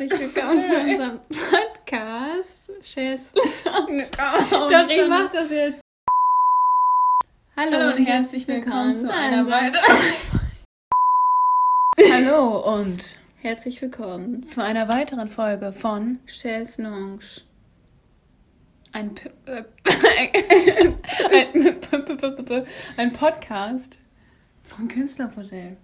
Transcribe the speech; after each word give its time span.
herzlich 0.00 0.34
willkommen 0.34 0.58
zu 0.60 0.74
unserem 0.80 1.20
Podcast. 1.28 2.72
Tschüss. 2.80 3.34
Dori 3.34 5.06
macht 5.06 5.34
das 5.34 5.50
jetzt. 5.50 5.82
Hallo, 7.54 7.76
Hallo 7.76 7.96
und 7.96 8.06
herzlich 8.06 8.48
willkommen 8.48 8.94
zu 8.94 9.12
einer 9.12 9.46
weiteren. 9.46 9.84
Hallo 12.12 12.76
und 12.76 13.18
Herzlich 13.42 13.82
willkommen. 13.82 14.42
zu 14.42 14.62
einer 14.64 14.88
weiteren 14.88 15.28
Folge 15.28 15.74
von 15.74 16.18
Tschüss, 16.26 16.78
Nonge. 16.78 17.18
ein, 18.92 19.14
P 19.14 19.28
äh, 19.44 19.64
ein, 21.44 21.78
P- 21.78 22.66
ein 22.96 23.12
Podcast 23.12 23.98
von 24.62 24.88
Künstlermodell. 24.88 25.76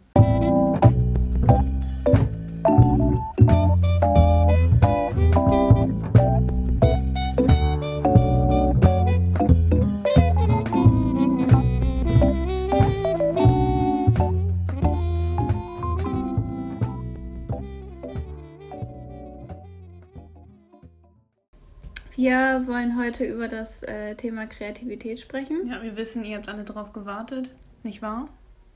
Wir 22.27 22.67
wollen 22.67 22.99
heute 22.99 23.25
über 23.25 23.47
das 23.47 23.85
äh, 23.85 24.17
Thema 24.17 24.47
Kreativität 24.47 25.21
sprechen. 25.21 25.69
Ja, 25.69 25.81
wir 25.81 25.97
wissen, 25.97 26.25
ihr 26.25 26.37
habt 26.39 26.49
alle 26.49 26.65
drauf 26.65 26.93
gewartet, 26.93 27.55
nicht 27.85 28.03
wahr? 28.03 28.29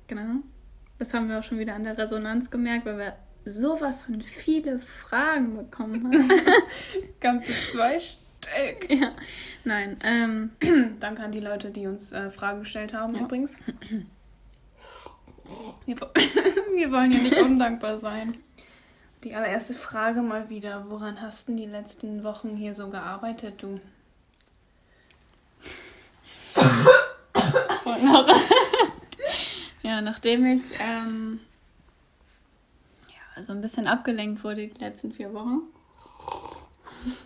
Genau. 0.07 0.37
Das 1.01 1.13
haben 1.15 1.29
wir 1.29 1.37
auch 1.41 1.43
schon 1.43 1.59
wieder 1.59 1.75
an 1.75 1.83
der 1.83 1.99
Resonanz 1.99 2.53
gemerkt, 2.53 2.87
weil 2.87 2.99
wir 2.99 3.17
sowas 3.45 4.05
von 4.05 4.21
viele 4.21 4.79
Fragen 4.79 5.57
bekommen 5.57 6.05
haben. 6.05 6.31
Ganze 7.21 7.51
zwei 7.73 7.99
Stück. 7.99 8.89
ja. 8.89 9.11
Nein, 9.65 9.97
ähm, 10.05 10.53
Danke 11.01 11.25
an 11.25 11.33
die 11.33 11.41
Leute, 11.41 11.73
die 11.73 11.89
uns 11.89 12.13
äh, 12.13 12.31
Fragen 12.31 12.61
gestellt 12.61 12.95
haben 12.95 13.17
Ja. 13.17 13.23
übrigens. 13.23 13.59
Wir, 15.85 15.97
wir 16.77 16.93
wollen 16.93 17.11
ja 17.11 17.19
nicht 17.19 17.37
undankbar 17.37 17.99
sein. 17.99 18.37
Die 19.25 19.35
allererste 19.35 19.75
Frage 19.75 20.23
mal 20.23 20.49
wieder. 20.49 20.87
Woran 20.89 21.21
hast 21.21 21.49
du 21.49 21.55
die 21.55 21.67
letzten 21.67 22.25
Wochen 22.25 22.57
hier 22.57 22.75
so 22.75 22.89
gearbeitet, 22.89 23.63
du? 23.63 23.81
Ja, 29.83 30.01
nachdem 30.01 30.47
ich 30.47 30.63
ähm, 30.79 31.41
ja, 33.09 33.43
so 33.43 33.53
ein 33.53 33.61
bisschen 33.61 33.87
abgelenkt 33.87 34.45
wurde 34.45 34.69
die 34.69 34.81
letzten 34.81 35.13
vier 35.13 35.35
Wochen, 35.35 35.63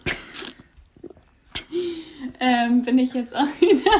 ähm, 2.40 2.82
bin 2.82 2.98
ich 2.98 3.12
jetzt 3.12 3.34
auch 3.34 3.60
wieder 3.60 3.90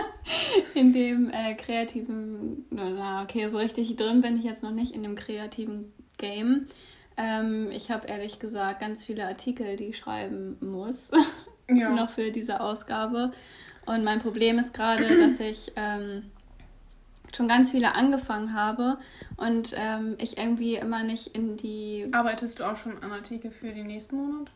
in 0.75 0.93
dem 0.93 1.31
äh, 1.31 1.55
kreativen, 1.55 2.65
na 2.71 3.23
okay, 3.23 3.49
so 3.49 3.59
richtig 3.59 3.95
drin 3.97 4.21
bin 4.21 4.39
ich 4.39 4.45
jetzt 4.45 4.63
noch 4.63 4.73
nicht 4.73 4.95
in 4.95 5.03
dem 5.03 5.15
kreativen 5.15 5.93
Game. 6.17 6.67
Ähm, 7.17 7.71
ich 7.71 7.91
habe 7.91 8.09
ehrlich 8.09 8.39
gesagt 8.39 8.81
ganz 8.81 9.07
viele 9.07 9.27
Artikel, 9.27 9.77
die 9.77 9.87
ich 9.87 9.99
schreiben 9.99 10.57
muss. 10.61 11.11
noch 11.69 12.11
für 12.11 12.31
diese 12.31 12.61
Ausgabe. 12.61 13.31
Und 13.87 14.05
mein 14.05 14.21
Problem 14.21 14.59
ist 14.59 14.75
gerade, 14.75 15.19
dass 15.19 15.41
ich 15.41 15.73
ähm, 15.77 16.31
schon 17.35 17.49
ganz 17.49 17.71
viele 17.71 17.95
angefangen 17.95 18.55
habe 18.55 18.99
und 19.37 19.75
ähm, 19.77 20.17
ich 20.19 20.39
irgendwie 20.39 20.77
immer 20.77 21.03
nicht 21.03 21.29
in 21.37 21.57
die. 21.57 22.07
Arbeitest 22.13 22.61
du 22.61 22.65
auch 22.65 22.77
schon 22.77 23.03
an 23.03 23.13
Artikel 23.13 23.51
für 23.51 23.73
den 23.73 23.87
nächsten 23.87 24.17
Monat? 24.17 24.51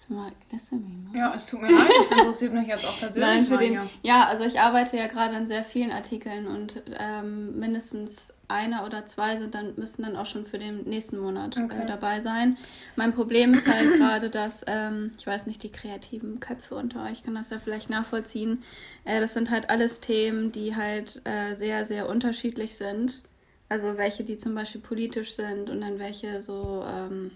Sag 0.00 0.10
mal, 0.12 0.32
lässt 0.50 0.72
du 0.72 0.76
mich 0.76 0.94
mal? 0.96 1.14
Ja, 1.18 1.34
es 1.34 1.44
tut 1.44 1.60
mir 1.60 1.70
leid, 1.70 1.90
das 1.98 2.10
interessiert 2.10 2.54
mich 2.54 2.66
jetzt 2.66 2.86
auch 2.86 2.98
persönlich. 3.00 3.28
Nein, 3.28 3.46
für 3.46 3.58
den. 3.58 3.72
hier. 3.72 3.90
Ja, 4.02 4.24
also 4.28 4.44
ich 4.44 4.58
arbeite 4.58 4.96
ja 4.96 5.08
gerade 5.08 5.36
an 5.36 5.46
sehr 5.46 5.62
vielen 5.62 5.90
Artikeln 5.92 6.46
und 6.46 6.82
ähm, 6.98 7.58
mindestens 7.58 8.32
einer 8.48 8.86
oder 8.86 9.04
zwei 9.04 9.36
sind 9.36 9.54
dann, 9.54 9.74
müssen 9.76 10.02
dann 10.02 10.16
auch 10.16 10.24
schon 10.24 10.46
für 10.46 10.58
den 10.58 10.84
nächsten 10.84 11.18
Monat 11.18 11.58
Okay. 11.58 11.82
äh, 11.82 11.86
dabei 11.86 12.22
sein. 12.22 12.56
Mein 12.96 13.12
Problem 13.12 13.52
ist 13.52 13.68
halt 13.68 13.92
gerade, 13.98 14.30
dass, 14.30 14.64
ähm, 14.66 15.12
ich 15.18 15.26
weiß 15.26 15.46
nicht, 15.46 15.62
die 15.64 15.70
kreativen 15.70 16.40
Köpfe 16.40 16.76
unter 16.76 17.04
euch 17.04 17.22
können 17.22 17.36
das 17.36 17.50
ja 17.50 17.58
vielleicht 17.58 17.90
nachvollziehen. 17.90 18.62
Äh, 19.04 19.20
das 19.20 19.34
sind 19.34 19.50
halt 19.50 19.68
alles 19.68 20.00
Themen, 20.00 20.50
die 20.50 20.76
halt 20.76 21.20
äh, 21.24 21.54
sehr, 21.56 21.84
sehr 21.84 22.08
unterschiedlich 22.08 22.74
sind. 22.74 23.20
Also 23.68 23.98
welche, 23.98 24.24
die 24.24 24.38
zum 24.38 24.54
Beispiel 24.54 24.80
politisch 24.80 25.34
sind 25.34 25.68
und 25.68 25.82
dann 25.82 25.98
welche 25.98 26.40
so 26.40 26.86
ähm, 26.88 27.32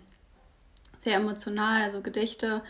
sehr 1.04 1.16
emotional, 1.16 1.82
also 1.82 2.00
Gedichte. 2.00 2.62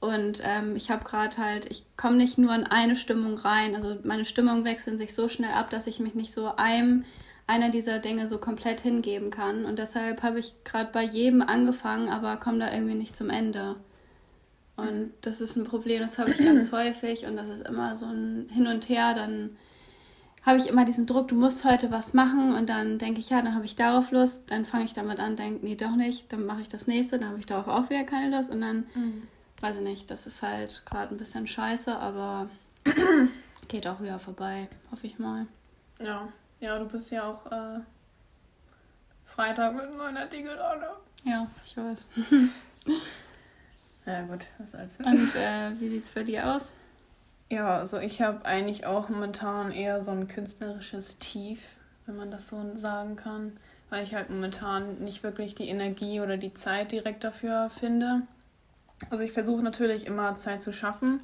Und 0.00 0.40
ähm, 0.42 0.76
ich 0.76 0.90
habe 0.90 1.04
gerade 1.04 1.36
halt, 1.38 1.70
ich 1.70 1.84
komme 1.96 2.16
nicht 2.16 2.38
nur 2.38 2.54
in 2.54 2.64
eine 2.64 2.96
Stimmung 2.96 3.38
rein. 3.38 3.74
Also 3.74 3.96
meine 4.02 4.24
Stimmungen 4.24 4.64
wechseln 4.64 4.98
sich 4.98 5.14
so 5.14 5.28
schnell 5.28 5.52
ab, 5.52 5.70
dass 5.70 5.86
ich 5.86 6.00
mich 6.00 6.14
nicht 6.14 6.32
so 6.32 6.54
einem 6.56 7.04
einer 7.46 7.70
dieser 7.70 8.00
Dinge 8.00 8.26
so 8.26 8.38
komplett 8.38 8.80
hingeben 8.80 9.30
kann. 9.30 9.64
Und 9.64 9.78
deshalb 9.78 10.22
habe 10.22 10.38
ich 10.38 10.54
gerade 10.64 10.90
bei 10.92 11.02
jedem 11.02 11.42
angefangen, 11.42 12.08
aber 12.08 12.36
komme 12.36 12.58
da 12.58 12.72
irgendwie 12.72 12.94
nicht 12.94 13.16
zum 13.16 13.30
Ende. 13.30 13.76
Und 14.76 15.12
das 15.22 15.40
ist 15.40 15.56
ein 15.56 15.64
Problem, 15.64 16.02
das 16.02 16.18
habe 16.18 16.30
ich 16.30 16.38
ganz 16.38 16.72
häufig 16.72 17.24
und 17.24 17.36
das 17.36 17.48
ist 17.48 17.66
immer 17.66 17.94
so 17.94 18.06
ein 18.06 18.48
Hin 18.50 18.66
und 18.66 18.88
Her. 18.88 19.14
Dann 19.14 19.56
habe 20.46 20.58
ich 20.58 20.68
immer 20.68 20.84
diesen 20.84 21.06
Druck, 21.06 21.28
du 21.28 21.34
musst 21.34 21.64
heute 21.64 21.90
was 21.90 22.14
machen 22.14 22.54
und 22.54 22.68
dann 22.68 22.98
denke 22.98 23.18
ich, 23.20 23.30
ja, 23.30 23.42
dann 23.42 23.54
habe 23.54 23.64
ich 23.66 23.74
darauf 23.74 24.12
Lust, 24.12 24.50
dann 24.50 24.64
fange 24.64 24.84
ich 24.84 24.92
damit 24.92 25.18
an, 25.18 25.34
denke, 25.36 25.66
nee, 25.66 25.74
doch 25.74 25.96
nicht, 25.96 26.32
dann 26.32 26.46
mache 26.46 26.62
ich 26.62 26.68
das 26.68 26.86
nächste, 26.86 27.18
dann 27.18 27.28
habe 27.28 27.40
ich 27.40 27.46
darauf 27.46 27.66
auch 27.66 27.90
wieder 27.90 28.04
keine 28.04 28.34
Lust 28.34 28.50
und 28.50 28.60
dann, 28.60 28.86
weiß 29.60 29.78
ich 29.78 29.82
nicht, 29.82 30.10
das 30.10 30.26
ist 30.26 30.42
halt 30.42 30.82
gerade 30.86 31.14
ein 31.14 31.18
bisschen 31.18 31.48
scheiße, 31.48 31.98
aber 31.98 32.48
geht 33.68 33.86
auch 33.88 34.00
wieder 34.00 34.20
vorbei, 34.20 34.68
hoffe 34.92 35.08
ich 35.08 35.18
mal. 35.18 35.46
Ja, 35.98 36.28
ja, 36.60 36.78
du 36.78 36.86
bist 36.86 37.10
ja 37.10 37.28
auch 37.28 37.44
äh, 37.50 37.80
Freitag 39.24 39.74
mit 39.74 39.96
neuen 39.96 40.16
Artikel 40.16 40.56
da, 40.56 40.76
ne? 40.76 40.88
Ja, 41.24 41.46
ich 41.64 41.76
weiß. 41.76 42.06
Ja, 44.06 44.22
gut, 44.22 44.46
das 44.56 44.68
ist 44.68 44.74
alles. 44.76 44.98
Und 45.00 45.34
äh, 45.34 45.80
wie 45.80 45.88
sieht's 45.88 46.12
bei 46.12 46.22
dir 46.22 46.46
aus? 46.54 46.74
Ja, 47.48 47.78
also 47.78 47.98
ich 47.98 48.22
habe 48.22 48.44
eigentlich 48.44 48.86
auch 48.86 49.08
momentan 49.08 49.70
eher 49.70 50.02
so 50.02 50.10
ein 50.10 50.26
künstlerisches 50.28 51.18
Tief, 51.18 51.76
wenn 52.06 52.16
man 52.16 52.30
das 52.30 52.48
so 52.48 52.60
sagen 52.74 53.16
kann, 53.16 53.56
weil 53.88 54.02
ich 54.02 54.14
halt 54.14 54.30
momentan 54.30 54.98
nicht 54.98 55.22
wirklich 55.22 55.54
die 55.54 55.68
Energie 55.68 56.20
oder 56.20 56.36
die 56.36 56.54
Zeit 56.54 56.90
direkt 56.92 57.22
dafür 57.22 57.70
finde. 57.70 58.22
Also 59.10 59.22
ich 59.22 59.32
versuche 59.32 59.62
natürlich 59.62 60.06
immer 60.06 60.36
Zeit 60.36 60.62
zu 60.62 60.72
schaffen, 60.72 61.20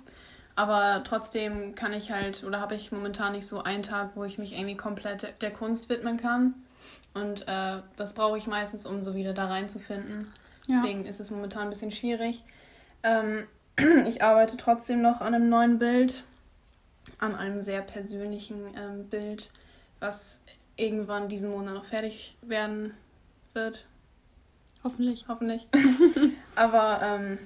aber 0.54 1.02
trotzdem 1.04 1.74
kann 1.74 1.92
ich 1.92 2.12
halt 2.12 2.44
oder 2.44 2.60
habe 2.60 2.74
ich 2.74 2.92
momentan 2.92 3.32
nicht 3.32 3.46
so 3.46 3.62
einen 3.62 3.82
Tag, 3.82 4.10
wo 4.14 4.24
ich 4.24 4.38
mich 4.38 4.52
irgendwie 4.52 4.76
komplett 4.76 5.34
der- 5.40 5.50
Kunst 5.50 5.88
widmen 5.88 6.18
kann. 6.18 6.54
Und 7.14 7.48
äh, 7.48 7.78
das 7.96 8.12
brauche 8.12 8.38
ich 8.38 8.46
meistens, 8.46 8.86
um 8.86 9.02
so 9.02 9.14
wieder 9.14 9.32
da 9.32 9.46
reinzufinden. 9.46 10.32
Ja. 10.66 10.76
Deswegen 10.76 11.04
ist 11.04 11.20
es 11.20 11.30
momentan 11.30 11.64
ein 11.64 11.70
bisschen 11.70 11.90
schwierig. 11.90 12.44
Ähm, 13.02 13.46
ich 14.06 14.22
arbeite 14.22 14.56
trotzdem 14.56 15.02
noch 15.02 15.20
an 15.20 15.34
einem 15.34 15.48
neuen 15.48 15.78
Bild, 15.78 16.24
an 17.18 17.34
einem 17.34 17.62
sehr 17.62 17.82
persönlichen 17.82 18.60
ähm, 18.76 19.08
Bild, 19.08 19.50
was 20.00 20.42
irgendwann 20.76 21.28
diesen 21.28 21.50
Monat 21.50 21.74
noch 21.74 21.84
fertig 21.84 22.36
werden 22.42 22.94
wird, 23.54 23.86
Hoffentlich. 24.84 25.26
hoffentlich. 25.28 25.68
Aber 26.56 27.00
ähm, 27.02 27.38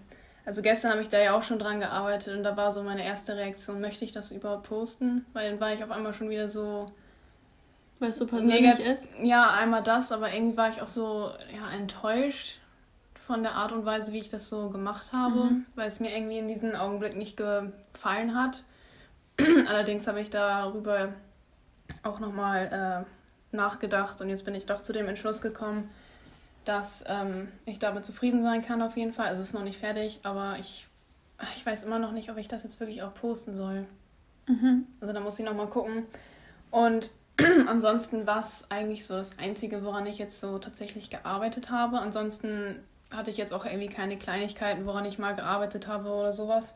also 0.47 0.63
gestern 0.63 0.93
habe 0.93 1.03
ich 1.03 1.09
da 1.09 1.19
ja 1.21 1.35
auch 1.37 1.43
schon 1.43 1.59
dran 1.59 1.81
gearbeitet 1.81 2.37
und 2.37 2.45
da 2.45 2.57
war 2.57 2.73
so 2.73 2.83
meine 2.83 3.05
erste 3.05 3.37
Reaktion, 3.37 3.81
möchte 3.81 4.05
ich 4.05 4.13
das 4.13 4.31
überhaupt 4.31 4.69
posten? 4.69 5.27
Weil 5.33 5.51
dann 5.51 5.61
war 5.61 5.73
ich 5.75 5.83
auf 5.85 5.91
einmal 5.91 6.15
schon 6.15 6.31
wieder 6.31 6.49
so, 6.49 6.87
Weil 7.99 8.11
es 8.11 8.17
so 8.17 8.27
persönlich 8.27 8.79
ist. 8.79 9.11
ja, 9.23 9.51
einmal 9.51 9.83
das, 9.83 10.13
aber 10.13 10.33
irgendwie 10.33 10.57
war 10.57 10.71
ich 10.71 10.81
auch 10.81 10.87
so 10.87 11.31
ja, 11.55 11.71
enttäuscht 11.77 12.61
von 13.27 13.43
der 13.43 13.55
Art 13.57 13.73
und 13.73 13.85
Weise, 13.85 14.13
wie 14.13 14.19
ich 14.21 14.29
das 14.29 14.49
so 14.49 14.71
gemacht 14.71 15.13
habe, 15.13 15.45
Mhm. 15.47 15.67
weil 15.75 15.89
es 15.89 15.99
mir 15.99 16.15
irgendwie 16.17 16.39
in 16.39 16.47
diesem 16.47 16.77
Augenblick 16.77 17.17
nicht 17.17 17.37
gefallen 17.37 18.35
hat. 18.41 18.63
Allerdings 19.67 20.07
habe 20.07 20.21
ich 20.21 20.31
darüber 20.31 21.09
auch 22.05 22.21
nochmal 22.21 23.05
äh, 23.53 23.57
nachgedacht 23.57 24.21
und 24.21 24.29
jetzt 24.29 24.45
bin 24.45 24.55
ich 24.55 24.67
doch 24.67 24.81
zu 24.81 24.93
dem 24.93 25.09
Entschluss 25.09 25.43
gekommen, 25.43 25.91
dass 26.65 27.05
ähm, 27.09 27.49
ich 27.65 27.79
damit 27.81 28.05
zufrieden 28.05 28.43
sein 28.43 28.63
kann 28.63 28.81
auf 28.81 28.97
jeden 28.97 29.13
Fall. 29.13 29.27
Also 29.27 29.43
es 29.43 29.49
ist 29.49 29.55
noch 29.55 29.65
nicht 29.65 29.79
fertig, 29.79 30.21
aber 30.23 30.57
ich, 30.61 30.87
ich 31.57 31.67
weiß 31.67 31.83
immer 31.83 31.99
noch 31.99 32.13
nicht, 32.13 32.31
ob 32.31 32.37
ich 32.39 32.49
das 32.49 32.63
jetzt 32.63 32.79
wirklich 32.81 33.03
auch 33.03 33.13
posten 33.15 33.57
soll. 33.57 33.87
Mhm. 34.47 34.87
Also 35.01 35.13
da 35.13 35.19
muss 35.21 35.39
ich 35.39 35.45
nochmal 35.45 35.67
gucken. 35.69 36.07
Und 36.71 37.11
ansonsten 37.67 38.27
war 38.27 38.41
es 38.41 38.67
eigentlich 38.71 39.05
so 39.05 39.15
das 39.17 39.39
Einzige, 39.39 39.85
woran 39.85 40.07
ich 40.07 40.19
jetzt 40.19 40.41
so 40.41 40.59
tatsächlich 40.59 41.11
gearbeitet 41.11 41.71
habe. 41.71 41.99
Ansonsten 41.99 42.77
hatte 43.11 43.31
ich 43.31 43.37
jetzt 43.37 43.53
auch 43.53 43.65
irgendwie 43.65 43.89
keine 43.89 44.17
Kleinigkeiten, 44.17 44.87
woran 44.87 45.05
ich 45.05 45.19
mal 45.19 45.35
gearbeitet 45.35 45.87
habe 45.87 46.11
oder 46.11 46.33
sowas. 46.33 46.75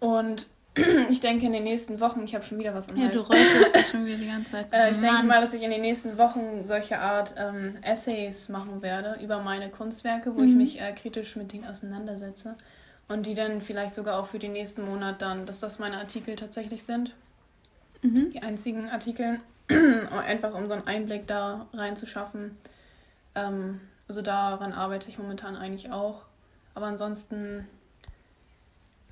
Und 0.00 0.46
ich 1.10 1.20
denke 1.20 1.46
in 1.46 1.52
den 1.52 1.64
nächsten 1.64 2.00
Wochen, 2.00 2.22
ich 2.24 2.34
habe 2.34 2.44
schon 2.44 2.58
wieder 2.58 2.74
was 2.74 2.88
im 2.88 2.96
Hals. 2.96 3.14
Ja, 3.14 3.20
du 3.20 3.26
räucherst 3.26 3.74
dich 3.74 3.86
schon 3.88 4.06
wieder 4.06 4.18
die 4.18 4.26
ganze 4.26 4.52
Zeit. 4.52 4.66
äh, 4.72 4.90
ich 4.90 5.00
Mann. 5.00 5.02
denke 5.02 5.26
mal, 5.26 5.40
dass 5.40 5.54
ich 5.54 5.62
in 5.62 5.70
den 5.70 5.80
nächsten 5.80 6.18
Wochen 6.18 6.64
solche 6.64 6.98
Art 6.98 7.34
ähm, 7.38 7.76
Essays 7.82 8.48
machen 8.48 8.82
werde 8.82 9.18
über 9.22 9.40
meine 9.40 9.70
Kunstwerke, 9.70 10.34
wo 10.34 10.40
mhm. 10.40 10.48
ich 10.48 10.54
mich 10.54 10.80
äh, 10.80 10.92
kritisch 10.92 11.36
mit 11.36 11.52
denen 11.52 11.66
auseinandersetze. 11.66 12.54
Und 13.08 13.24
die 13.24 13.34
dann 13.34 13.62
vielleicht 13.62 13.94
sogar 13.94 14.20
auch 14.20 14.26
für 14.26 14.38
den 14.38 14.52
nächsten 14.52 14.84
Monat 14.84 15.22
dann, 15.22 15.46
dass 15.46 15.60
das 15.60 15.78
meine 15.78 15.96
Artikel 15.96 16.36
tatsächlich 16.36 16.84
sind. 16.84 17.14
Mhm. 18.02 18.30
Die 18.32 18.42
einzigen 18.42 18.90
Artikel, 18.90 19.40
einfach 20.26 20.54
um 20.54 20.68
so 20.68 20.74
einen 20.74 20.86
Einblick 20.86 21.26
da 21.26 21.66
reinzuschaffen. 21.72 22.56
Ähm, 23.34 23.80
also 24.08 24.22
daran 24.22 24.72
arbeite 24.72 25.08
ich 25.08 25.18
momentan 25.18 25.54
eigentlich 25.54 25.92
auch. 25.92 26.22
Aber 26.74 26.86
ansonsten, 26.86 27.66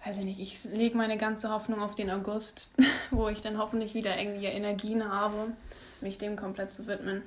weiß 0.04 0.18
ich 0.18 0.24
nicht, 0.24 0.40
ich 0.40 0.64
lege 0.64 0.96
meine 0.96 1.18
ganze 1.18 1.50
Hoffnung 1.50 1.82
auf 1.82 1.94
den 1.94 2.10
August, 2.10 2.70
wo 3.10 3.28
ich 3.28 3.42
dann 3.42 3.58
hoffentlich 3.58 3.94
wieder 3.94 4.18
irgendwie 4.18 4.46
Energien 4.46 5.08
habe, 5.08 5.52
mich 6.00 6.18
dem 6.18 6.36
komplett 6.36 6.72
zu 6.72 6.86
widmen. 6.86 7.22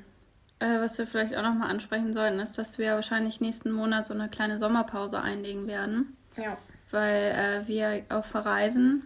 Äh, 0.60 0.82
was 0.82 0.98
wir 0.98 1.08
vielleicht 1.08 1.36
auch 1.36 1.44
nochmal 1.44 1.70
ansprechen 1.70 2.12
sollten, 2.12 2.40
ist, 2.40 2.58
dass 2.58 2.78
wir 2.80 2.94
wahrscheinlich 2.96 3.40
nächsten 3.40 3.72
Monat 3.72 4.06
so 4.06 4.14
eine 4.14 4.30
kleine 4.30 4.60
Sommerpause 4.60 5.22
einlegen 5.22 5.68
werden. 5.68 6.18
Ja. 6.36 6.58
Weil 6.92 7.64
äh, 7.64 7.68
wir 7.68 8.04
auch 8.10 8.26
verreisen. 8.26 9.04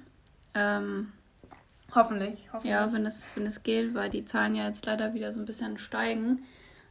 Ähm, 0.56 1.12
hoffentlich, 1.94 2.48
hoffentlich. 2.52 2.72
Ja, 2.72 2.92
wenn 2.94 3.06
es, 3.06 3.32
wenn 3.36 3.46
es 3.46 3.62
geht, 3.62 3.94
weil 3.94 4.10
die 4.10 4.26
Zahlen 4.26 4.56
ja 4.56 4.66
jetzt 4.66 4.86
leider 4.86 5.14
wieder 5.14 5.32
so 5.32 5.40
ein 5.40 5.46
bisschen 5.46 5.78
steigen. 5.78 6.44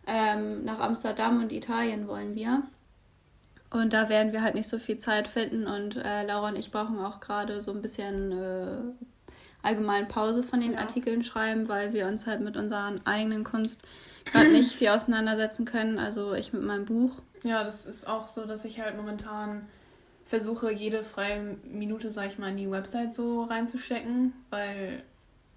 Ähm, 0.07 0.65
nach 0.65 0.81
Amsterdam 0.81 1.41
und 1.41 1.53
Italien 1.53 2.09
wollen 2.09 2.35
wir. 2.35 2.63
Und 3.71 3.93
da 3.93 4.09
werden 4.09 4.33
wir 4.33 4.43
halt 4.43 4.55
nicht 4.55 4.69
so 4.69 4.79
viel 4.79 4.99
Zeit 4.99 5.27
finden 5.27 5.67
und 5.67 5.97
äh, 5.97 6.27
Laura 6.27 6.49
und 6.49 6.59
ich 6.59 6.71
brauchen 6.71 6.99
auch 6.99 7.21
gerade 7.21 7.63
so 7.63 7.71
ein 7.71 7.81
bisschen 7.81 8.33
äh, 8.33 8.77
allgemein 9.63 10.09
Pause 10.09 10.43
von 10.43 10.61
den 10.61 10.73
ja. 10.73 10.81
Artikeln 10.81 11.25
schreiben, 11.25 11.69
weil 11.69 11.95
wir 11.95 12.07
uns 12.07 12.27
halt 12.27 12.43
mit 12.43 12.57
unserer 12.57 12.93
eigenen 13.05 13.45
Kunst 13.45 13.83
gerade 14.25 14.51
nicht 14.51 14.73
viel 14.73 14.89
auseinandersetzen 14.89 15.65
können. 15.65 15.99
Also 15.99 16.35
ich 16.35 16.53
mit 16.53 16.63
meinem 16.63 16.85
Buch. 16.85 17.23
Ja, 17.45 17.65
das 17.65 17.87
ist 17.87 18.07
auch 18.07 18.29
so, 18.29 18.45
dass 18.45 18.65
ich 18.65 18.81
halt 18.81 18.97
momentan 18.97 19.67
versuche, 20.27 20.73
jede 20.73 21.05
freie 21.05 21.57
Minute, 21.65 22.13
sag 22.13 22.29
ich 22.29 22.39
mal, 22.39 22.51
in 22.51 22.57
die 22.57 22.71
Website 22.71 23.13
so 23.15 23.43
reinzustecken, 23.43 24.33
weil, 24.51 25.03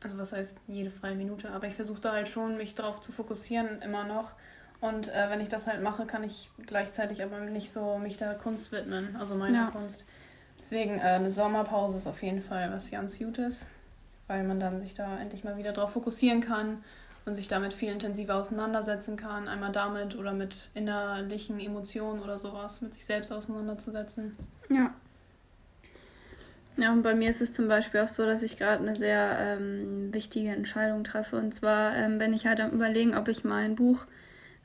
also 0.03 0.17
was 0.17 0.31
heißt 0.31 0.57
jede 0.67 0.91
freie 0.91 1.15
Minute, 1.15 1.51
aber 1.51 1.67
ich 1.67 1.75
versuche 1.75 2.01
da 2.01 2.11
halt 2.13 2.27
schon, 2.27 2.57
mich 2.57 2.75
darauf 2.75 3.01
zu 3.01 3.11
fokussieren, 3.11 3.81
immer 3.81 4.03
noch 4.03 4.33
und 4.81 5.09
äh, 5.13 5.29
wenn 5.29 5.41
ich 5.41 5.49
das 5.49 5.67
halt 5.67 5.81
mache, 5.81 6.05
kann 6.05 6.23
ich 6.23 6.49
gleichzeitig 6.65 7.23
aber 7.23 7.39
nicht 7.39 7.71
so 7.71 7.97
mich 7.97 8.17
der 8.17 8.35
Kunst 8.35 8.71
widmen, 8.71 9.15
also 9.15 9.35
meiner 9.35 9.65
ja. 9.65 9.71
Kunst. 9.71 10.05
Deswegen 10.59 10.99
äh, 10.99 11.03
eine 11.03 11.31
Sommerpause 11.31 11.97
ist 11.97 12.07
auf 12.07 12.21
jeden 12.21 12.41
Fall 12.41 12.71
was 12.71 12.91
ganz 12.91 13.17
Gutes, 13.17 13.65
weil 14.27 14.43
man 14.43 14.59
dann 14.59 14.81
sich 14.81 14.93
da 14.93 15.17
endlich 15.17 15.43
mal 15.43 15.57
wieder 15.57 15.73
drauf 15.73 15.93
fokussieren 15.93 16.41
kann 16.41 16.83
und 17.25 17.33
sich 17.33 17.47
damit 17.47 17.73
viel 17.73 17.91
intensiver 17.91 18.35
auseinandersetzen 18.35 19.17
kann. 19.17 19.47
Einmal 19.47 19.71
damit 19.71 20.15
oder 20.15 20.33
mit 20.33 20.69
innerlichen 20.73 21.59
Emotionen 21.59 22.21
oder 22.21 22.37
sowas, 22.37 22.81
mit 22.81 22.93
sich 22.93 23.05
selbst 23.05 23.31
auseinanderzusetzen. 23.31 24.35
Ja. 24.69 24.93
Ja, 26.77 26.91
und 26.91 27.03
bei 27.03 27.15
mir 27.15 27.29
ist 27.29 27.41
es 27.41 27.53
zum 27.53 27.67
Beispiel 27.67 28.01
auch 28.01 28.09
so, 28.09 28.25
dass 28.25 28.43
ich 28.43 28.57
gerade 28.57 28.83
eine 28.85 28.95
sehr 28.95 29.37
ähm, 29.39 30.13
wichtige 30.13 30.49
Entscheidung 30.49 31.03
treffe. 31.03 31.37
Und 31.37 31.53
zwar 31.53 31.95
ähm, 31.95 32.17
bin 32.17 32.33
ich 32.33 32.47
halt 32.47 32.59
am 32.59 32.71
Überlegen, 32.71 33.15
ob 33.15 33.27
ich 33.29 33.43
mein 33.43 33.75
Buch 33.75 34.05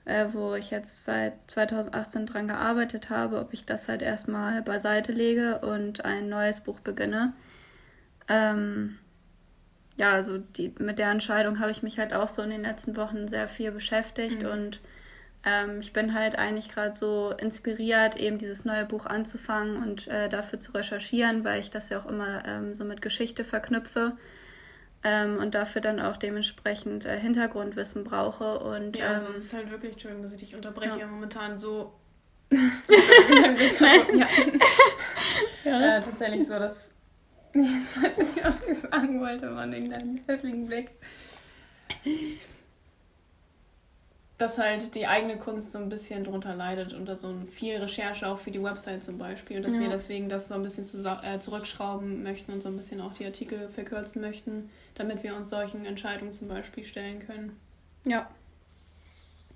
äh, 0.04 0.26
wo 0.32 0.54
ich 0.54 0.70
jetzt 0.70 1.04
seit 1.04 1.34
2018 1.50 2.26
dran 2.26 2.48
gearbeitet 2.48 3.10
habe, 3.10 3.38
ob 3.38 3.52
ich 3.52 3.64
das 3.64 3.88
halt 3.88 4.02
erstmal 4.02 4.62
beiseite 4.62 5.12
lege 5.12 5.58
und 5.58 6.04
ein 6.04 6.28
neues 6.28 6.60
Buch 6.60 6.80
beginne. 6.80 7.32
Ähm, 8.28 8.98
ja, 9.96 10.12
also 10.12 10.38
die, 10.38 10.74
mit 10.78 10.98
der 10.98 11.10
Entscheidung 11.10 11.58
habe 11.60 11.70
ich 11.70 11.82
mich 11.82 11.98
halt 11.98 12.14
auch 12.14 12.28
so 12.28 12.42
in 12.42 12.50
den 12.50 12.62
letzten 12.62 12.96
Wochen 12.96 13.28
sehr 13.28 13.48
viel 13.48 13.70
beschäftigt 13.70 14.42
mhm. 14.42 14.50
und 14.50 14.80
ähm, 15.44 15.81
ich 15.81 15.92
bin 15.92 16.14
halt 16.14 16.37
eigentlich 16.37 16.69
gerade 16.69 16.94
so 16.94 17.32
inspiriert, 17.32 18.16
eben 18.16 18.37
dieses 18.37 18.64
neue 18.64 18.84
Buch 18.84 19.06
anzufangen 19.06 19.76
und 19.82 20.06
äh, 20.08 20.28
dafür 20.28 20.60
zu 20.60 20.72
recherchieren, 20.72 21.44
weil 21.44 21.60
ich 21.60 21.70
das 21.70 21.88
ja 21.88 21.98
auch 22.00 22.06
immer 22.06 22.44
ähm, 22.46 22.75
so 22.75 22.84
mit 22.84 23.00
Geschichte 23.00 23.42
verknüpfe 23.44 24.16
ähm, 25.02 25.38
und 25.38 25.54
dafür 25.54 25.81
dann 25.81 25.98
auch 25.98 26.19
dementsprechend 26.19 27.06
äh, 27.06 27.19
Hintergrundwissen 27.19 28.04
brauche. 28.04 28.58
Und, 28.58 28.98
ja, 28.98 29.08
also 29.14 29.28
ähm, 29.28 29.32
es 29.32 29.44
ist 29.44 29.54
halt 29.54 29.70
wirklich, 29.70 29.92
Entschuldigung, 29.92 30.22
dass 30.22 30.32
ich 30.32 30.40
dich 30.40 30.54
unterbreche, 30.54 30.98
ja. 31.00 31.06
momentan 31.06 31.58
so. 31.58 31.94
ja. 32.50 32.60
ja. 35.64 35.96
Äh, 35.96 36.02
tatsächlich 36.02 36.46
so, 36.46 36.58
dass. 36.58 36.92
Jetzt 37.54 38.02
weiß 38.02 38.19
ich 38.19 38.34
nicht, 38.34 38.44
was 38.44 38.62
ich 38.64 38.78
sagen 38.78 39.20
wollte, 39.20 39.46
Mann, 39.50 39.72
wegen 39.72 39.90
deinem 39.90 40.20
hässlichen 40.26 40.66
Blick 40.66 40.90
dass 44.40 44.56
halt 44.56 44.94
die 44.94 45.06
eigene 45.06 45.37
Kunst 45.37 45.70
so 45.70 45.78
ein 45.78 45.90
bisschen 45.90 46.25
drunter 46.25 46.54
leidet 46.54 46.94
unter 46.94 47.14
so 47.14 47.34
viel 47.50 47.76
Recherche 47.76 48.26
auch 48.26 48.38
für 48.38 48.50
die 48.50 48.62
Website 48.62 49.02
zum 49.02 49.19
Beispiel 49.19 49.58
und 49.58 49.66
dass 49.66 49.75
ja. 49.75 49.82
wir 49.82 49.90
deswegen 49.90 50.31
das 50.31 50.48
so 50.48 50.54
ein 50.54 50.62
bisschen 50.62 50.87
zu, 50.87 50.96
äh, 51.22 51.38
zurückschrauben 51.38 52.22
möchten 52.22 52.50
und 52.54 52.62
so 52.62 52.70
ein 52.70 52.76
bisschen 52.78 53.02
auch 53.02 53.12
die 53.12 53.26
Artikel 53.26 53.69
verkürzen 53.69 54.22
möchten, 54.22 54.70
damit 54.94 55.22
wir 55.22 55.37
uns 55.37 55.50
solchen 55.50 55.84
Entscheidungen 55.84 56.32
zum 56.32 56.48
Beispiel 56.48 56.84
stellen 56.84 57.19
können. 57.19 57.54
Ja. 58.04 58.31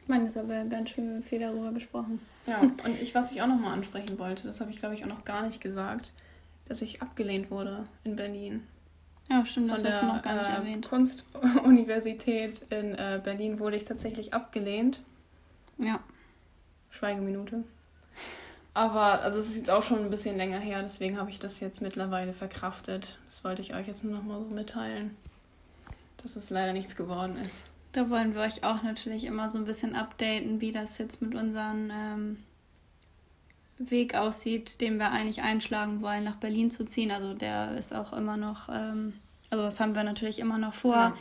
Ich 0.02 0.06
meine, 0.06 0.28
es 0.28 0.36
aber 0.36 0.64
ganz 0.64 0.90
schön 0.90 1.22
viel 1.22 1.40
darüber 1.40 1.72
gesprochen. 1.72 2.20
Ja, 2.46 2.60
und 2.60 3.00
ich, 3.00 3.14
was 3.14 3.32
ich 3.32 3.40
auch 3.40 3.46
nochmal 3.46 3.72
ansprechen 3.72 4.18
wollte, 4.18 4.46
das 4.46 4.60
habe 4.60 4.70
ich 4.70 4.80
glaube 4.80 4.94
ich 4.94 5.02
auch 5.04 5.08
noch 5.08 5.24
gar 5.24 5.46
nicht 5.46 5.62
gesagt, 5.62 6.12
dass 6.68 6.82
ich 6.82 7.00
abgelehnt 7.00 7.50
wurde 7.50 7.88
in 8.04 8.16
Berlin. 8.16 8.66
Ja, 9.30 9.44
stimmt, 9.46 9.70
das 9.70 9.84
hast 9.84 10.02
du 10.02 10.06
noch 10.06 10.22
gar 10.22 10.34
nicht 10.34 10.50
äh, 10.50 10.54
erwähnt. 10.54 10.88
Kunstuniversität 10.88 12.60
in 12.70 12.94
äh, 12.94 13.20
Berlin 13.22 13.58
wurde 13.58 13.76
ich 13.76 13.84
tatsächlich 13.84 14.34
abgelehnt. 14.34 15.00
Ja. 15.78 16.00
Schweigeminute. 16.90 17.64
Aber, 18.74 19.22
also 19.22 19.38
es 19.38 19.48
ist 19.48 19.56
jetzt 19.56 19.70
auch 19.70 19.82
schon 19.82 20.00
ein 20.00 20.10
bisschen 20.10 20.36
länger 20.36 20.58
her, 20.58 20.82
deswegen 20.82 21.16
habe 21.16 21.30
ich 21.30 21.38
das 21.38 21.60
jetzt 21.60 21.80
mittlerweile 21.80 22.32
verkraftet. 22.32 23.18
Das 23.26 23.44
wollte 23.44 23.62
ich 23.62 23.74
euch 23.74 23.86
jetzt 23.86 24.04
nur 24.04 24.14
noch 24.14 24.24
mal 24.24 24.40
so 24.40 24.46
mitteilen, 24.46 25.16
dass 26.22 26.36
es 26.36 26.50
leider 26.50 26.72
nichts 26.72 26.96
geworden 26.96 27.36
ist. 27.38 27.66
Da 27.92 28.10
wollen 28.10 28.34
wir 28.34 28.42
euch 28.42 28.64
auch 28.64 28.82
natürlich 28.82 29.24
immer 29.24 29.48
so 29.48 29.58
ein 29.58 29.64
bisschen 29.64 29.94
updaten, 29.94 30.60
wie 30.60 30.72
das 30.72 30.98
jetzt 30.98 31.22
mit 31.22 31.36
unserem 31.36 31.90
ähm, 31.92 32.38
Weg 33.78 34.14
aussieht, 34.14 34.80
den 34.80 34.98
wir 34.98 35.10
eigentlich 35.10 35.42
einschlagen 35.42 36.00
wollen, 36.02 36.24
nach 36.24 36.36
Berlin 36.36 36.70
zu 36.70 36.84
ziehen. 36.84 37.10
Also 37.10 37.34
der 37.34 37.76
ist 37.76 37.94
auch 37.94 38.12
immer 38.12 38.36
noch, 38.36 38.68
ähm, 38.68 39.14
also 39.50 39.64
das 39.64 39.80
haben 39.80 39.94
wir 39.94 40.04
natürlich 40.04 40.38
immer 40.38 40.58
noch 40.58 40.74
vor. 40.74 40.94
Ja. 40.94 41.16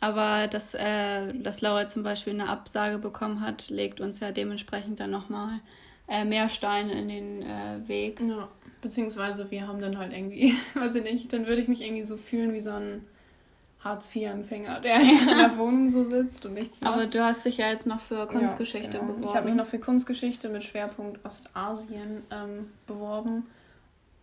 Aber 0.00 0.46
dass, 0.46 0.74
äh, 0.74 1.32
dass 1.34 1.62
Laura 1.62 1.88
zum 1.88 2.02
Beispiel 2.02 2.34
eine 2.34 2.48
Absage 2.48 2.98
bekommen 2.98 3.40
hat, 3.40 3.70
legt 3.70 4.00
uns 4.00 4.20
ja 4.20 4.30
dementsprechend 4.30 5.00
dann 5.00 5.10
nochmal 5.10 5.60
äh, 6.06 6.24
mehr 6.24 6.48
Steine 6.48 6.92
in 6.92 7.08
den 7.08 7.42
äh, 7.42 7.88
Weg. 7.88 8.20
Ja, 8.20 8.48
beziehungsweise 8.82 9.50
wir 9.50 9.66
haben 9.66 9.80
dann 9.80 9.98
halt 9.98 10.12
irgendwie, 10.12 10.54
weiß 10.74 10.94
ich 10.96 11.02
nicht, 11.02 11.32
dann 11.32 11.46
würde 11.46 11.62
ich 11.62 11.68
mich 11.68 11.80
irgendwie 11.80 12.04
so 12.04 12.16
fühlen 12.16 12.52
wie 12.52 12.60
so 12.60 12.70
ein 12.70 13.04
Hartz-IV-Empfänger, 13.86 14.80
der 14.80 15.00
in 15.00 15.38
der 15.38 15.56
Wohnung 15.56 15.90
so 15.90 16.04
sitzt 16.04 16.44
und 16.46 16.54
nichts 16.54 16.80
macht. 16.80 16.94
Aber 16.94 17.06
du 17.06 17.24
hast 17.24 17.44
dich 17.44 17.58
ja 17.58 17.68
jetzt 17.68 17.86
noch 17.86 18.00
für 18.00 18.26
Kunstgeschichte 18.26 18.98
ja, 18.98 19.00
genau. 19.00 19.14
beworben. 19.14 19.28
Ich 19.30 19.36
habe 19.36 19.46
mich 19.46 19.54
noch 19.54 19.66
für 19.66 19.78
Kunstgeschichte 19.78 20.48
mit 20.48 20.64
Schwerpunkt 20.64 21.24
Ostasien 21.24 22.22
ähm, 22.30 22.70
beworben. 22.86 23.46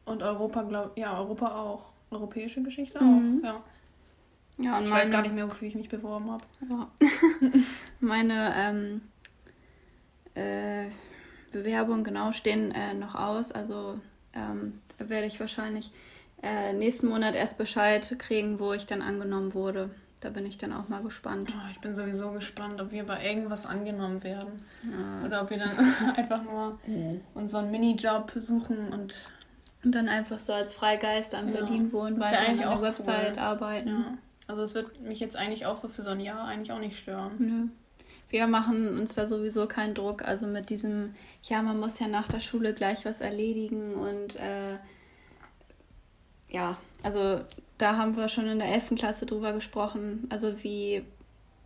Und 0.06 0.22
Europa, 0.22 0.64
glaube 0.64 0.92
ja, 0.96 1.18
Europa 1.18 1.56
auch. 1.56 1.86
Europäische 2.12 2.62
Geschichte 2.62 3.04
mhm. 3.04 3.42
auch, 3.42 3.48
ja. 3.48 3.64
Ja, 4.60 4.78
und 4.78 4.84
ich 4.84 4.90
meine, 4.92 5.02
weiß 5.02 5.12
gar 5.12 5.24
nicht 5.24 5.34
mehr, 5.34 5.48
wofür 5.48 5.68
ich 5.68 5.76
mich 5.76 5.90
beworben 5.90 6.30
habe. 6.30 6.44
Ja. 6.70 6.92
meine 8.00 8.54
ähm, 8.56 9.02
äh, 10.36 10.90
Bewerbungen 11.52 12.04
genau 12.04 12.32
stehen 12.34 12.72
äh, 12.72 12.94
noch 12.94 13.16
aus. 13.16 13.52
Also 13.52 14.00
ähm, 14.34 14.80
werde 15.00 15.26
ich 15.26 15.40
wahrscheinlich 15.40 15.92
äh, 16.44 16.74
nächsten 16.74 17.08
Monat 17.08 17.36
erst 17.36 17.58
Bescheid 17.58 18.16
kriegen, 18.20 18.60
wo 18.60 18.74
ich 18.74 18.86
dann 18.86 19.02
angenommen 19.02 19.54
wurde. 19.54 19.90
Da 20.20 20.30
bin 20.30 20.46
ich 20.46 20.58
dann 20.58 20.72
auch 20.72 20.88
mal 20.88 21.02
gespannt. 21.02 21.54
Oh, 21.54 21.70
ich 21.72 21.80
bin 21.82 21.96
sowieso 21.96 22.32
gespannt, 22.32 22.82
ob 22.82 22.92
wir 22.92 23.06
bei 23.06 23.26
irgendwas 23.26 23.66
angenommen 23.66 24.24
werden. 24.24 24.62
Ja. 24.84 25.26
Oder 25.26 25.42
ob 25.42 25.50
wir 25.50 25.58
dann 25.58 25.78
einfach 26.16 26.44
nur 26.44 26.80
mhm. 26.86 27.22
unseren 27.34 27.72
Minijob 27.72 28.32
suchen 28.36 28.90
und, 28.90 29.30
und 29.84 29.92
dann 29.94 30.08
einfach 30.08 30.40
so 30.40 30.54
als 30.54 30.74
Freigeist 30.74 31.36
an 31.36 31.54
ja. 31.54 31.60
Berlin 31.60 31.92
wohnen, 31.92 32.20
weiter 32.22 32.48
an 32.48 32.58
der 32.58 32.82
Website 32.82 33.34
cool. 33.34 33.40
arbeiten. 33.40 33.90
Ja. 33.90 34.18
Also 34.48 34.62
es 34.64 34.76
wird 34.76 35.02
mich 35.02 35.20
jetzt 35.20 35.36
eigentlich 35.36 35.66
auch 35.66 35.78
so 35.78 35.88
für 35.88 36.04
so 36.04 36.12
ein 36.12 36.20
Jahr 36.20 36.46
eigentlich 36.46 36.72
auch 36.72 36.80
nicht 36.80 36.98
stören. 36.98 37.32
Nö. 37.40 37.68
Wir 38.30 38.48
machen 38.48 38.98
uns 39.00 39.16
da 39.16 39.28
sowieso 39.28 39.68
keinen 39.68 39.94
Druck. 39.94 40.26
Also 40.26 40.48
mit 40.48 40.70
diesem, 40.70 41.14
ja, 41.44 41.62
man 41.62 41.80
muss 41.80 42.00
ja 42.00 42.08
nach 42.08 42.28
der 42.28 42.40
Schule 42.40 42.74
gleich 42.74 43.06
was 43.06 43.22
erledigen 43.22 43.94
und 43.94 44.36
äh, 44.36 44.78
ja, 46.54 46.78
also 47.02 47.42
da 47.78 47.98
haben 47.98 48.16
wir 48.16 48.30
schon 48.30 48.48
in 48.48 48.60
der 48.60 48.70
11. 48.70 48.96
Klasse 48.96 49.26
drüber 49.26 49.52
gesprochen, 49.52 50.28
also 50.30 50.64
wie, 50.64 51.04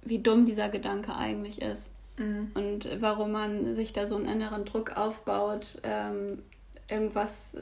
wie 0.01 0.20
dumm 0.20 0.46
dieser 0.48 0.70
Gedanke 0.70 1.15
eigentlich 1.15 1.62
ist. 1.62 1.94
Mhm. 2.17 2.51
Und 2.56 3.01
warum 3.01 3.34
man 3.34 3.75
sich 3.75 3.94
da 3.94 4.08
so 4.08 4.15
einen 4.15 4.25
inneren 4.25 4.65
Druck 4.65 4.98
aufbaut, 4.98 5.77
ähm, 5.84 6.41
irgendwas 6.89 7.56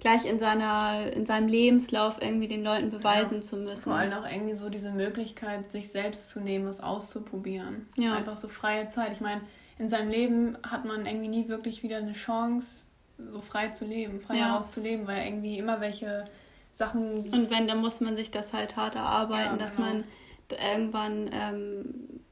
gleich 0.00 0.24
in 0.24 0.38
seiner, 0.38 1.12
in 1.12 1.24
seinem 1.26 1.48
Lebenslauf 1.48 2.20
irgendwie 2.20 2.48
den 2.48 2.64
Leuten 2.64 2.90
beweisen 2.90 3.36
ja, 3.36 3.40
zu 3.42 3.56
müssen. 3.56 3.90
Vor 3.90 3.94
allem 3.94 4.12
auch 4.12 4.30
irgendwie 4.30 4.54
so 4.54 4.68
diese 4.68 4.90
Möglichkeit, 4.90 5.70
sich 5.70 5.90
selbst 5.90 6.30
zu 6.30 6.40
nehmen, 6.40 6.66
was 6.66 6.80
auszuprobieren. 6.80 7.86
Ja. 7.96 8.14
Einfach 8.14 8.36
so 8.36 8.48
freie 8.48 8.86
Zeit. 8.88 9.12
Ich 9.12 9.20
meine, 9.20 9.42
in 9.78 9.88
seinem 9.88 10.08
Leben 10.08 10.58
hat 10.62 10.84
man 10.84 11.06
irgendwie 11.06 11.28
nie 11.28 11.48
wirklich 11.48 11.82
wieder 11.82 11.98
eine 11.98 12.14
Chance, 12.14 12.86
so 13.30 13.40
frei 13.40 13.68
zu 13.68 13.84
leben, 13.84 14.20
frei 14.20 14.36
ja. 14.36 14.46
herauszuleben, 14.46 15.06
weil 15.06 15.26
irgendwie 15.26 15.58
immer 15.58 15.80
welche 15.80 16.24
Sachen. 16.72 17.30
Und 17.30 17.50
wenn, 17.50 17.68
dann 17.68 17.78
muss 17.78 18.00
man 18.00 18.16
sich 18.16 18.30
das 18.30 18.52
halt 18.52 18.76
hart 18.76 18.94
erarbeiten, 18.94 19.52
ja, 19.52 19.56
dass 19.56 19.76
genau. 19.76 19.88
man 19.88 20.04
irgendwann 20.50 21.30
ähm, 21.32 21.84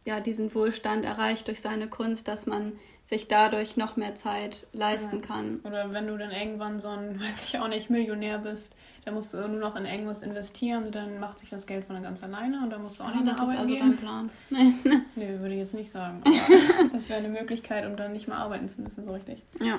ja, 0.04 0.20
diesen 0.20 0.54
Wohlstand 0.54 1.04
erreicht 1.04 1.48
durch 1.48 1.60
seine 1.60 1.88
Kunst, 1.88 2.28
dass 2.28 2.46
man 2.46 2.72
sich 3.04 3.28
dadurch 3.28 3.76
noch 3.76 3.96
mehr 3.96 4.14
Zeit 4.14 4.66
leisten 4.72 5.20
ja. 5.20 5.26
kann. 5.26 5.60
Oder 5.64 5.92
wenn 5.92 6.06
du 6.06 6.16
dann 6.16 6.30
irgendwann 6.30 6.80
so 6.80 6.88
ein, 6.88 7.20
weiß 7.20 7.44
ich 7.44 7.58
auch 7.58 7.68
nicht, 7.68 7.90
Millionär 7.90 8.38
bist, 8.38 8.74
dann 9.04 9.14
musst 9.14 9.32
du 9.32 9.38
nur 9.48 9.60
noch 9.60 9.76
in 9.76 9.86
irgendwas 9.86 10.22
investieren 10.22 10.84
und 10.84 10.94
dann 10.94 11.18
macht 11.18 11.38
sich 11.38 11.48
das 11.48 11.66
Geld 11.66 11.84
von 11.84 12.02
ganz 12.02 12.22
alleine 12.22 12.60
und 12.62 12.70
dann 12.70 12.82
musst 12.82 12.98
du 12.98 13.04
auch 13.04 13.08
ah, 13.08 13.12
nicht 13.12 13.24
mehr 13.24 13.34
arbeiten 13.34 13.50
Das 13.50 13.54
ist 13.54 13.60
also 13.60 13.74
gehen. 13.74 13.90
dein 13.90 13.96
Plan. 13.96 14.30
Nein. 14.50 15.04
nee, 15.14 15.38
würde 15.38 15.54
ich 15.54 15.60
jetzt 15.60 15.74
nicht 15.74 15.90
sagen. 15.90 16.22
Aber 16.26 16.90
das 16.92 17.08
wäre 17.08 17.18
eine 17.18 17.28
Möglichkeit, 17.28 17.86
um 17.86 17.96
dann 17.96 18.12
nicht 18.12 18.28
mehr 18.28 18.36
arbeiten 18.36 18.68
zu 18.68 18.82
müssen, 18.82 19.04
so 19.04 19.12
richtig. 19.12 19.42
Ja. 19.60 19.78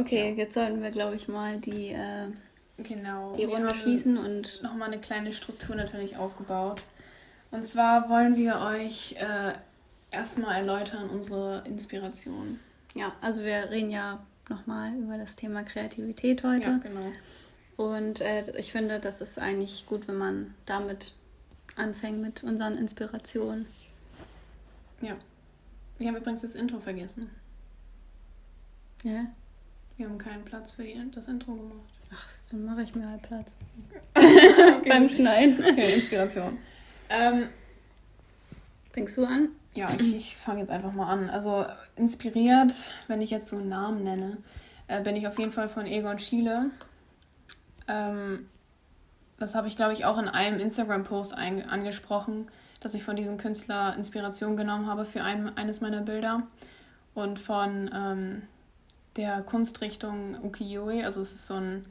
Okay, 0.00 0.30
ja. 0.30 0.34
jetzt 0.36 0.54
sollten 0.54 0.82
wir, 0.82 0.90
glaube 0.90 1.16
ich, 1.16 1.28
mal 1.28 1.58
die, 1.58 1.88
äh, 1.88 2.28
genau. 2.78 3.34
die 3.34 3.44
Runde 3.44 3.74
schließen 3.74 4.18
und 4.18 4.62
nochmal 4.62 4.88
eine 4.88 5.00
kleine 5.00 5.32
Struktur 5.32 5.76
natürlich 5.76 6.16
aufgebaut. 6.16 6.82
Und 7.50 7.64
zwar 7.64 8.08
wollen 8.08 8.36
wir 8.36 8.60
euch 8.60 9.16
äh, 9.18 9.52
erstmal 10.10 10.56
erläutern 10.56 11.08
unsere 11.08 11.64
Inspiration. 11.66 12.60
Ja, 12.94 13.12
also 13.20 13.42
wir 13.42 13.70
reden 13.70 13.90
ja 13.90 14.20
nochmal 14.48 14.94
über 14.94 15.18
das 15.18 15.36
Thema 15.36 15.62
Kreativität 15.62 16.42
heute. 16.44 16.68
Ja, 16.68 16.78
genau. 16.78 17.12
Und 17.76 18.20
äh, 18.20 18.50
ich 18.58 18.72
finde, 18.72 18.98
das 18.98 19.20
ist 19.20 19.38
eigentlich 19.38 19.86
gut, 19.86 20.08
wenn 20.08 20.18
man 20.18 20.54
damit 20.66 21.14
anfängt 21.76 22.20
mit 22.20 22.42
unseren 22.42 22.76
Inspirationen. 22.76 23.66
Ja. 25.00 25.16
Wir 25.98 26.08
haben 26.08 26.16
übrigens 26.16 26.42
das 26.42 26.54
Intro 26.54 26.80
vergessen. 26.80 27.30
Ja? 29.04 29.26
Wir 29.98 30.06
haben 30.06 30.16
keinen 30.16 30.44
Platz 30.44 30.70
für 30.70 30.84
das 31.12 31.26
Intro 31.26 31.54
gemacht. 31.54 31.88
Ach, 32.14 32.28
dann 32.50 32.64
mache 32.64 32.82
ich 32.82 32.94
mir 32.94 33.10
halt 33.10 33.20
Platz. 33.20 33.56
okay. 34.14 34.88
Beim 34.88 35.08
Schneiden. 35.08 35.58
Okay, 35.58 35.94
Inspiration. 35.96 36.56
Ähm, 37.10 37.48
Fängst 38.92 39.16
du 39.16 39.24
an? 39.24 39.48
Ja, 39.74 39.90
ich, 39.98 40.14
ich 40.14 40.36
fange 40.36 40.60
jetzt 40.60 40.70
einfach 40.70 40.92
mal 40.92 41.10
an. 41.10 41.28
Also 41.28 41.66
inspiriert, 41.96 42.92
wenn 43.08 43.20
ich 43.20 43.30
jetzt 43.30 43.48
so 43.48 43.56
einen 43.56 43.68
Namen 43.68 44.04
nenne, 44.04 44.36
äh, 44.86 45.02
bin 45.02 45.16
ich 45.16 45.26
auf 45.26 45.36
jeden 45.36 45.50
Fall 45.50 45.68
von 45.68 45.84
Egon 45.84 46.20
Schiele. 46.20 46.70
Ähm, 47.88 48.48
das 49.40 49.56
habe 49.56 49.66
ich, 49.66 49.74
glaube 49.74 49.94
ich, 49.94 50.04
auch 50.04 50.18
in 50.18 50.28
einem 50.28 50.60
Instagram-Post 50.60 51.34
angesprochen, 51.34 52.46
dass 52.78 52.94
ich 52.94 53.02
von 53.02 53.16
diesem 53.16 53.36
Künstler 53.36 53.96
Inspiration 53.96 54.56
genommen 54.56 54.86
habe 54.86 55.04
für 55.04 55.24
ein, 55.24 55.56
eines 55.58 55.80
meiner 55.80 56.02
Bilder. 56.02 56.44
Und 57.14 57.40
von 57.40 57.90
ähm, 57.92 58.42
der 59.18 59.42
Kunstrichtung 59.42 60.36
Ukiyo-e, 60.42 61.04
also 61.04 61.20
es 61.20 61.34
ist 61.34 61.46
so 61.46 61.54
ein 61.54 61.84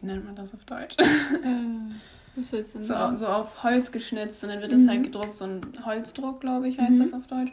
wie 0.00 0.06
nennt 0.06 0.24
man 0.24 0.34
das 0.34 0.54
auf 0.54 0.64
Deutsch? 0.64 0.96
Äh, 0.98 2.40
was 2.40 2.50
du 2.50 2.56
denn 2.56 2.82
so, 2.82 3.16
so 3.16 3.26
auf 3.26 3.62
Holz 3.62 3.92
geschnitzt 3.92 4.42
und 4.42 4.48
dann 4.50 4.62
wird 4.62 4.72
das 4.72 4.80
halt 4.80 4.86
mhm. 4.86 4.90
halt 4.90 5.12
gedruckt, 5.12 5.34
so 5.34 5.44
ein 5.44 5.60
Holzdruck, 5.84 6.40
glaube 6.40 6.66
ich, 6.66 6.78
heißt 6.78 6.92
mhm. 6.92 7.02
das 7.02 7.12
auf 7.12 7.26
Deutsch. 7.26 7.52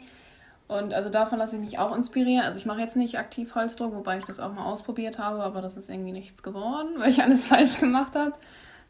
Und 0.68 0.94
also 0.94 1.10
davon 1.10 1.38
lasse 1.38 1.56
ich 1.56 1.60
mich 1.60 1.78
auch 1.78 1.94
inspirieren. 1.94 2.44
Also 2.44 2.58
ich 2.58 2.64
mache 2.64 2.80
jetzt 2.80 2.96
nicht 2.96 3.18
aktiv 3.18 3.54
Holzdruck, 3.54 3.94
wobei 3.94 4.18
ich 4.18 4.24
das 4.24 4.40
auch 4.40 4.54
mal 4.54 4.64
ausprobiert 4.64 5.18
habe, 5.18 5.42
aber 5.42 5.60
das 5.60 5.76
ist 5.76 5.90
irgendwie 5.90 6.12
nichts 6.12 6.42
geworden, 6.42 6.90
weil 6.96 7.10
ich 7.10 7.22
alles 7.22 7.44
falsch 7.44 7.78
gemacht 7.78 8.14
habe. 8.14 8.32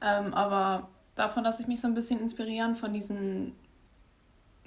Ähm, 0.01 0.33
aber 0.33 0.89
davon 1.17 1.43
lasse 1.43 1.63
ich 1.63 1.69
mich 1.69 1.81
so 1.81 1.89
ein 1.89 1.95
bisschen 1.95 2.21
inspirieren 2.21 2.77
von 2.77 2.93
diesen 2.93 3.57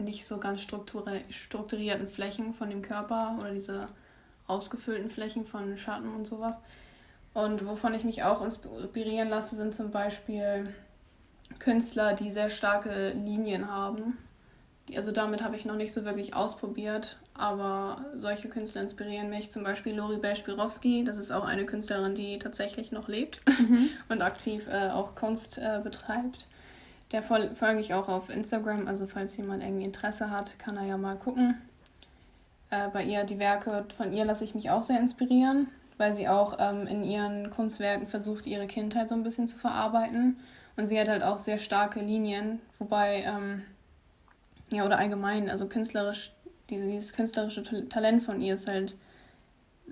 nicht 0.03 0.25
so 0.25 0.37
ganz 0.37 0.61
strukturierten 0.61 2.07
Flächen 2.07 2.53
von 2.53 2.69
dem 2.69 2.81
Körper 2.81 3.37
oder 3.39 3.51
diese 3.51 3.87
ausgefüllten 4.47 5.09
Flächen 5.09 5.45
von 5.45 5.77
Schatten 5.77 6.13
und 6.13 6.25
sowas. 6.25 6.57
Und 7.33 7.65
wovon 7.65 7.93
ich 7.93 8.03
mich 8.03 8.23
auch 8.23 8.43
inspirieren 8.43 9.29
lasse, 9.29 9.55
sind 9.55 9.73
zum 9.73 9.91
Beispiel 9.91 10.73
Künstler, 11.59 12.13
die 12.13 12.31
sehr 12.31 12.49
starke 12.49 13.11
Linien 13.11 13.69
haben. 13.69 14.17
also 14.95 15.11
damit 15.11 15.43
habe 15.43 15.55
ich 15.55 15.65
noch 15.65 15.75
nicht 15.75 15.93
so 15.93 16.05
wirklich 16.05 16.35
ausprobiert, 16.35 17.17
aber 17.33 18.05
solche 18.15 18.49
Künstler 18.49 18.81
inspirieren 18.81 19.29
mich. 19.29 19.51
Zum 19.51 19.63
Beispiel 19.63 19.95
Lori 19.95 20.19
Spirovski, 20.35 21.03
das 21.03 21.17
ist 21.17 21.31
auch 21.31 21.45
eine 21.45 21.65
Künstlerin, 21.65 22.15
die 22.15 22.37
tatsächlich 22.37 22.91
noch 22.91 23.07
lebt 23.07 23.41
mhm. 23.59 23.89
und 24.09 24.21
aktiv 24.21 24.67
äh, 24.71 24.89
auch 24.89 25.15
Kunst 25.15 25.57
äh, 25.57 25.79
betreibt. 25.83 26.47
Der 27.13 27.23
folge 27.23 27.79
ich 27.79 27.93
auch 27.93 28.09
auf 28.09 28.29
Instagram, 28.29 28.87
also 28.87 29.07
falls 29.07 29.37
jemand 29.37 29.63
irgendwie 29.63 29.85
Interesse 29.85 30.29
hat, 30.29 30.59
kann 30.59 30.75
er 30.75 30.85
ja 30.85 30.97
mal 30.97 31.15
gucken. 31.15 31.61
Äh, 32.69 32.89
bei 32.89 33.03
ihr, 33.03 33.23
die 33.23 33.39
Werke 33.39 33.85
von 33.95 34.11
ihr 34.11 34.25
lasse 34.25 34.43
ich 34.43 34.55
mich 34.55 34.69
auch 34.69 34.83
sehr 34.83 34.99
inspirieren 34.99 35.67
weil 35.97 36.13
sie 36.13 36.27
auch 36.27 36.57
ähm, 36.59 36.87
in 36.87 37.03
ihren 37.03 37.49
Kunstwerken 37.49 38.07
versucht, 38.07 38.45
ihre 38.45 38.67
Kindheit 38.67 39.09
so 39.09 39.15
ein 39.15 39.23
bisschen 39.23 39.47
zu 39.47 39.57
verarbeiten. 39.57 40.37
Und 40.75 40.87
sie 40.87 40.99
hat 40.99 41.07
halt 41.07 41.23
auch 41.23 41.37
sehr 41.37 41.59
starke 41.59 41.99
Linien, 41.99 42.59
wobei, 42.79 43.23
ähm, 43.23 43.63
ja, 44.71 44.85
oder 44.85 44.97
allgemein, 44.97 45.49
also 45.49 45.67
künstlerisch, 45.67 46.33
diese, 46.69 46.87
dieses 46.87 47.13
künstlerische 47.13 47.63
Talent 47.89 48.23
von 48.23 48.41
ihr 48.41 48.55
ist 48.55 48.67
halt 48.67 48.95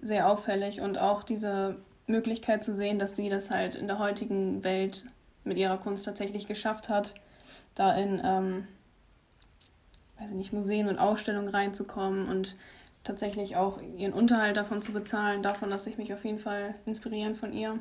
sehr 0.02 0.28
auffällig 0.28 0.82
und 0.82 1.00
auch 1.00 1.22
diese 1.22 1.76
Möglichkeit 2.08 2.64
zu 2.64 2.74
sehen, 2.74 2.98
dass 2.98 3.16
sie 3.16 3.30
das 3.30 3.52
halt 3.52 3.76
in 3.76 3.88
der 3.88 4.00
heutigen 4.00 4.64
Welt 4.64 5.06
mit 5.44 5.58
ihrer 5.58 5.78
Kunst 5.78 6.06
tatsächlich 6.06 6.48
geschafft 6.48 6.90
hat, 6.90 7.14
da 7.76 7.94
in, 7.94 8.22
ähm, 8.24 8.68
weiß 10.20 10.30
ich 10.30 10.36
nicht, 10.36 10.54
Museen 10.54 10.88
und 10.88 11.00
Ausstellungen 11.00 11.50
reinzukommen 11.50 12.28
und 12.28 12.56
tatsächlich 13.04 13.56
auch 13.56 13.80
ihren 13.98 14.14
Unterhalt 14.14 14.58
davon 14.58 14.82
zu 14.82 14.94
bezahlen. 14.94 15.42
Davon 15.42 15.70
lasse 15.70 15.90
ich 15.90 15.98
mich 15.98 16.14
auf 16.14 16.24
jeden 16.24 16.40
Fall 16.40 16.76
inspirieren 16.86 17.36
von 17.36 17.54
ihr. 17.54 17.80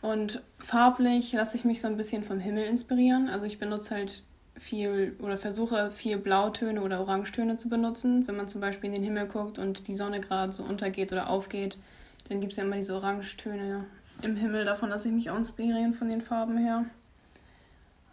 Und 0.00 0.42
farblich 0.58 1.32
lasse 1.32 1.56
ich 1.56 1.64
mich 1.64 1.80
so 1.80 1.88
ein 1.88 1.96
bisschen 1.96 2.24
vom 2.24 2.38
Himmel 2.38 2.64
inspirieren. 2.64 3.28
Also 3.28 3.46
ich 3.46 3.58
benutze 3.58 3.94
halt 3.94 4.22
viel 4.56 5.16
oder 5.20 5.36
versuche 5.36 5.90
viel 5.90 6.18
Blautöne 6.18 6.82
oder 6.82 7.00
Orangetöne 7.00 7.56
zu 7.56 7.68
benutzen. 7.68 8.26
Wenn 8.26 8.36
man 8.36 8.48
zum 8.48 8.60
Beispiel 8.60 8.88
in 8.88 8.94
den 8.94 9.04
Himmel 9.04 9.26
guckt 9.26 9.58
und 9.58 9.86
die 9.88 9.94
Sonne 9.94 10.20
gerade 10.20 10.52
so 10.52 10.64
untergeht 10.64 11.12
oder 11.12 11.30
aufgeht, 11.30 11.78
dann 12.28 12.40
gibt 12.40 12.52
es 12.52 12.58
ja 12.58 12.64
immer 12.64 12.76
diese 12.76 12.94
Orangetöne 12.94 13.86
im 14.22 14.36
Himmel. 14.36 14.64
Davon 14.64 14.90
lasse 14.90 15.08
ich 15.08 15.14
mich 15.14 15.30
auch 15.30 15.36
inspirieren 15.36 15.92
von 15.92 16.08
den 16.08 16.20
Farben 16.20 16.56
her. 16.56 16.84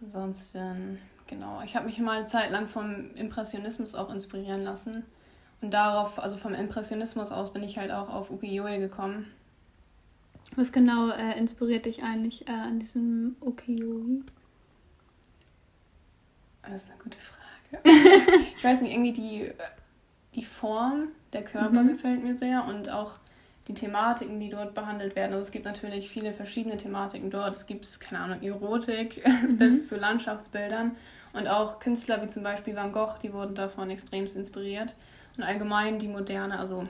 Ansonsten, 0.02 1.00
genau, 1.28 1.62
ich 1.64 1.76
habe 1.76 1.86
mich 1.86 2.00
mal 2.00 2.18
eine 2.18 2.26
Zeit 2.26 2.52
lang 2.52 2.68
vom 2.68 3.12
Impressionismus 3.16 3.96
auch 3.96 4.14
inspirieren 4.14 4.64
lassen. 4.64 5.04
Und 5.62 5.74
darauf, 5.74 6.20
also 6.20 6.38
vom 6.38 6.54
Impressionismus 6.54 7.32
aus, 7.32 7.54
bin 7.54 7.64
ich 7.64 7.78
halt 7.78 7.92
auch 7.92 8.10
auf 8.10 8.30
Ukiyo-e 8.30 8.80
gekommen. 8.80 9.32
Was 10.56 10.72
genau 10.72 11.10
äh, 11.10 11.38
inspiriert 11.38 11.86
dich 11.86 12.04
eigentlich 12.04 12.48
äh, 12.48 12.52
an 12.52 12.80
diesem 12.80 13.36
Ukiyo-e? 13.42 14.22
Das 16.64 16.84
ist 16.84 16.92
eine 16.92 17.00
gute 17.04 17.18
Frage. 17.18 17.44
ich 18.56 18.64
weiß 18.64 18.82
nicht, 18.82 18.94
irgendwie 18.94 19.14
die, 19.14 19.52
die 20.36 20.44
Form 20.44 21.10
der 21.34 21.44
Körper 21.44 21.84
mhm. 21.84 21.90
gefällt 21.90 22.24
mir 22.24 22.36
sehr 22.36 22.66
und 22.66 22.90
auch 22.90 23.14
die 23.68 23.74
Thematiken, 23.74 24.40
die 24.40 24.50
dort 24.50 24.74
behandelt 24.74 25.16
werden. 25.16 25.34
Also 25.34 25.42
es 25.42 25.52
gibt 25.52 25.66
natürlich 25.66 26.10
viele 26.10 26.34
verschiedene 26.34 26.78
Thematiken 26.78 27.32
dort. 27.32 27.56
Es 27.56 27.66
gibt, 27.66 28.00
keine 28.00 28.22
Ahnung, 28.22 28.42
Erotik 28.44 29.24
mhm. 29.44 29.58
bis 29.58 29.88
zu 29.88 29.98
Landschaftsbildern. 29.98 30.96
Und 31.34 31.48
auch 31.48 31.80
Künstler 31.80 32.22
wie 32.22 32.28
zum 32.28 32.44
Beispiel 32.44 32.76
Van 32.76 32.92
Gogh, 32.92 33.16
die 33.22 33.34
wurden 33.34 33.56
davon 33.56 33.90
extremst 33.90 34.38
inspiriert. 34.38 34.94
Und 35.36 35.44
allgemein 35.44 36.00
die 36.00 36.08
moderne, 36.08 36.60
also 36.60 36.88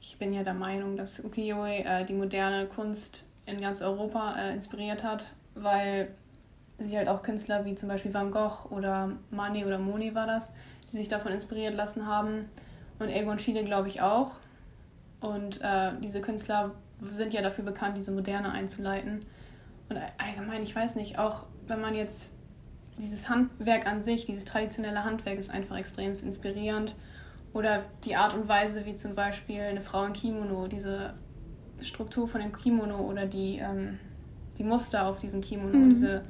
ich 0.00 0.18
bin 0.18 0.32
ja 0.32 0.42
der 0.42 0.54
Meinung, 0.54 0.96
dass 0.96 1.24
Ukiyo-e 1.24 1.82
äh, 1.82 2.04
die 2.04 2.14
moderne 2.14 2.66
Kunst 2.66 3.26
in 3.46 3.60
ganz 3.60 3.82
Europa 3.82 4.36
äh, 4.38 4.54
inspiriert 4.54 5.02
hat, 5.02 5.32
weil 5.54 6.14
sie 6.78 6.96
halt 6.96 7.08
auch 7.08 7.22
Künstler 7.22 7.64
wie 7.64 7.74
zum 7.74 7.88
Beispiel 7.88 8.12
Van 8.14 8.30
Gogh 8.30 8.68
oder 8.70 9.12
Mani 9.30 9.64
oder 9.64 9.78
Moni 9.78 10.14
war 10.14 10.26
das, 10.26 10.52
die 10.84 10.96
sich 10.96 11.08
davon 11.08 11.32
inspiriert 11.32 11.74
lassen 11.74 12.06
haben. 12.06 12.48
Und 12.98 13.08
Egon 13.08 13.38
Schiele 13.38 13.64
glaube 13.64 13.88
ich 13.88 14.00
auch. 14.00 14.32
Und 15.22 15.60
äh, 15.60 15.92
diese 16.02 16.20
Künstler 16.20 16.72
sind 17.14 17.32
ja 17.32 17.42
dafür 17.42 17.64
bekannt, 17.64 17.96
diese 17.96 18.12
Moderne 18.12 18.50
einzuleiten. 18.50 19.24
Und 19.88 19.98
allgemein, 20.18 20.62
ich 20.62 20.74
weiß 20.74 20.96
nicht, 20.96 21.18
auch 21.18 21.44
wenn 21.66 21.80
man 21.80 21.94
jetzt 21.94 22.34
dieses 22.98 23.28
Handwerk 23.28 23.86
an 23.86 24.02
sich, 24.02 24.26
dieses 24.26 24.44
traditionelle 24.44 25.04
Handwerk 25.04 25.38
ist 25.38 25.50
einfach 25.50 25.76
extrem 25.76 26.12
inspirierend. 26.12 26.94
Oder 27.52 27.84
die 28.04 28.16
Art 28.16 28.34
und 28.34 28.48
Weise, 28.48 28.84
wie 28.86 28.94
zum 28.94 29.14
Beispiel 29.14 29.60
eine 29.60 29.80
Frau 29.80 30.04
in 30.04 30.12
Kimono, 30.12 30.66
diese 30.66 31.14
Struktur 31.80 32.26
von 32.26 32.40
dem 32.40 32.52
Kimono 32.52 32.98
oder 32.98 33.26
die, 33.26 33.58
ähm, 33.58 33.98
die 34.58 34.64
Muster 34.64 35.06
auf 35.06 35.18
diesem 35.18 35.40
Kimono, 35.40 35.76
mhm. 35.76 35.90
diese 35.90 36.22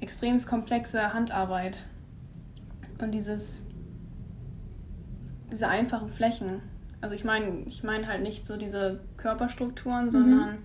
extrem 0.00 0.38
komplexe 0.44 1.12
Handarbeit 1.12 1.76
und 2.98 3.12
dieses, 3.12 3.66
diese 5.50 5.68
einfachen 5.68 6.08
Flächen, 6.08 6.60
Also 7.02 7.14
ich 7.14 7.24
meine, 7.24 7.64
ich 7.66 7.82
meine 7.82 8.06
halt 8.06 8.22
nicht 8.22 8.46
so 8.46 8.56
diese 8.56 9.00
Körperstrukturen, 9.18 10.10
sondern, 10.10 10.52
mhm. 10.52 10.58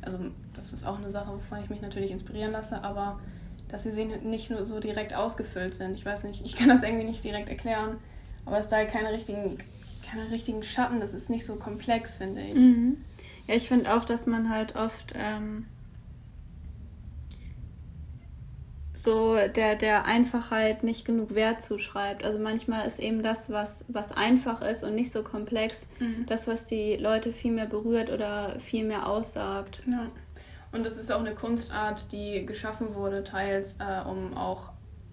also 0.00 0.18
das 0.54 0.72
ist 0.72 0.86
auch 0.86 0.96
eine 0.96 1.10
Sache, 1.10 1.32
wovon 1.32 1.58
ich 1.62 1.68
mich 1.68 1.82
natürlich 1.82 2.12
inspirieren 2.12 2.52
lasse, 2.52 2.82
aber 2.82 3.20
dass 3.68 3.82
sie 3.82 4.04
nicht 4.04 4.50
nur 4.50 4.64
so 4.64 4.80
direkt 4.80 5.14
ausgefüllt 5.14 5.74
sind. 5.74 5.94
Ich 5.94 6.06
weiß 6.06 6.24
nicht, 6.24 6.44
ich 6.44 6.56
kann 6.56 6.68
das 6.68 6.82
irgendwie 6.82 7.04
nicht 7.04 7.22
direkt 7.22 7.48
erklären, 7.48 7.98
aber 8.46 8.58
es 8.58 8.66
ist 8.66 8.72
da 8.72 8.76
halt 8.76 8.90
keine 8.90 9.12
richtigen, 9.12 9.58
keine 10.08 10.30
richtigen 10.30 10.62
Schatten, 10.62 11.00
das 11.00 11.12
ist 11.12 11.28
nicht 11.28 11.44
so 11.44 11.56
komplex, 11.56 12.16
finde 12.16 12.40
ich. 12.40 12.54
Mhm. 12.54 12.96
Ja, 13.46 13.56
ich 13.56 13.68
finde 13.68 13.92
auch, 13.92 14.04
dass 14.04 14.26
man 14.26 14.48
halt 14.48 14.76
oft 14.76 15.12
ähm, 15.16 15.66
so 19.02 19.34
der, 19.34 19.76
der 19.76 20.04
Einfachheit 20.04 20.84
nicht 20.84 21.06
genug 21.06 21.34
Wert 21.34 21.62
zuschreibt. 21.62 22.22
Also 22.22 22.38
manchmal 22.38 22.86
ist 22.86 22.98
eben 22.98 23.22
das, 23.22 23.48
was, 23.48 23.86
was 23.88 24.12
einfach 24.12 24.60
ist 24.60 24.84
und 24.84 24.94
nicht 24.94 25.10
so 25.10 25.22
komplex, 25.22 25.88
mhm. 26.00 26.26
das, 26.26 26.46
was 26.46 26.66
die 26.66 26.96
Leute 26.96 27.32
viel 27.32 27.52
mehr 27.52 27.64
berührt 27.64 28.10
oder 28.10 28.60
viel 28.60 28.84
mehr 28.84 29.08
aussagt. 29.08 29.82
Ja. 29.86 30.10
Und 30.72 30.84
das 30.84 30.98
ist 30.98 31.10
auch 31.10 31.20
eine 31.20 31.34
Kunstart, 31.34 32.12
die 32.12 32.44
geschaffen 32.44 32.94
wurde, 32.94 33.24
teils 33.24 33.78
äh, 33.80 34.06
um 34.06 34.36
auch 34.36 34.70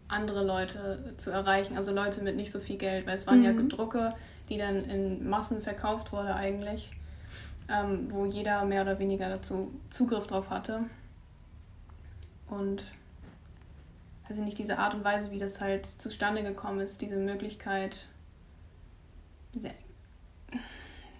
andere 0.09 0.45
Leute 0.45 1.13
zu 1.15 1.31
erreichen, 1.31 1.77
also 1.77 1.93
Leute 1.93 2.21
mit 2.21 2.35
nicht 2.35 2.51
so 2.51 2.59
viel 2.59 2.77
Geld, 2.77 3.07
weil 3.07 3.15
es 3.15 3.25
waren 3.25 3.39
mhm. 3.39 3.45
ja 3.45 3.53
Drucke, 3.53 4.13
die 4.49 4.57
dann 4.57 4.83
in 4.89 5.29
Massen 5.29 5.61
verkauft 5.61 6.11
wurde 6.11 6.35
eigentlich, 6.35 6.91
ähm, 7.69 8.07
wo 8.09 8.25
jeder 8.25 8.65
mehr 8.65 8.81
oder 8.81 8.99
weniger 8.99 9.29
dazu 9.29 9.71
Zugriff 9.89 10.27
drauf 10.27 10.49
hatte. 10.49 10.81
Und 12.49 12.83
also 14.29 14.43
nicht 14.43 14.57
diese 14.57 14.77
Art 14.77 14.93
und 14.93 15.03
Weise, 15.03 15.31
wie 15.31 15.39
das 15.39 15.61
halt 15.61 15.85
zustande 15.85 16.43
gekommen 16.43 16.79
ist, 16.79 17.01
diese 17.01 17.15
Möglichkeit, 17.15 18.07
diese 19.53 19.71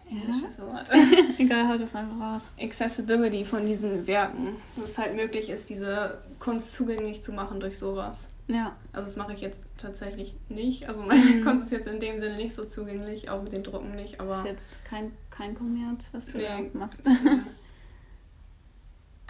englisches 0.10 0.58
ja. 0.58 0.68
Wort. 0.68 0.90
Egal, 1.38 1.68
hau 1.70 1.78
das 1.78 1.96
einfach 1.96 2.20
raus. 2.20 2.50
Accessibility 2.60 3.46
von 3.46 3.66
diesen 3.66 4.08
Werken. 4.08 4.56
Dass 4.76 4.92
es 4.92 4.98
halt 4.98 5.16
möglich 5.16 5.50
ist, 5.50 5.70
diese 5.70 6.22
Kunst 6.40 6.74
zugänglich 6.74 7.22
zu 7.24 7.34
machen 7.34 7.60
durch 7.60 7.78
sowas. 7.78 8.30
Ja. 8.48 8.76
Also 8.94 9.06
das 9.06 9.16
mache 9.18 9.34
ich 9.34 9.42
jetzt 9.42 9.66
tatsächlich 9.78 10.36
nicht. 10.48 10.88
Also 10.88 11.02
meine 11.02 11.22
mhm. 11.24 11.44
Kunst 11.44 11.66
ist 11.66 11.72
jetzt 11.72 11.88
in 11.88 12.00
dem 12.00 12.20
Sinne 12.20 12.38
nicht 12.38 12.56
so 12.56 12.66
zugänglich, 12.66 13.30
auch 13.30 13.42
mit 13.42 13.52
den 13.52 13.64
Drucken 13.64 13.96
nicht, 13.96 14.20
aber. 14.20 14.30
Das 14.30 14.40
ist 14.40 14.46
jetzt 14.46 14.86
kein, 14.86 15.12
kein 15.30 15.54
Kommerz, 15.54 16.10
was 16.14 16.28
du 16.28 16.38
nee, 16.38 16.46
da 16.46 16.80
machst. 16.80 17.06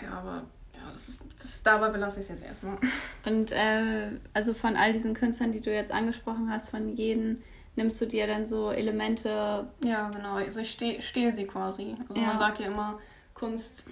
ja, 0.04 0.12
aber 0.12 0.44
das, 0.92 1.18
das, 1.42 1.64
dabei 1.64 1.90
belasse 1.90 2.20
ich 2.20 2.26
es 2.26 2.30
jetzt 2.30 2.44
erstmal. 2.44 2.78
Und 3.26 3.52
äh, 3.52 4.12
also 4.34 4.54
von 4.54 4.76
all 4.76 4.92
diesen 4.92 5.14
Künstlern, 5.14 5.52
die 5.52 5.62
du 5.62 5.74
jetzt 5.74 5.92
angesprochen 5.92 6.50
hast, 6.50 6.70
von 6.70 6.96
jedem 6.96 7.42
nimmst 7.76 8.02
du 8.02 8.06
dir 8.06 8.28
dann 8.28 8.46
so 8.46 8.72
Elemente. 8.72 9.68
Ja, 9.84 10.10
genau. 10.10 10.36
Also 10.36 10.62
ich 10.62 10.72
stehe 10.72 11.02
stehl 11.02 11.32
sie 11.34 11.46
quasi. 11.46 11.96
Also 12.08 12.20
ja. 12.20 12.28
man 12.28 12.40
sagt 12.40 12.60
ja 12.60 12.68
immer, 12.68 13.00
Kunst, 13.34 13.88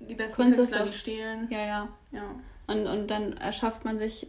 die 0.00 0.14
besten 0.14 0.42
Kunst 0.42 0.58
Künstler, 0.58 0.84
die 0.86 0.92
stehlen. 0.92 1.48
Ja, 1.50 1.64
ja. 1.64 1.88
ja. 2.12 2.34
Und, 2.66 2.86
und 2.86 3.06
dann 3.08 3.36
erschafft 3.36 3.84
man 3.84 3.98
sich 3.98 4.28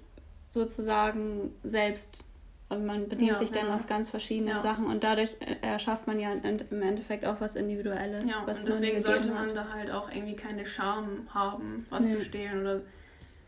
sozusagen 0.49 1.53
selbst 1.63 2.23
und 2.69 2.85
man 2.85 3.09
bedient 3.09 3.31
ja, 3.31 3.37
sich 3.37 3.51
dann 3.51 3.67
ja. 3.67 3.75
aus 3.75 3.87
ganz 3.87 4.09
verschiedenen 4.11 4.55
ja. 4.55 4.61
Sachen 4.61 4.85
und 4.85 5.03
dadurch 5.03 5.35
äh, 5.39 5.55
erschafft 5.61 6.05
man 6.05 6.19
ja 6.19 6.31
im 6.31 6.81
Endeffekt 6.81 7.25
auch 7.25 7.41
was 7.41 7.55
Individuelles. 7.55 8.29
Ja, 8.29 8.43
was 8.45 8.59
und 8.59 8.69
deswegen 8.69 9.01
sollte 9.01 9.29
man 9.29 9.49
hat. 9.49 9.55
da 9.55 9.73
halt 9.73 9.91
auch 9.91 10.11
irgendwie 10.11 10.35
keine 10.35 10.65
Scham 10.65 11.27
haben, 11.33 11.87
was 11.89 12.05
nee. 12.05 12.15
zu 12.15 12.21
stehlen 12.21 12.61
oder 12.61 12.81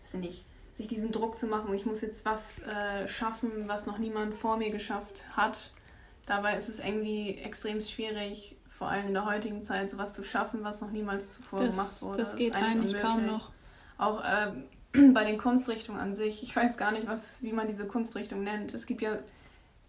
weiß 0.04 0.16
nicht, 0.16 0.44
sich 0.74 0.88
diesen 0.88 1.12
Druck 1.12 1.38
zu 1.38 1.48
machen, 1.48 1.74
ich 1.74 1.86
muss 1.86 2.02
jetzt 2.02 2.26
was 2.26 2.60
äh, 2.64 3.08
schaffen, 3.08 3.68
was 3.68 3.86
noch 3.86 4.00
niemand 4.00 4.34
vor 4.34 4.58
mir 4.58 4.72
geschafft 4.72 5.26
hat. 5.36 5.72
Dabei 6.26 6.56
ist 6.56 6.70
es 6.70 6.80
irgendwie 6.80 7.38
extrem 7.38 7.80
schwierig, 7.82 8.58
vor 8.70 8.88
allem 8.88 9.08
in 9.08 9.14
der 9.14 9.26
heutigen 9.26 9.62
Zeit, 9.62 9.90
sowas 9.90 10.14
zu 10.14 10.24
schaffen, 10.24 10.64
was 10.64 10.82
noch 10.82 10.90
niemals 10.90 11.34
zuvor 11.34 11.60
das, 11.60 11.76
gemacht 11.76 12.02
wurde. 12.02 12.18
Das 12.18 12.36
geht 12.36 12.54
das 12.54 12.62
eigentlich 12.64 12.96
unmöglich. 12.96 13.02
kaum 13.02 13.28
noch. 13.28 13.52
Auch 13.98 14.24
ähm, 14.26 14.64
bei 15.14 15.24
den 15.24 15.38
Kunstrichtungen 15.38 16.00
an 16.00 16.14
sich. 16.14 16.44
Ich 16.44 16.56
weiß 16.56 16.78
gar 16.78 16.92
nicht, 16.92 17.08
was, 17.08 17.44
wie 17.44 17.54
man 17.54 17.68
diese 17.68 17.88
Kunstrichtung 17.88 18.44
nennt. 18.44 18.74
Es 18.74 18.86
gibt 18.86 19.02
ja 19.02 19.18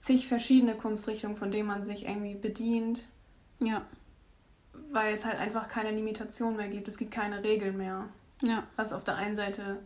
zig 0.00 0.28
verschiedene 0.28 0.74
Kunstrichtungen, 0.74 1.36
von 1.36 1.50
denen 1.50 1.68
man 1.68 1.82
sich 1.82 2.06
irgendwie 2.06 2.34
bedient. 2.34 3.04
Ja. 3.58 3.82
Weil 4.90 5.14
es 5.14 5.24
halt 5.24 5.38
einfach 5.38 5.68
keine 5.68 5.90
Limitation 5.90 6.56
mehr 6.56 6.68
gibt. 6.68 6.88
Es 6.88 6.98
gibt 6.98 7.12
keine 7.12 7.42
Regeln 7.42 7.76
mehr. 7.76 8.08
Ja. 8.42 8.64
Was 8.76 8.92
auf 8.92 9.04
der 9.04 9.16
einen 9.16 9.36
Seite 9.36 9.78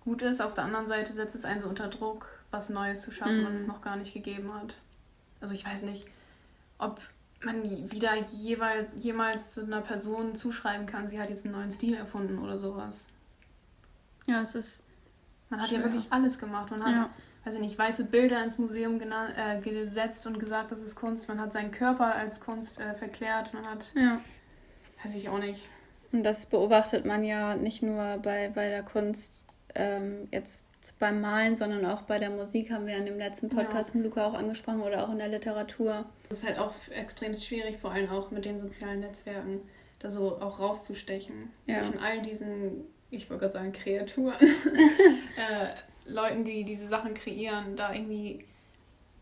gut 0.00 0.22
ist, 0.22 0.40
auf 0.40 0.54
der 0.54 0.64
anderen 0.64 0.86
Seite 0.86 1.12
setzt 1.12 1.34
es 1.34 1.44
einen 1.44 1.60
so 1.60 1.68
unter 1.68 1.88
Druck, 1.88 2.26
was 2.50 2.70
Neues 2.70 3.02
zu 3.02 3.10
schaffen, 3.10 3.40
mhm. 3.40 3.46
was 3.46 3.54
es 3.54 3.66
noch 3.66 3.82
gar 3.82 3.96
nicht 3.96 4.14
gegeben 4.14 4.54
hat. 4.54 4.76
Also 5.40 5.54
ich 5.54 5.66
weiß 5.66 5.82
nicht, 5.82 6.06
ob 6.78 7.00
man 7.42 7.90
wieder 7.90 8.16
jeweils, 8.16 8.88
jemals 8.96 9.54
zu 9.54 9.64
einer 9.64 9.80
Person 9.80 10.34
zuschreiben 10.34 10.86
kann, 10.86 11.08
sie 11.08 11.20
hat 11.20 11.30
jetzt 11.30 11.44
einen 11.44 11.54
neuen 11.54 11.70
Stil 11.70 11.94
erfunden 11.94 12.38
oder 12.38 12.58
sowas. 12.58 13.08
Ja, 14.28 14.42
es 14.42 14.54
ist. 14.54 14.82
Man 15.50 15.60
hat 15.60 15.70
schwer. 15.70 15.78
ja 15.78 15.84
wirklich 15.84 16.06
alles 16.10 16.38
gemacht. 16.38 16.70
Man 16.70 16.84
hat, 16.84 16.96
ja. 16.96 17.10
weiß 17.44 17.54
ich 17.54 17.60
nicht, 17.60 17.78
weiße 17.78 18.04
Bilder 18.04 18.44
ins 18.44 18.58
Museum 18.58 19.00
äh, 19.00 19.60
gesetzt 19.60 20.26
und 20.26 20.38
gesagt, 20.38 20.70
das 20.70 20.82
ist 20.82 20.94
Kunst. 20.94 21.28
Man 21.28 21.40
hat 21.40 21.52
seinen 21.52 21.70
Körper 21.70 22.14
als 22.14 22.40
Kunst 22.40 22.78
äh, 22.78 22.94
verklärt. 22.94 23.54
Man 23.54 23.66
hat. 23.66 23.92
Ja. 23.94 24.20
Weiß 25.02 25.14
ich 25.16 25.28
auch 25.28 25.38
nicht. 25.38 25.64
Und 26.12 26.22
das 26.22 26.46
beobachtet 26.46 27.04
man 27.04 27.24
ja 27.24 27.56
nicht 27.56 27.82
nur 27.82 28.18
bei, 28.18 28.50
bei 28.54 28.68
der 28.68 28.82
Kunst 28.82 29.46
ähm, 29.74 30.28
jetzt 30.30 30.66
beim 30.98 31.20
Malen, 31.20 31.56
sondern 31.56 31.84
auch 31.86 32.02
bei 32.02 32.18
der 32.18 32.30
Musik 32.30 32.70
haben 32.70 32.86
wir 32.86 32.96
in 32.96 33.06
dem 33.06 33.18
letzten 33.18 33.48
Podcast 33.48 33.94
ja. 33.94 34.00
mit 34.00 34.06
Luca 34.06 34.26
auch 34.26 34.34
angesprochen 34.34 34.80
oder 34.80 35.04
auch 35.04 35.12
in 35.12 35.18
der 35.18 35.28
Literatur. 35.28 36.06
Das 36.28 36.38
ist 36.38 36.46
halt 36.46 36.58
auch 36.58 36.74
extrem 36.90 37.34
schwierig, 37.34 37.78
vor 37.78 37.92
allem 37.92 38.08
auch 38.10 38.30
mit 38.30 38.44
den 38.44 38.58
sozialen 38.58 39.00
Netzwerken, 39.00 39.60
da 39.98 40.10
so 40.10 40.40
auch 40.40 40.60
rauszustechen. 40.60 41.50
Ja. 41.66 41.82
Zwischen 41.82 41.98
all 41.98 42.22
diesen 42.22 42.84
ich 43.10 43.28
wollte 43.30 43.42
gerade 43.42 43.52
sagen, 43.52 43.72
Kreaturen, 43.72 44.34
äh, 44.40 46.10
Leuten, 46.10 46.44
die 46.44 46.64
diese 46.64 46.86
Sachen 46.86 47.14
kreieren, 47.14 47.76
da 47.76 47.92
irgendwie 47.92 48.44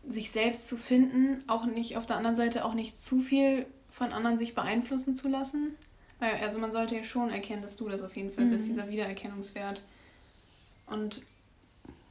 sich 0.07 0.31
selbst 0.31 0.67
zu 0.67 0.77
finden, 0.77 1.43
auch 1.47 1.65
nicht 1.65 1.97
auf 1.97 2.05
der 2.05 2.17
anderen 2.17 2.35
Seite 2.35 2.65
auch 2.65 2.73
nicht 2.73 2.99
zu 2.99 3.21
viel 3.21 3.65
von 3.91 4.13
anderen 4.13 4.37
sich 4.37 4.55
beeinflussen 4.55 5.15
zu 5.15 5.27
lassen. 5.27 5.75
Weil, 6.19 6.35
also 6.35 6.59
man 6.59 6.71
sollte 6.71 6.95
ja 6.95 7.03
schon 7.03 7.29
erkennen, 7.29 7.61
dass 7.61 7.75
du 7.75 7.89
das 7.89 8.01
auf 8.01 8.15
jeden 8.15 8.31
Fall 8.31 8.45
mhm. 8.45 8.51
bist, 8.51 8.67
dieser 8.67 8.89
Wiedererkennungswert. 8.89 9.81
Und 10.87 11.21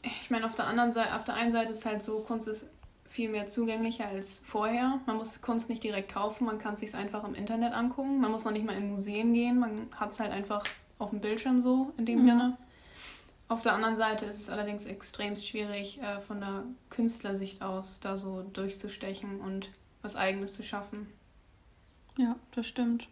ich 0.02 0.30
meine, 0.30 0.46
auf 0.46 0.54
der 0.54 0.66
anderen 0.66 0.92
Seite, 0.92 1.14
auf 1.14 1.24
der 1.24 1.34
einen 1.34 1.52
Seite 1.52 1.72
ist 1.72 1.86
halt 1.86 2.04
so, 2.04 2.20
Kunst 2.20 2.48
ist 2.48 2.68
viel 3.08 3.28
mehr 3.30 3.48
zugänglicher 3.48 4.06
als 4.06 4.40
vorher. 4.40 5.00
Man 5.06 5.16
muss 5.16 5.40
Kunst 5.40 5.68
nicht 5.68 5.82
direkt 5.82 6.12
kaufen, 6.12 6.44
man 6.44 6.58
kann 6.58 6.74
es 6.74 6.80
sich 6.80 6.94
einfach 6.94 7.24
im 7.24 7.34
Internet 7.34 7.72
angucken. 7.72 8.20
Man 8.20 8.30
muss 8.30 8.44
noch 8.44 8.52
nicht 8.52 8.66
mal 8.66 8.76
in 8.76 8.90
Museen 8.90 9.32
gehen, 9.32 9.58
man 9.58 9.88
hat 9.92 10.12
es 10.12 10.20
halt 10.20 10.32
einfach 10.32 10.64
auf 10.98 11.10
dem 11.10 11.20
Bildschirm 11.20 11.60
so 11.60 11.92
in 11.96 12.06
dem 12.06 12.20
mhm. 12.20 12.24
Sinne. 12.24 12.58
Auf 13.48 13.62
der 13.62 13.74
anderen 13.74 13.96
Seite 13.96 14.24
ist 14.24 14.40
es 14.40 14.48
allerdings 14.48 14.86
extrem 14.86 15.36
schwierig, 15.36 16.00
äh, 16.02 16.20
von 16.20 16.40
der 16.40 16.64
Künstlersicht 16.90 17.62
aus 17.62 18.00
da 18.00 18.18
so 18.18 18.42
durchzustechen 18.52 19.40
und 19.40 19.70
was 20.02 20.16
Eigenes 20.16 20.54
zu 20.54 20.62
schaffen. 20.62 21.06
Ja, 22.18 22.36
das 22.54 22.66
stimmt. 22.66 23.08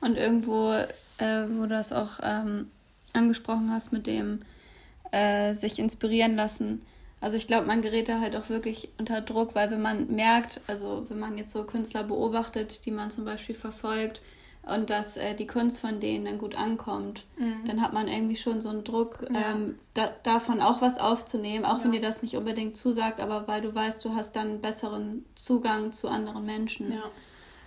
Und 0.00 0.16
irgendwo, 0.16 0.72
äh, 0.72 1.48
wo 1.48 1.62
du 1.62 1.68
das 1.68 1.92
auch 1.92 2.20
ähm, 2.22 2.70
angesprochen 3.12 3.70
hast 3.70 3.92
mit 3.92 4.06
dem 4.06 4.40
äh, 5.10 5.52
sich 5.52 5.78
inspirieren 5.78 6.36
lassen. 6.36 6.82
Also 7.20 7.36
ich 7.36 7.46
glaube, 7.46 7.66
man 7.66 7.82
gerät 7.82 8.08
da 8.08 8.20
halt 8.20 8.34
auch 8.36 8.48
wirklich 8.48 8.88
unter 8.98 9.20
Druck, 9.20 9.54
weil 9.54 9.70
wenn 9.70 9.82
man 9.82 10.06
merkt, 10.14 10.60
also 10.66 11.04
wenn 11.08 11.18
man 11.18 11.36
jetzt 11.36 11.52
so 11.52 11.64
Künstler 11.64 12.02
beobachtet, 12.02 12.86
die 12.86 12.90
man 12.92 13.10
zum 13.10 13.24
Beispiel 13.24 13.54
verfolgt, 13.54 14.22
und 14.62 14.90
dass 14.90 15.16
äh, 15.16 15.34
die 15.34 15.46
Kunst 15.46 15.80
von 15.80 16.00
denen 16.00 16.26
dann 16.26 16.38
gut 16.38 16.54
ankommt, 16.54 17.24
mhm. 17.38 17.64
dann 17.66 17.80
hat 17.80 17.92
man 17.92 18.08
irgendwie 18.08 18.36
schon 18.36 18.60
so 18.60 18.68
einen 18.68 18.84
Druck, 18.84 19.26
ja. 19.32 19.52
ähm, 19.52 19.78
da, 19.94 20.10
davon 20.22 20.60
auch 20.60 20.82
was 20.82 20.98
aufzunehmen, 20.98 21.64
auch 21.64 21.78
ja. 21.78 21.84
wenn 21.84 21.92
dir 21.92 22.00
das 22.00 22.22
nicht 22.22 22.36
unbedingt 22.36 22.76
zusagt, 22.76 23.20
aber 23.20 23.48
weil 23.48 23.62
du 23.62 23.74
weißt, 23.74 24.04
du 24.04 24.14
hast 24.14 24.36
dann 24.36 24.60
besseren 24.60 25.24
Zugang 25.34 25.92
zu 25.92 26.08
anderen 26.08 26.44
Menschen. 26.44 26.92
Ja, 26.92 27.02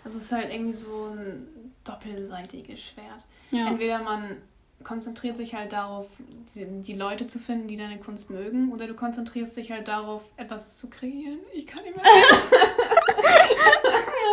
also 0.03 0.17
es 0.17 0.25
ist 0.25 0.32
halt 0.32 0.53
irgendwie 0.53 0.73
so 0.73 1.08
ein 1.12 1.47
doppelseitiges 1.84 2.79
Schwert. 2.79 3.25
Ja. 3.51 3.67
Entweder 3.67 4.01
man 4.01 4.38
konzentriert 4.84 5.38
sich 5.38 5.56
halt 5.56 5.73
darauf, 5.73 6.08
die, 6.56 6.65
die, 6.82 6.93
Leute 6.93 7.25
zu 7.25 7.39
finden, 7.39 7.69
die 7.69 7.77
deine 7.77 7.99
Kunst 7.99 8.29
mögen, 8.29 8.71
oder 8.71 8.86
du 8.86 8.93
konzentrierst 8.93 9.56
dich 9.56 9.71
halt 9.71 9.88
darauf, 9.88 10.21
etwas 10.36 10.77
zu 10.77 10.89
kreieren. 10.89 11.39
Ich 11.53 11.65
kann 11.65 11.84
nicht 11.84 11.95
mehr. 11.95 12.06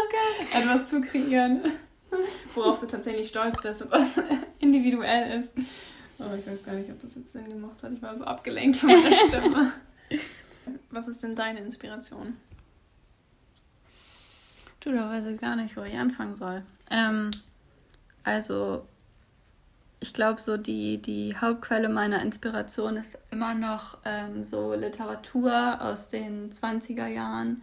okay. 0.04 0.58
Etwas 0.58 0.90
zu 0.90 1.00
kreieren 1.00 1.62
worauf 2.54 2.80
du 2.80 2.86
tatsächlich 2.86 3.28
stolz 3.28 3.56
bist 3.62 3.82
und 3.82 3.90
was 3.90 4.08
individuell 4.58 5.38
ist. 5.38 5.54
Aber 6.18 6.36
ich 6.36 6.46
weiß 6.46 6.64
gar 6.64 6.74
nicht, 6.74 6.90
ob 6.90 7.00
das 7.00 7.14
jetzt 7.14 7.32
Sinn 7.32 7.48
gemacht 7.48 7.82
hat. 7.82 7.92
Ich 7.92 8.02
war 8.02 8.16
so 8.16 8.24
abgelenkt 8.24 8.76
von 8.76 8.90
meiner 8.90 9.16
Stimme. 9.28 9.72
Was 10.90 11.08
ist 11.08 11.22
denn 11.22 11.34
deine 11.34 11.60
Inspiration? 11.60 12.36
Du, 14.80 14.92
da 14.92 15.10
weiß 15.10 15.26
ich 15.26 15.40
gar 15.40 15.56
nicht, 15.56 15.76
wo 15.76 15.82
ich 15.82 15.96
anfangen 15.96 16.36
soll. 16.36 16.62
Ähm, 16.90 17.30
also, 18.24 18.86
ich 20.00 20.14
glaube, 20.14 20.40
so 20.40 20.56
die, 20.56 21.00
die 21.00 21.36
Hauptquelle 21.36 21.88
meiner 21.88 22.22
Inspiration 22.22 22.96
ist 22.96 23.18
immer 23.30 23.54
noch 23.54 23.98
ähm, 24.04 24.44
so 24.44 24.74
Literatur 24.74 25.80
aus 25.80 26.08
den 26.08 26.50
20er 26.50 27.06
Jahren 27.06 27.62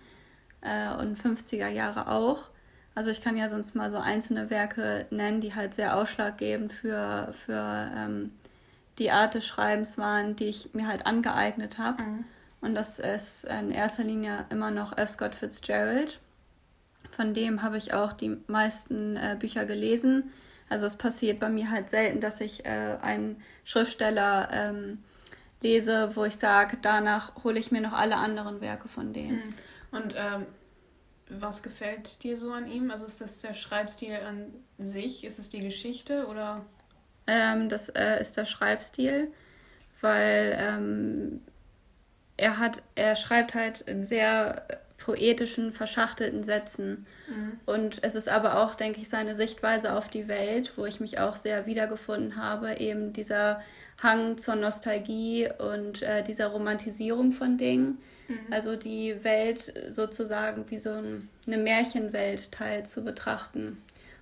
äh, 0.62 0.96
und 0.96 1.18
50er 1.18 1.70
Jahre 1.70 2.08
auch. 2.08 2.50
Also 2.98 3.12
ich 3.12 3.22
kann 3.22 3.38
ja 3.38 3.48
sonst 3.48 3.76
mal 3.76 3.92
so 3.92 3.98
einzelne 3.98 4.50
Werke 4.50 5.06
nennen, 5.12 5.40
die 5.40 5.54
halt 5.54 5.76
sehr 5.76 5.96
ausschlaggebend 5.96 6.74
für, 6.74 7.30
für 7.32 7.92
ähm, 7.96 8.32
die 8.98 9.12
Art 9.12 9.36
des 9.36 9.46
Schreibens 9.46 10.00
waren, 10.00 10.36
die 10.36 10.46
ich 10.46 10.74
mir 10.74 10.88
halt 10.88 11.06
angeeignet 11.06 11.78
habe. 11.78 12.02
Mhm. 12.02 12.26
Und 12.60 12.74
das 12.74 12.98
ist 12.98 13.44
in 13.44 13.70
erster 13.70 14.04
Linie 14.04 14.46
immer 14.50 14.72
noch 14.72 14.98
F. 14.98 15.12
Scott 15.12 15.36
Fitzgerald. 15.36 16.20
Von 17.12 17.36
dem 17.36 17.62
habe 17.62 17.78
ich 17.78 17.94
auch 17.94 18.14
die 18.14 18.36
meisten 18.48 19.16
äh, 19.16 19.38
Bücher 19.38 19.66
gelesen. 19.66 20.32
Also 20.68 20.88
es 20.88 20.96
passiert 20.96 21.38
bei 21.38 21.50
mir 21.50 21.70
halt 21.70 21.92
selten, 21.92 22.20
dass 22.20 22.42
ich 22.42 22.66
äh, 22.66 22.98
einen 23.00 23.44
Schriftsteller 23.64 24.50
ähm, 24.52 25.04
lese, 25.62 26.16
wo 26.16 26.26
ich 26.26 26.38
sage, 26.38 26.80
danach 26.82 27.44
hole 27.44 27.60
ich 27.60 27.72
mir 27.72 27.82
noch 27.82 27.94
alle 27.94 28.16
anderen 28.16 28.60
Werke 28.60 28.88
von 28.88 29.14
denen. 29.14 29.36
Mhm. 29.36 29.54
Und 29.92 30.16
ähm, 30.18 30.48
was 31.30 31.64
gefällt 31.64 32.24
dir 32.24 32.38
so 32.38 32.52
an 32.52 32.68
ihm? 32.68 32.92
Also 32.92 33.06
ist 33.06 33.22
das 33.22 33.40
der 33.40 33.54
Schreibstil 33.54 34.16
an 34.28 34.54
sich? 34.78 35.24
Ist 35.24 35.40
es 35.40 35.50
die 35.50 35.60
Geschichte 35.60 36.28
oder? 36.28 36.66
Ähm, 37.28 37.70
das 37.70 37.90
äh, 37.90 38.20
ist 38.20 38.38
der 38.38 38.46
Schreibstil, 38.46 39.32
weil 40.02 40.58
ähm, 40.60 41.42
er 42.38 42.60
hat, 42.60 42.82
er 42.96 43.16
schreibt 43.16 43.54
halt 43.54 43.82
in 43.82 44.06
sehr 44.06 44.66
poetischen, 44.98 45.72
verschachtelten 45.72 46.44
Sätzen. 46.44 47.06
Mhm. 47.30 47.60
Und 47.66 48.04
es 48.04 48.16
ist 48.16 48.30
aber 48.30 48.62
auch, 48.62 48.76
denke 48.76 49.00
ich, 49.02 49.10
seine 49.10 49.36
Sichtweise 49.36 49.94
auf 49.94 50.10
die 50.10 50.28
Welt, 50.28 50.74
wo 50.78 50.86
ich 50.86 51.00
mich 51.00 51.20
auch 51.20 51.36
sehr 51.36 51.66
wiedergefunden 51.66 52.36
habe, 52.36 52.76
eben 52.76 53.14
dieser 53.14 53.62
Hang 54.02 54.38
zur 54.38 54.56
Nostalgie 54.56 55.50
und 55.58 56.02
äh, 56.02 56.24
dieser 56.24 56.48
Romantisierung 56.48 57.32
von 57.32 57.58
Dingen. 57.58 58.00
Mhm. 58.28 58.52
Also 58.52 58.76
die 58.76 59.24
Welt 59.24 59.74
sozusagen 59.90 60.70
wie 60.70 60.78
so 60.78 60.92
ein, 60.92 61.30
eine 61.46 61.58
Märchenwelt 61.58 62.52
teil 62.52 62.86
zu 62.86 63.04
betrachten 63.04 63.82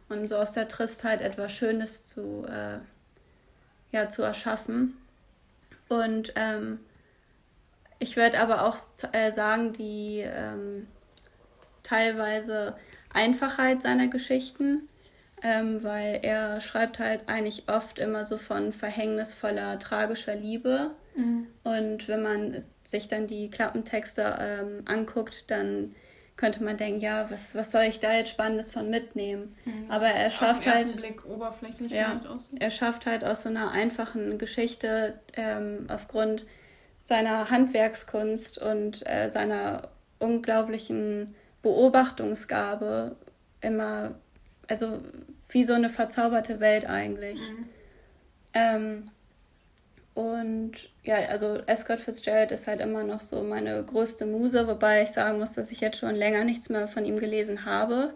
und 0.09 0.27
so 0.27 0.37
aus 0.37 0.53
der 0.53 0.67
Tristheit 0.67 1.21
etwas 1.21 1.51
Schönes 1.51 2.07
zu, 2.07 2.45
äh, 2.47 2.79
ja, 3.91 4.09
zu 4.09 4.23
erschaffen. 4.23 4.97
Und 5.89 6.33
ähm, 6.35 6.79
ich 7.99 8.17
würde 8.17 8.39
aber 8.39 8.65
auch 8.65 8.77
äh, 9.11 9.31
sagen, 9.31 9.73
die 9.73 10.23
ähm, 10.25 10.87
teilweise 11.83 12.75
Einfachheit 13.13 13.81
seiner 13.81 14.07
Geschichten, 14.07 14.89
ähm, 15.41 15.83
weil 15.83 16.19
er 16.23 16.59
schreibt 16.61 16.99
halt 16.99 17.27
eigentlich 17.27 17.63
oft 17.67 17.99
immer 17.99 18.25
so 18.25 18.37
von 18.37 18.73
verhängnisvoller, 18.73 19.79
tragischer 19.79 20.35
Liebe. 20.35 20.91
Mhm. 21.15 21.47
Und 21.63 22.07
wenn 22.07 22.23
man 22.23 22.63
sich 22.87 23.07
dann 23.07 23.27
die 23.27 23.49
Klappentexte 23.49 24.37
ähm, 24.39 24.83
anguckt, 24.85 25.49
dann 25.49 25.95
könnte 26.37 26.63
man 26.63 26.75
denken, 26.75 26.99
ja, 26.99 27.29
was, 27.31 27.55
was 27.55 27.71
soll 27.71 27.83
ich 27.83 27.99
da 27.99 28.13
jetzt 28.13 28.29
Spannendes 28.29 28.71
von 28.71 28.89
mitnehmen? 28.89 29.55
Mhm, 29.63 29.89
Aber 29.89 30.07
er 30.07 30.31
schafft 30.31 30.67
halt. 30.67 30.95
Blick 30.97 31.25
oberflächlich 31.25 31.91
ja, 31.91 32.21
er 32.59 32.71
schafft 32.71 33.05
halt 33.05 33.23
aus 33.23 33.43
so 33.43 33.49
einer 33.49 33.71
einfachen 33.71 34.37
Geschichte 34.37 35.19
ähm, 35.33 35.85
aufgrund 35.87 36.45
seiner 37.03 37.49
Handwerkskunst 37.49 38.57
und 38.57 39.07
äh, 39.07 39.29
seiner 39.29 39.89
unglaublichen 40.19 41.35
Beobachtungsgabe 41.61 43.15
immer, 43.61 44.15
also 44.67 44.99
wie 45.49 45.63
so 45.63 45.73
eine 45.73 45.89
verzauberte 45.89 46.59
Welt 46.59 46.85
eigentlich. 46.85 47.39
Mhm. 47.49 47.69
Ähm, 48.53 49.11
und 50.15 50.71
ja, 51.03 51.17
also 51.29 51.59
Escott 51.67 51.99
Fitzgerald 51.99 52.53
ist 52.53 52.67
halt 52.67 52.79
immer 52.79 53.03
noch 53.03 53.19
so 53.19 53.43
meine 53.43 53.83
größte 53.83 54.25
Muse, 54.25 54.65
wobei 54.65 55.03
ich 55.03 55.09
sagen 55.11 55.39
muss, 55.39 55.51
dass 55.51 55.71
ich 55.71 55.81
jetzt 55.81 55.97
schon 55.97 56.15
länger 56.15 56.45
nichts 56.45 56.69
mehr 56.69 56.87
von 56.87 57.05
ihm 57.05 57.19
gelesen 57.19 57.65
habe. 57.65 58.13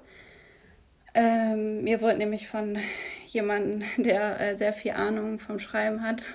Ähm, 1.13 1.83
mir 1.83 1.99
wurde 1.99 2.17
nämlich 2.17 2.47
von 2.47 2.77
jemandem, 3.27 3.83
der 3.97 4.39
äh, 4.39 4.55
sehr 4.55 4.71
viel 4.71 4.91
Ahnung 4.91 5.39
vom 5.39 5.59
Schreiben 5.59 6.01
hat, 6.01 6.25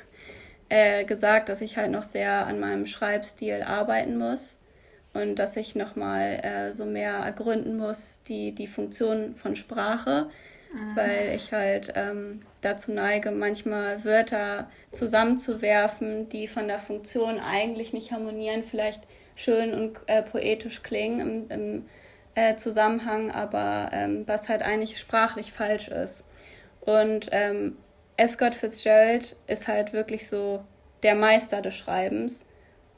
äh, 0.69 1.07
gesagt, 1.07 1.49
dass 1.49 1.63
ich 1.63 1.79
halt 1.79 1.91
noch 1.91 2.03
sehr 2.03 2.47
an 2.47 2.61
meinem 2.61 2.87
Schreibstil 2.87 3.63
arbeiten 3.63 4.19
muss 4.19 4.59
und 5.15 5.37
dass 5.37 5.57
ich 5.57 5.75
nochmal 5.75 6.41
äh, 6.43 6.73
so 6.75 6.85
mehr 6.85 7.15
ergründen 7.15 7.79
muss, 7.79 8.21
die, 8.29 8.53
die 8.53 8.67
Funktion 8.67 9.35
von 9.35 9.57
Sprache, 9.57 10.27
mhm. 10.75 10.95
weil 10.95 11.33
ich 11.35 11.53
halt 11.53 11.91
ähm, 11.97 12.43
dazu 12.65 12.93
neige, 12.93 13.31
manchmal 13.31 14.05
Wörter 14.05 14.71
zusammenzuwerfen, 14.93 16.29
die 16.29 16.49
von 16.49 16.69
der 16.69 16.79
Funktion 16.79 17.39
eigentlich 17.39 17.93
nicht 17.93 18.13
harmonieren, 18.13 18.63
vielleicht 18.63 19.03
schön 19.35 19.75
und 19.75 19.99
äh, 20.07 20.23
poetisch 20.23 20.83
klingen 20.83 21.21
im, 21.21 21.51
im 21.51 21.87
äh, 22.35 22.57
Zusammenhang, 22.57 23.31
aber 23.31 23.91
ähm, 23.93 24.25
was 24.27 24.49
halt 24.49 24.63
eigentlich 24.63 24.99
sprachlich 24.99 25.53
falsch 25.53 25.89
ist. 25.89 26.25
Und 26.81 27.29
ähm, 27.33 27.77
Escott 28.17 28.55
Fitzgerald 28.55 29.37
ist 29.47 29.69
halt 29.69 29.93
wirklich 29.93 30.29
so 30.29 30.65
der 31.03 31.15
Meister 31.15 31.63
des 31.63 31.77
Schreibens. 31.77 32.47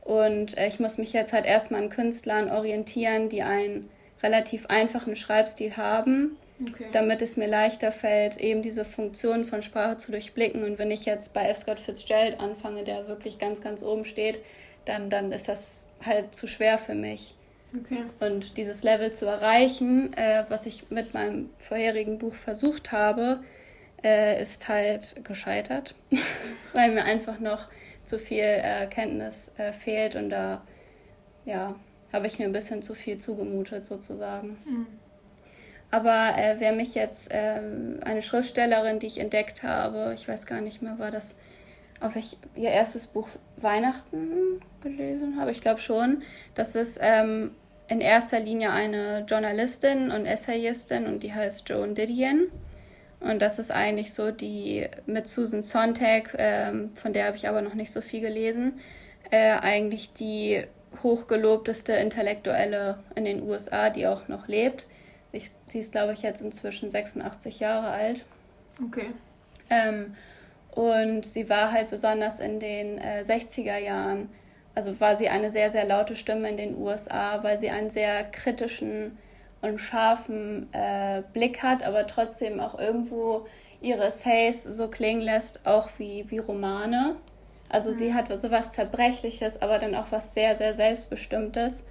Und 0.03 0.57
äh, 0.57 0.69
ich 0.69 0.81
muss 0.81 0.99
mich 0.99 1.13
jetzt 1.13 1.33
halt 1.33 1.47
erstmal 1.47 1.83
an 1.83 1.91
Künstlern 1.91 2.51
orientieren, 2.51 3.29
die 3.29 3.43
einen 3.43 3.91
relativ 4.23 4.67
einfachen 4.67 5.17
Schreibstil 5.17 5.77
haben, 5.77 6.37
okay. 6.61 6.87
damit 6.93 7.23
es 7.23 7.37
mir 7.37 7.49
leichter 7.49 7.93
fällt, 7.93 8.37
eben 8.39 8.63
diese 8.63 8.85
Funktion 8.85 9.45
von 9.45 9.63
Sprache 9.63 9.97
zu 9.97 10.13
durchblicken. 10.13 10.65
Und 10.65 10.79
wenn 10.79 10.91
ich 10.91 11.05
jetzt 11.05 11.35
bei 11.35 11.49
F. 11.49 11.59
Scott 11.59 11.81
Fitzgerald 11.81 12.41
anfange, 12.41 12.85
der 12.85 13.09
wirklich 13.09 13.39
ganz, 13.39 13.61
ganz 13.61 13.83
oben 13.83 14.05
steht, 14.05 14.41
dann, 14.85 15.11
dann 15.11 15.33
ist 15.33 15.49
das 15.49 15.91
halt 16.05 16.35
zu 16.35 16.47
schwer 16.47 16.79
für 16.79 16.95
mich. 16.95 17.35
Okay. 17.75 18.05
Und 18.21 18.57
dieses 18.57 18.85
Level 18.85 19.13
zu 19.13 19.27
erreichen, 19.27 20.13
äh, 20.17 20.45
was 20.49 20.67
ich 20.67 20.91
mit 20.91 21.15
meinem 21.15 21.51
vorherigen 21.59 22.19
Buch 22.19 22.35
versucht 22.35 22.93
habe, 22.93 23.41
äh, 24.03 24.41
ist 24.41 24.69
halt 24.69 25.25
gescheitert, 25.25 25.95
weil 26.75 26.93
mir 26.93 27.05
einfach 27.05 27.41
noch 27.41 27.69
zu 28.05 28.19
viel 28.19 28.45
äh, 28.45 28.87
Kenntnis 28.87 29.53
äh, 29.59 29.73
fehlt 29.73 30.15
und 30.15 30.31
da 30.31 30.63
ja, 31.45 31.75
habe 32.13 32.27
ich 32.27 32.39
mir 32.39 32.45
ein 32.45 32.53
bisschen 32.53 32.83
zu 32.83 32.95
viel 32.95 33.19
zugemutet 33.19 33.87
sozusagen. 33.87 34.59
Mhm. 34.65 34.87
Aber 35.91 36.35
äh, 36.37 36.57
wer 36.59 36.73
mich 36.73 36.95
jetzt, 36.95 37.29
ähm, 37.33 38.01
eine 38.05 38.23
Schriftstellerin, 38.23 38.99
die 38.99 39.07
ich 39.07 39.19
entdeckt 39.19 39.63
habe, 39.63 40.13
ich 40.15 40.27
weiß 40.27 40.47
gar 40.47 40.61
nicht 40.61 40.83
mehr, 40.83 40.99
war 40.99 41.11
das, 41.11 41.37
ob 42.01 42.17
ich 42.17 42.37
ihr 42.55 42.71
erstes 42.71 43.07
Buch 43.07 43.29
Weihnachten 43.57 44.61
gelesen 44.83 45.39
habe, 45.39 45.51
ich 45.51 45.61
glaube 45.61 45.81
schon. 45.81 46.23
Das 46.55 46.75
ist 46.75 46.99
ähm, 47.01 47.53
in 47.89 48.01
erster 48.01 48.41
Linie 48.41 48.73
eine 48.73 49.25
Journalistin 49.29 50.11
und 50.11 50.27
Essayistin 50.27 51.07
und 51.07 51.23
die 51.23 51.33
heißt 51.33 51.69
Joan 51.69 51.95
Didion. 51.95 52.49
Und 53.21 53.41
das 53.41 53.59
ist 53.59 53.71
eigentlich 53.71 54.13
so 54.13 54.31
die 54.31 54.87
mit 55.07 55.27
Susan 55.29 55.63
Sontag, 55.63 56.35
ähm, 56.37 56.91
von 56.95 57.13
der 57.13 57.27
habe 57.27 57.37
ich 57.37 57.49
aber 57.49 57.63
noch 57.63 57.75
nicht 57.75 57.93
so 57.93 58.01
viel 58.01 58.21
gelesen, 58.21 58.81
äh, 59.31 59.53
eigentlich 59.53 60.13
die 60.13 60.65
hochgelobteste 61.03 61.95
Intellektuelle 61.95 62.99
in 63.15 63.25
den 63.25 63.43
USA, 63.43 63.91
die 63.91 64.07
auch 64.07 64.29
noch 64.29 64.49
lebt. 64.49 64.87
Ich, 65.37 65.51
sie 65.67 65.79
ist, 65.79 65.93
glaube 65.93 66.13
ich, 66.13 66.23
jetzt 66.23 66.43
inzwischen 66.43 66.91
86 66.91 67.61
Jahre 67.61 67.89
alt. 67.89 68.25
Okay. 68.85 69.11
Ähm, 69.71 70.15
und 70.73 71.25
sie 71.25 71.49
war 71.49 71.73
halt 71.73 71.91
besonders 71.91 72.41
in 72.41 72.61
den 72.61 72.99
äh, 72.99 73.23
60er 73.23 73.79
Jahren, 73.79 74.29
also 74.75 75.01
war 75.01 75.17
sie 75.17 75.29
eine 75.29 75.51
sehr, 75.51 75.71
sehr 75.71 75.87
laute 75.87 76.17
Stimme 76.17 76.51
in 76.51 76.59
den 76.59 76.77
USA, 76.77 77.43
weil 77.43 77.59
sie 77.59 77.71
einen 77.71 77.89
sehr 77.91 78.25
kritischen 78.25 79.17
und 79.63 79.79
scharfen 79.79 80.69
äh, 80.73 81.23
Blick 81.33 81.63
hat, 81.63 81.83
aber 81.83 82.07
trotzdem 82.07 82.61
auch 82.61 82.79
irgendwo 82.79 83.47
ihre 83.81 84.05
Essays 84.05 84.65
so 84.65 84.89
klingen 84.89 85.23
lässt, 85.23 85.67
auch 85.67 85.89
wie, 85.99 86.31
wie 86.31 86.39
Romane. 86.39 87.17
Also 87.69 87.91
mhm. 87.91 87.95
sie 87.95 88.15
hat 88.15 88.39
so 88.39 88.51
was 88.51 88.73
Zerbrechliches, 88.73 89.63
aber 89.63 89.79
dann 89.79 89.95
auch 89.95 90.07
was 90.11 90.35
sehr, 90.35 90.57
sehr 90.57 90.75
Selbstbestimmtes. 90.75 91.83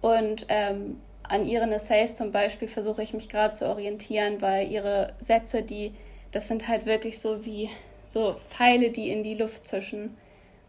Und 0.00 0.46
ähm, 0.48 1.00
an 1.28 1.46
ihren 1.46 1.72
Essays 1.72 2.16
zum 2.16 2.32
Beispiel 2.32 2.68
versuche 2.68 3.02
ich 3.02 3.14
mich 3.14 3.28
gerade 3.28 3.54
zu 3.54 3.68
orientieren, 3.68 4.40
weil 4.40 4.70
ihre 4.70 5.14
Sätze, 5.18 5.62
die, 5.62 5.92
das 6.32 6.48
sind 6.48 6.68
halt 6.68 6.86
wirklich 6.86 7.18
so 7.18 7.44
wie 7.44 7.70
so 8.04 8.34
Pfeile, 8.34 8.90
die 8.90 9.10
in 9.10 9.22
die 9.22 9.34
Luft 9.34 9.66
zischen. 9.66 10.16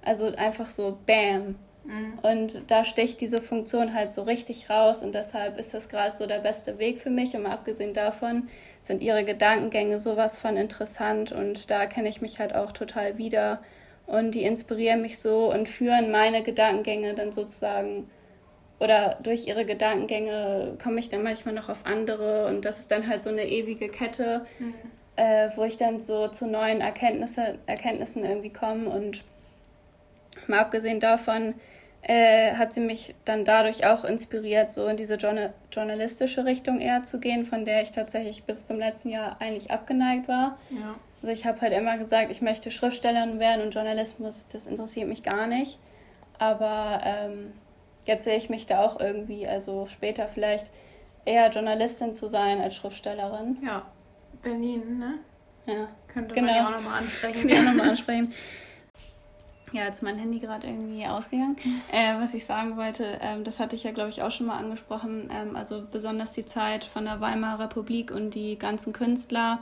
Also 0.02 0.28
einfach 0.36 0.70
so 0.70 0.98
Bam. 1.06 1.56
Mhm. 1.84 2.20
Und 2.22 2.64
da 2.68 2.84
sticht 2.84 3.22
diese 3.22 3.42
Funktion 3.42 3.94
halt 3.94 4.12
so 4.12 4.24
richtig 4.24 4.70
raus 4.70 5.04
und 5.04 5.16
deshalb 5.16 5.58
ist 5.60 5.74
das 5.74 5.90
gerade 5.90 6.16
so 6.16 6.28
der 6.28 6.40
beste 6.40 6.80
Weg 6.80 7.00
für 7.00 7.10
mich. 7.10 7.36
Und 7.36 7.44
mal 7.44 7.52
abgesehen 7.52 7.94
davon 7.94 8.50
sind 8.82 9.02
ihre 9.02 9.24
Gedankengänge 9.24 10.00
sowas 10.00 10.38
von 10.38 10.58
interessant 10.58 11.32
und 11.32 11.70
da 11.70 11.86
kenne 11.86 12.10
ich 12.10 12.22
mich 12.22 12.40
halt 12.40 12.56
auch 12.56 12.72
total 12.72 13.18
wieder. 13.18 13.62
Und 14.06 14.32
die 14.32 14.44
inspirieren 14.44 15.02
mich 15.02 15.20
so 15.20 15.52
und 15.52 15.68
führen 15.68 16.12
meine 16.12 16.42
Gedankengänge 16.42 17.14
dann 17.14 17.34
sozusagen 17.34 18.10
oder 18.80 19.18
durch 19.24 19.48
ihre 19.48 19.66
Gedankengänge 19.66 20.78
komme 20.82 21.00
ich 21.00 21.10
dann 21.10 21.24
manchmal 21.24 21.56
noch 21.56 21.70
auf 21.70 21.86
andere 21.86 22.48
und 22.48 22.66
das 22.66 22.80
ist 22.80 22.92
dann 22.92 23.08
halt 23.08 23.24
so 23.24 23.30
eine 23.30 23.48
ewige 23.48 23.90
Kette, 23.90 24.46
mhm. 24.60 24.74
äh, 25.16 25.50
wo 25.56 25.64
ich 25.64 25.78
dann 25.78 26.00
so 26.00 26.28
zu 26.28 26.48
neuen 26.48 26.82
Erkenntnisse, 26.82 27.58
Erkenntnissen 27.66 28.24
irgendwie 28.24 28.54
komme 28.54 28.90
und 28.90 29.24
mal 30.48 30.60
abgesehen 30.60 31.00
davon 31.00 31.56
äh, 32.08 32.54
hat 32.54 32.74
sie 32.74 32.80
mich 32.80 33.16
dann 33.26 33.44
dadurch 33.44 33.86
auch 33.86 34.06
inspiriert, 34.06 34.72
so 34.72 34.88
in 34.88 34.98
diese 34.98 35.16
Journal 35.16 35.54
journalistische 35.72 36.46
Richtung 36.46 36.80
eher 36.80 37.04
zu 37.04 37.20
gehen, 37.20 37.46
von 37.46 37.66
der 37.66 37.82
ich 37.82 37.92
tatsächlich 37.92 38.44
bis 38.46 38.66
zum 38.66 38.80
letzten 38.80 39.10
Jahr 39.10 39.38
eigentlich 39.40 39.72
abgeneigt 39.72 40.28
war. 40.28 40.58
Ja. 40.70 40.96
Also 41.22 41.34
ich 41.34 41.46
habe 41.46 41.60
halt 41.62 41.74
immer 41.74 41.98
gesagt, 41.98 42.32
ich 42.32 42.42
möchte 42.42 42.72
Schriftstellerin 42.72 43.40
werden 43.40 43.62
und 43.64 43.74
Journalismus, 43.74 44.48
das 44.48 44.68
interessiert 44.68 45.10
mich 45.10 45.24
gar 45.24 45.48
nicht. 45.48 45.80
Aber 46.40 47.02
ähm, 47.04 47.52
jetzt 48.08 48.24
sehe 48.24 48.38
ich 48.38 48.50
mich 48.50 48.66
da 48.66 48.84
auch 48.84 49.00
irgendwie, 49.00 49.48
also 49.48 49.88
später 49.88 50.28
vielleicht 50.28 50.68
eher 51.26 51.50
Journalistin 51.50 52.16
zu 52.16 52.28
sein 52.28 52.60
als 52.60 52.76
Schriftstellerin. 52.76 53.58
Ja, 53.64 53.84
Berlin, 54.42 55.00
ne? 55.00 55.20
Ja. 55.66 55.90
Könnte 56.08 56.34
genau. 56.34 56.48
man 56.48 56.56
ja 56.56 56.68
auch 56.68 56.72
nochmal 56.72 56.98
ansprechen. 57.00 57.52
auch 57.52 57.64
nochmal 57.64 57.90
ansprechen. 57.90 58.34
Ja, 59.74 59.84
jetzt 59.84 59.96
ist 59.96 60.04
mein 60.04 60.18
Handy 60.18 60.40
gerade 60.40 60.66
irgendwie 60.66 61.06
ausgegangen. 61.06 61.58
Äh, 61.92 62.14
was 62.20 62.34
ich 62.34 62.46
sagen 62.46 62.78
wollte, 62.78 63.20
ähm, 63.22 63.44
das 63.44 63.60
hatte 63.60 63.76
ich 63.76 63.84
ja, 63.84 63.92
glaube 63.92 64.10
ich, 64.10 64.22
auch 64.22 64.32
schon 64.32 64.48
mal 64.48 64.58
angesprochen. 64.58 65.30
Ähm, 65.32 65.58
also 65.58 65.84
besonders 65.92 66.32
die 66.32 66.46
Zeit 66.46 66.86
von 66.86 67.04
der 67.04 67.20
Weimarer 67.20 67.66
Republik 67.66 68.12
und 68.12 68.32
die 68.32 68.58
ganzen 68.58 68.94
Künstler, 68.94 69.60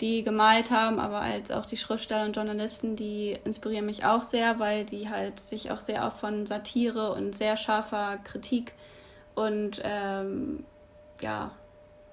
die 0.00 0.22
gemalt 0.22 0.70
haben, 0.70 0.98
aber 1.00 1.20
als 1.20 1.50
auch 1.50 1.64
die 1.64 1.76
Schriftsteller 1.76 2.26
und 2.26 2.36
Journalisten, 2.36 2.96
die 2.96 3.38
inspirieren 3.44 3.86
mich 3.86 4.04
auch 4.04 4.22
sehr, 4.22 4.58
weil 4.58 4.84
die 4.84 5.08
halt 5.08 5.40
sich 5.40 5.70
auch 5.70 5.80
sehr 5.80 6.06
auch 6.06 6.12
von 6.12 6.44
Satire 6.44 7.12
und 7.12 7.34
sehr 7.34 7.56
scharfer 7.56 8.18
Kritik 8.18 8.74
und 9.34 9.80
ähm, 9.84 10.64
ja, 11.20 11.50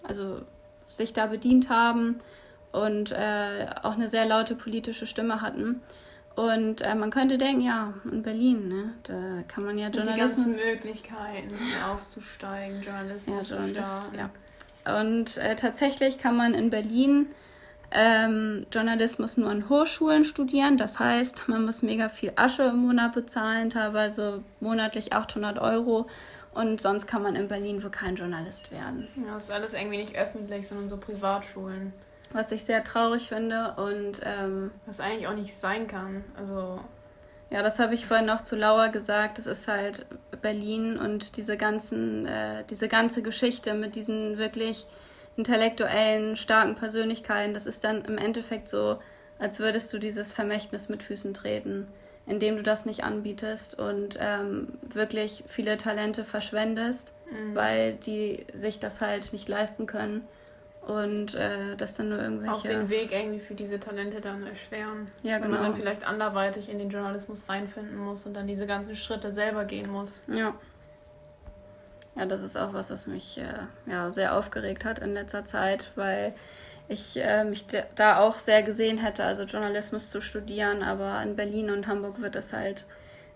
also 0.01 0.41
sich 0.87 1.13
da 1.13 1.25
bedient 1.25 1.69
haben 1.69 2.19
und 2.71 3.11
äh, 3.11 3.67
auch 3.81 3.93
eine 3.93 4.07
sehr 4.07 4.25
laute 4.25 4.55
politische 4.55 5.05
Stimme 5.05 5.41
hatten. 5.41 5.81
Und 6.35 6.81
äh, 6.81 6.95
man 6.95 7.11
könnte 7.11 7.37
denken, 7.37 7.61
ja, 7.61 7.93
in 8.11 8.23
Berlin, 8.23 8.67
ne, 8.67 8.93
da 9.03 9.43
kann 9.47 9.65
man 9.65 9.77
ja 9.77 9.89
das 9.89 9.97
Journalismus. 9.97 10.45
Die 10.45 10.51
ganzen 10.51 10.67
Möglichkeiten, 10.67 11.53
aufzusteigen, 11.91 12.81
Journalismus 12.81 13.49
ja, 13.49 13.57
Journalist, 13.57 14.11
zu 14.11 14.17
Ja. 14.17 14.99
Und 14.99 15.37
äh, 15.37 15.55
tatsächlich 15.55 16.17
kann 16.17 16.35
man 16.35 16.55
in 16.55 16.71
Berlin 16.71 17.27
ähm, 17.93 18.65
Journalismus 18.71 19.37
nur 19.37 19.49
an 19.49 19.69
Hochschulen 19.69 20.23
studieren. 20.23 20.77
Das 20.77 20.99
heißt, 20.99 21.47
man 21.47 21.65
muss 21.65 21.81
mega 21.81 22.09
viel 22.09 22.33
Asche 22.35 22.63
im 22.63 22.77
Monat 22.77 23.13
bezahlen, 23.13 23.69
teilweise 23.69 24.43
monatlich 24.59 25.13
800 25.13 25.59
Euro. 25.59 26.07
Und 26.53 26.81
sonst 26.81 27.07
kann 27.07 27.23
man 27.23 27.35
in 27.35 27.47
Berlin 27.47 27.83
wohl 27.83 27.89
kein 27.89 28.15
Journalist 28.15 28.71
werden. 28.71 29.07
Ja, 29.15 29.33
das 29.33 29.45
ist 29.45 29.51
alles 29.51 29.73
irgendwie 29.73 29.97
nicht 29.97 30.15
öffentlich, 30.15 30.67
sondern 30.67 30.89
so 30.89 30.97
Privatschulen 30.97 31.93
was 32.33 32.51
ich 32.51 32.63
sehr 32.63 32.83
traurig 32.83 33.29
finde 33.29 33.75
und 33.77 34.19
ähm, 34.23 34.71
was 34.85 34.99
eigentlich 34.99 35.27
auch 35.27 35.35
nicht 35.35 35.53
sein 35.53 35.87
kann. 35.87 36.23
Also 36.37 36.79
ja, 37.49 37.61
das 37.61 37.79
habe 37.79 37.93
ich 37.93 38.05
vorhin 38.05 38.25
noch 38.25 38.41
zu 38.41 38.55
Lauer 38.55 38.89
gesagt. 38.89 39.37
Das 39.37 39.45
ist 39.45 39.67
halt 39.67 40.05
Berlin 40.41 40.97
und 40.97 41.37
diese 41.37 41.55
ganzen, 41.55 42.25
äh, 42.25 42.63
diese 42.69 42.87
ganze 42.87 43.21
Geschichte 43.21 43.75
mit 43.75 43.95
diesen 43.95 44.37
wirklich 44.39 44.87
intellektuellen, 45.35 46.35
starken 46.35 46.75
Persönlichkeiten. 46.75 47.53
Das 47.53 47.65
ist 47.65 47.83
dann 47.83 48.05
im 48.05 48.17
Endeffekt 48.17 48.67
so, 48.67 48.99
als 49.39 49.59
würdest 49.59 49.93
du 49.93 49.99
dieses 49.99 50.31
Vermächtnis 50.31 50.89
mit 50.89 51.03
Füßen 51.03 51.33
treten, 51.33 51.87
indem 52.25 52.55
du 52.55 52.63
das 52.63 52.85
nicht 52.85 53.03
anbietest 53.03 53.77
und 53.77 54.17
ähm, 54.19 54.69
wirklich 54.81 55.43
viele 55.47 55.77
Talente 55.77 56.23
verschwendest, 56.23 57.13
mhm. 57.31 57.55
weil 57.55 57.93
die 57.93 58.45
sich 58.53 58.79
das 58.79 59.01
halt 59.01 59.33
nicht 59.33 59.49
leisten 59.49 59.87
können 59.87 60.27
und 60.87 61.33
äh, 61.35 61.75
das 61.77 61.95
dann 61.95 62.09
nur 62.09 62.19
irgendwelche. 62.19 62.53
Auch 62.53 62.61
den 62.61 62.89
Weg 62.89 63.11
irgendwie 63.11 63.39
für 63.39 63.55
diese 63.55 63.79
Talente 63.79 64.21
dann 64.21 64.45
erschweren. 64.45 65.07
Ja, 65.23 65.37
genau. 65.37 65.43
Wenn 65.43 65.51
man 65.51 65.51
genau. 65.51 65.63
dann 65.63 65.75
vielleicht 65.75 66.07
anderweitig 66.07 66.69
in 66.69 66.77
den 66.77 66.89
Journalismus 66.89 67.47
reinfinden 67.47 67.97
muss 67.97 68.25
und 68.25 68.33
dann 68.33 68.47
diese 68.47 68.67
ganzen 68.67 68.95
Schritte 68.95 69.31
selber 69.31 69.65
gehen 69.65 69.89
muss. 69.89 70.23
Ja. 70.27 70.53
Ja, 72.15 72.25
das 72.25 72.43
ist 72.43 72.57
auch 72.57 72.73
was, 72.73 72.91
was 72.91 73.07
mich 73.07 73.39
äh, 73.39 73.91
ja, 73.91 74.11
sehr 74.11 74.35
aufgeregt 74.35 74.85
hat 74.85 74.99
in 74.99 75.13
letzter 75.13 75.45
Zeit, 75.45 75.91
weil 75.95 76.35
ich 76.87 77.17
äh, 77.17 77.43
mich 77.43 77.65
da 77.95 78.19
auch 78.19 78.35
sehr 78.35 78.61
gesehen 78.61 78.99
hätte, 78.99 79.23
also 79.23 79.43
Journalismus 79.43 80.11
zu 80.11 80.21
studieren, 80.21 80.83
aber 80.83 81.21
in 81.23 81.35
Berlin 81.35 81.71
und 81.71 81.87
Hamburg 81.87 82.21
wird 82.21 82.35
das 82.35 82.53
halt 82.53 82.85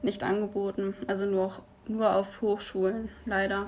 nicht 0.04 0.24
angeboten. 0.24 0.96
Also 1.08 1.26
nur, 1.26 1.54
nur 1.88 2.14
auf 2.16 2.42
Hochschulen, 2.42 3.10
leider. 3.26 3.68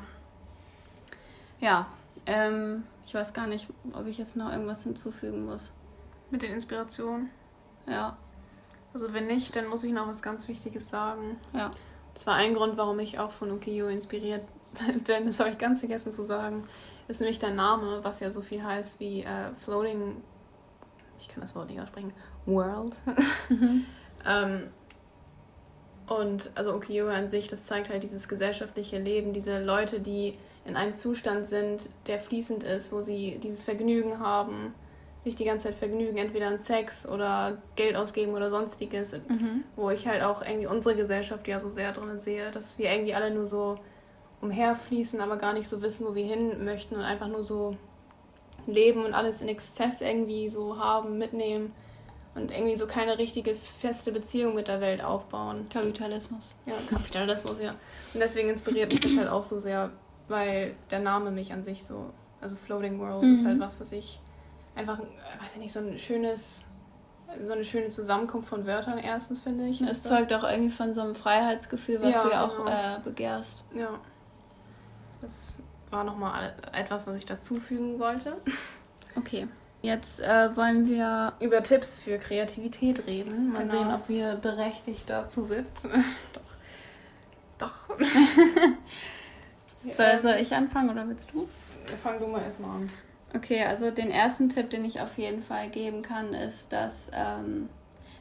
Ja, 1.59 1.87
ähm, 2.25 2.83
ich 3.05 3.15
weiß 3.15 3.33
gar 3.33 3.47
nicht, 3.47 3.67
ob 3.93 4.05
ich 4.05 4.17
jetzt 4.19 4.35
noch 4.35 4.51
irgendwas 4.51 4.83
hinzufügen 4.83 5.45
muss. 5.45 5.73
Mit 6.29 6.43
den 6.43 6.51
Inspirationen? 6.51 7.31
Ja. 7.87 8.15
Also 8.93 9.13
wenn 9.13 9.27
nicht, 9.27 9.55
dann 9.55 9.67
muss 9.67 9.83
ich 9.83 9.91
noch 9.91 10.07
was 10.07 10.21
ganz 10.21 10.47
Wichtiges 10.47 10.89
sagen. 10.89 11.37
Ja. 11.53 11.71
Das 12.13 12.27
war 12.27 12.35
ein 12.35 12.53
Grund, 12.53 12.77
warum 12.77 12.99
ich 12.99 13.17
auch 13.17 13.31
von 13.31 13.51
Ukiyo 13.51 13.87
inspiriert 13.87 14.43
bin. 15.05 15.25
Das 15.27 15.39
habe 15.39 15.49
ich 15.51 15.57
ganz 15.57 15.79
vergessen 15.79 16.11
zu 16.11 16.23
sagen. 16.23 16.63
Ist 17.07 17.21
nämlich 17.21 17.39
der 17.39 17.51
Name, 17.51 17.99
was 18.03 18.19
ja 18.19 18.29
so 18.29 18.41
viel 18.41 18.63
heißt 18.63 18.99
wie 18.99 19.21
äh, 19.21 19.53
Floating. 19.59 20.21
Ich 21.19 21.27
kann 21.27 21.41
das 21.41 21.55
Wort 21.55 21.69
nicht 21.69 21.81
aussprechen. 21.81 22.13
World. 22.45 22.99
Mhm. 23.49 23.85
ähm, 24.25 24.67
und 26.07 26.51
also 26.55 26.73
Ukiyo 26.73 27.07
an 27.07 27.27
sich, 27.27 27.47
das 27.47 27.65
zeigt 27.65 27.89
halt 27.89 28.03
dieses 28.03 28.27
gesellschaftliche 28.27 28.97
Leben, 28.97 29.33
diese 29.33 29.63
Leute, 29.63 29.99
die 29.99 30.37
in 30.65 30.75
einem 30.75 30.93
Zustand 30.93 31.47
sind, 31.47 31.89
der 32.07 32.19
fließend 32.19 32.63
ist, 32.63 32.91
wo 32.91 33.01
sie 33.01 33.39
dieses 33.41 33.63
Vergnügen 33.63 34.19
haben, 34.19 34.73
sich 35.23 35.35
die 35.35 35.45
ganze 35.45 35.67
Zeit 35.67 35.75
vergnügen, 35.75 36.17
entweder 36.17 36.47
an 36.47 36.57
Sex 36.57 37.07
oder 37.07 37.57
Geld 37.75 37.95
ausgeben 37.95 38.33
oder 38.33 38.49
sonstiges, 38.49 39.13
mhm. 39.13 39.63
wo 39.75 39.89
ich 39.89 40.07
halt 40.07 40.23
auch 40.23 40.41
irgendwie 40.41 40.67
unsere 40.67 40.95
Gesellschaft 40.95 41.47
ja 41.47 41.59
so 41.59 41.69
sehr 41.69 41.91
drin 41.91 42.17
sehe, 42.17 42.51
dass 42.51 42.77
wir 42.77 42.91
irgendwie 42.91 43.13
alle 43.13 43.31
nur 43.31 43.45
so 43.45 43.75
umherfließen, 44.41 45.19
aber 45.21 45.37
gar 45.37 45.53
nicht 45.53 45.67
so 45.67 45.81
wissen, 45.81 46.05
wo 46.07 46.15
wir 46.15 46.25
hin 46.25 46.63
möchten 46.63 46.95
und 46.95 47.01
einfach 47.01 47.27
nur 47.27 47.43
so 47.43 47.75
leben 48.65 49.05
und 49.05 49.13
alles 49.13 49.41
in 49.41 49.47
Exzess 49.47 50.01
irgendwie 50.01 50.47
so 50.47 50.77
haben, 50.77 51.17
mitnehmen 51.17 51.73
und 52.35 52.51
irgendwie 52.51 52.77
so 52.77 52.87
keine 52.87 53.17
richtige 53.17 53.55
feste 53.55 54.11
Beziehung 54.11 54.55
mit 54.55 54.67
der 54.67 54.81
Welt 54.81 55.03
aufbauen. 55.03 55.67
Kapitalismus. 55.69 56.53
Ja, 56.65 56.73
Kapitalismus, 56.89 57.59
ja. 57.59 57.71
Und 58.13 58.19
deswegen 58.19 58.49
inspiriert 58.49 58.89
mich 58.89 59.01
das 59.01 59.17
halt 59.17 59.27
auch 59.27 59.43
so 59.43 59.59
sehr, 59.59 59.89
weil 60.27 60.75
der 60.91 60.99
Name 60.99 61.31
mich 61.31 61.51
an 61.53 61.63
sich 61.63 61.83
so, 61.83 62.11
also 62.39 62.55
Floating 62.55 62.99
World 62.99 63.23
mhm. 63.23 63.33
ist 63.33 63.45
halt 63.45 63.59
was, 63.59 63.81
was 63.81 63.91
ich 63.91 64.21
einfach, 64.75 64.99
weiß 64.99 65.55
ich 65.55 65.61
nicht, 65.61 65.73
so 65.73 65.79
ein 65.79 65.97
schönes, 65.97 66.63
so 67.43 67.53
eine 67.53 67.63
schöne 67.63 67.89
Zusammenkunft 67.89 68.47
von 68.47 68.65
Wörtern 68.65 68.97
erstens, 68.99 69.41
finde 69.41 69.67
ich. 69.67 69.81
Es 69.81 70.03
zeugt 70.03 70.31
auch 70.33 70.43
irgendwie 70.43 70.71
von 70.71 70.93
so 70.93 71.01
einem 71.01 71.15
Freiheitsgefühl, 71.15 72.01
was 72.01 72.13
ja, 72.13 72.23
du 72.23 72.29
ja 72.29 72.45
auch 72.45 72.57
genau. 72.57 72.69
äh, 72.69 72.99
begehrst. 73.03 73.63
Ja. 73.75 73.99
Das 75.21 75.57
war 75.89 76.03
nochmal 76.03 76.53
etwas, 76.71 77.07
was 77.07 77.17
ich 77.17 77.25
dazufügen 77.25 77.99
wollte. 77.99 78.37
Okay. 79.15 79.47
Jetzt 79.81 80.19
äh, 80.19 80.55
wollen 80.55 80.87
wir 80.87 81.33
über 81.39 81.63
Tipps 81.63 81.99
für 81.99 82.17
Kreativität 82.17 83.07
reden. 83.07 83.53
Mal 83.53 83.63
genau. 83.63 83.71
sehen, 83.71 83.93
ob 83.93 84.09
wir 84.09 84.35
berechtigt 84.35 85.09
dazu 85.09 85.43
sind. 85.43 85.67
Doch. 87.57 87.97
Doch. 87.97 87.97
Soll, 89.91 90.19
soll 90.19 90.35
ich 90.41 90.53
anfangen 90.53 90.89
oder 90.89 91.07
willst 91.07 91.31
du? 91.33 91.47
Fang 92.03 92.19
du 92.19 92.27
mal 92.27 92.41
erstmal 92.41 92.71
an. 92.71 92.89
Okay, 93.33 93.63
also 93.63 93.91
den 93.91 94.11
ersten 94.11 94.49
Tipp, 94.49 94.69
den 94.69 94.83
ich 94.83 94.99
auf 94.99 95.17
jeden 95.17 95.41
Fall 95.41 95.69
geben 95.69 96.01
kann, 96.01 96.33
ist, 96.33 96.73
dass 96.73 97.09
ähm, 97.13 97.69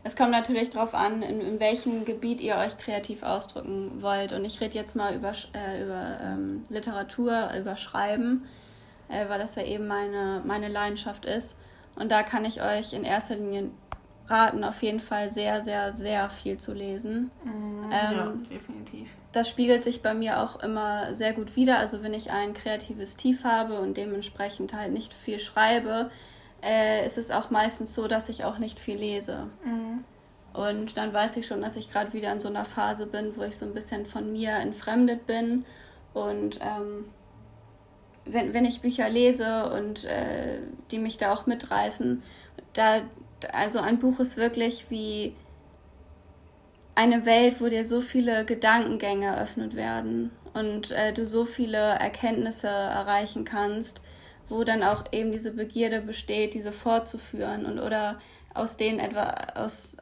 es 0.09 0.17
kommt 0.17 0.31
natürlich 0.31 0.71
darauf 0.71 0.95
an, 0.95 1.23
in, 1.23 1.41
in 1.41 1.61
welchem 1.61 2.05
Gebiet 2.05 2.41
ihr 2.41 2.57
euch 2.57 2.77
kreativ 2.79 3.23
ausdrücken 3.23 4.01
wollt. 4.03 4.33
Und 4.33 4.45
ich 4.45 4.61
rede 4.61 4.75
jetzt 4.75 4.97
mal 4.97 5.15
über, 5.15 5.33
äh, 5.53 5.85
über 5.85 6.19
ähm, 6.23 6.63
Literatur, 6.69 7.51
über 7.59 7.77
Schreiben, 7.77 8.47
äh, 9.09 9.29
weil 9.29 9.39
das 9.39 9.55
ja 9.55 9.65
eben 9.65 9.87
meine, 9.87 10.43
meine 10.45 10.69
Leidenschaft 10.69 11.27
ist. 11.27 11.57
Und 11.95 12.11
da 12.11 12.23
kann 12.23 12.45
ich 12.45 12.63
euch 12.63 12.95
in 12.95 13.05
erster 13.05 13.37
Linie 13.37 13.71
raten, 14.29 14.65
auf 14.65 14.83
jeden 14.83 15.01
Fall 15.01 15.31
sehr, 15.31 15.63
sehr, 15.63 15.93
sehr 15.93 16.31
viel 16.31 16.59
zu 16.59 16.73
lesen. 16.73 17.31
Mm, 17.45 17.85
ähm, 17.85 17.91
ja, 17.91 18.33
definitiv 18.51 19.09
das 19.33 19.49
spiegelt 19.49 19.85
sich 19.85 20.03
bei 20.03 20.15
mir 20.15 20.41
auch 20.43 20.61
immer 20.63 21.15
sehr 21.15 21.33
gut 21.33 21.55
wider. 21.55 21.79
Also 21.79 22.03
wenn 22.03 22.15
ich 22.15 22.31
ein 22.31 22.55
kreatives 22.55 23.17
Tief 23.17 23.45
habe 23.45 23.79
und 23.79 23.97
dementsprechend 23.97 24.73
halt 24.73 24.93
nicht 24.93 25.13
viel 25.13 25.39
schreibe, 25.39 26.11
äh, 26.63 27.07
ist 27.07 27.19
es 27.19 27.31
auch 27.31 27.51
meistens 27.51 27.95
so, 27.95 28.09
dass 28.09 28.29
ich 28.29 28.45
auch 28.45 28.59
nicht 28.59 28.79
viel 28.79 28.99
lese. 28.99 29.49
Mhm. 29.65 30.05
Und 30.53 30.97
dann 30.97 31.13
weiß 31.13 31.37
ich 31.37 31.47
schon, 31.47 31.61
dass 31.61 31.77
ich 31.77 31.93
gerade 31.93 32.13
wieder 32.13 32.33
in 32.33 32.41
so 32.41 32.49
einer 32.49 32.65
Phase 32.65 33.07
bin, 33.07 33.37
wo 33.37 33.43
ich 33.43 33.57
so 33.57 33.67
ein 33.67 33.75
bisschen 33.75 34.07
von 34.07 34.33
mir 34.33 34.53
entfremdet 34.53 35.27
bin. 35.27 35.65
Und 36.15 36.59
ähm, 36.61 37.05
wenn, 38.25 38.55
wenn 38.55 38.65
ich 38.65 38.81
Bücher 38.81 39.09
lese 39.09 39.71
und 39.71 40.05
äh, 40.05 40.61
die 40.91 40.99
mich 40.99 41.17
da 41.17 41.33
auch 41.33 41.47
mitreißen, 41.47 42.23
da, 42.73 43.03
also 43.53 43.79
ein 43.81 43.99
Buch 43.99 44.19
ist 44.21 44.37
wirklich 44.37 44.91
wie 44.91 45.35
eine 46.95 47.25
Welt, 47.25 47.61
wo 47.61 47.69
dir 47.69 47.85
so 47.85 48.01
viele 48.01 48.45
Gedankengänge 48.45 49.27
eröffnet 49.27 49.77
werden 49.77 50.33
und 50.55 50.91
äh, 50.91 51.13
du 51.13 51.25
so 51.25 51.45
viele 51.45 51.79
Erkenntnisse 51.79 52.67
erreichen 52.67 53.45
kannst, 53.45 54.03
wo 54.49 54.65
dann 54.65 54.83
auch 54.83 55.05
eben 55.13 55.33
diese 55.33 55.53
Begierde 55.53 56.01
besteht, 56.01 56.55
diese 56.55 56.73
fortzuführen 56.73 57.67
und 57.67 57.79
oder 57.79 58.19
aus 58.55 58.77
denen 58.77 58.99
etwa 58.99 59.35
aus 59.55 59.97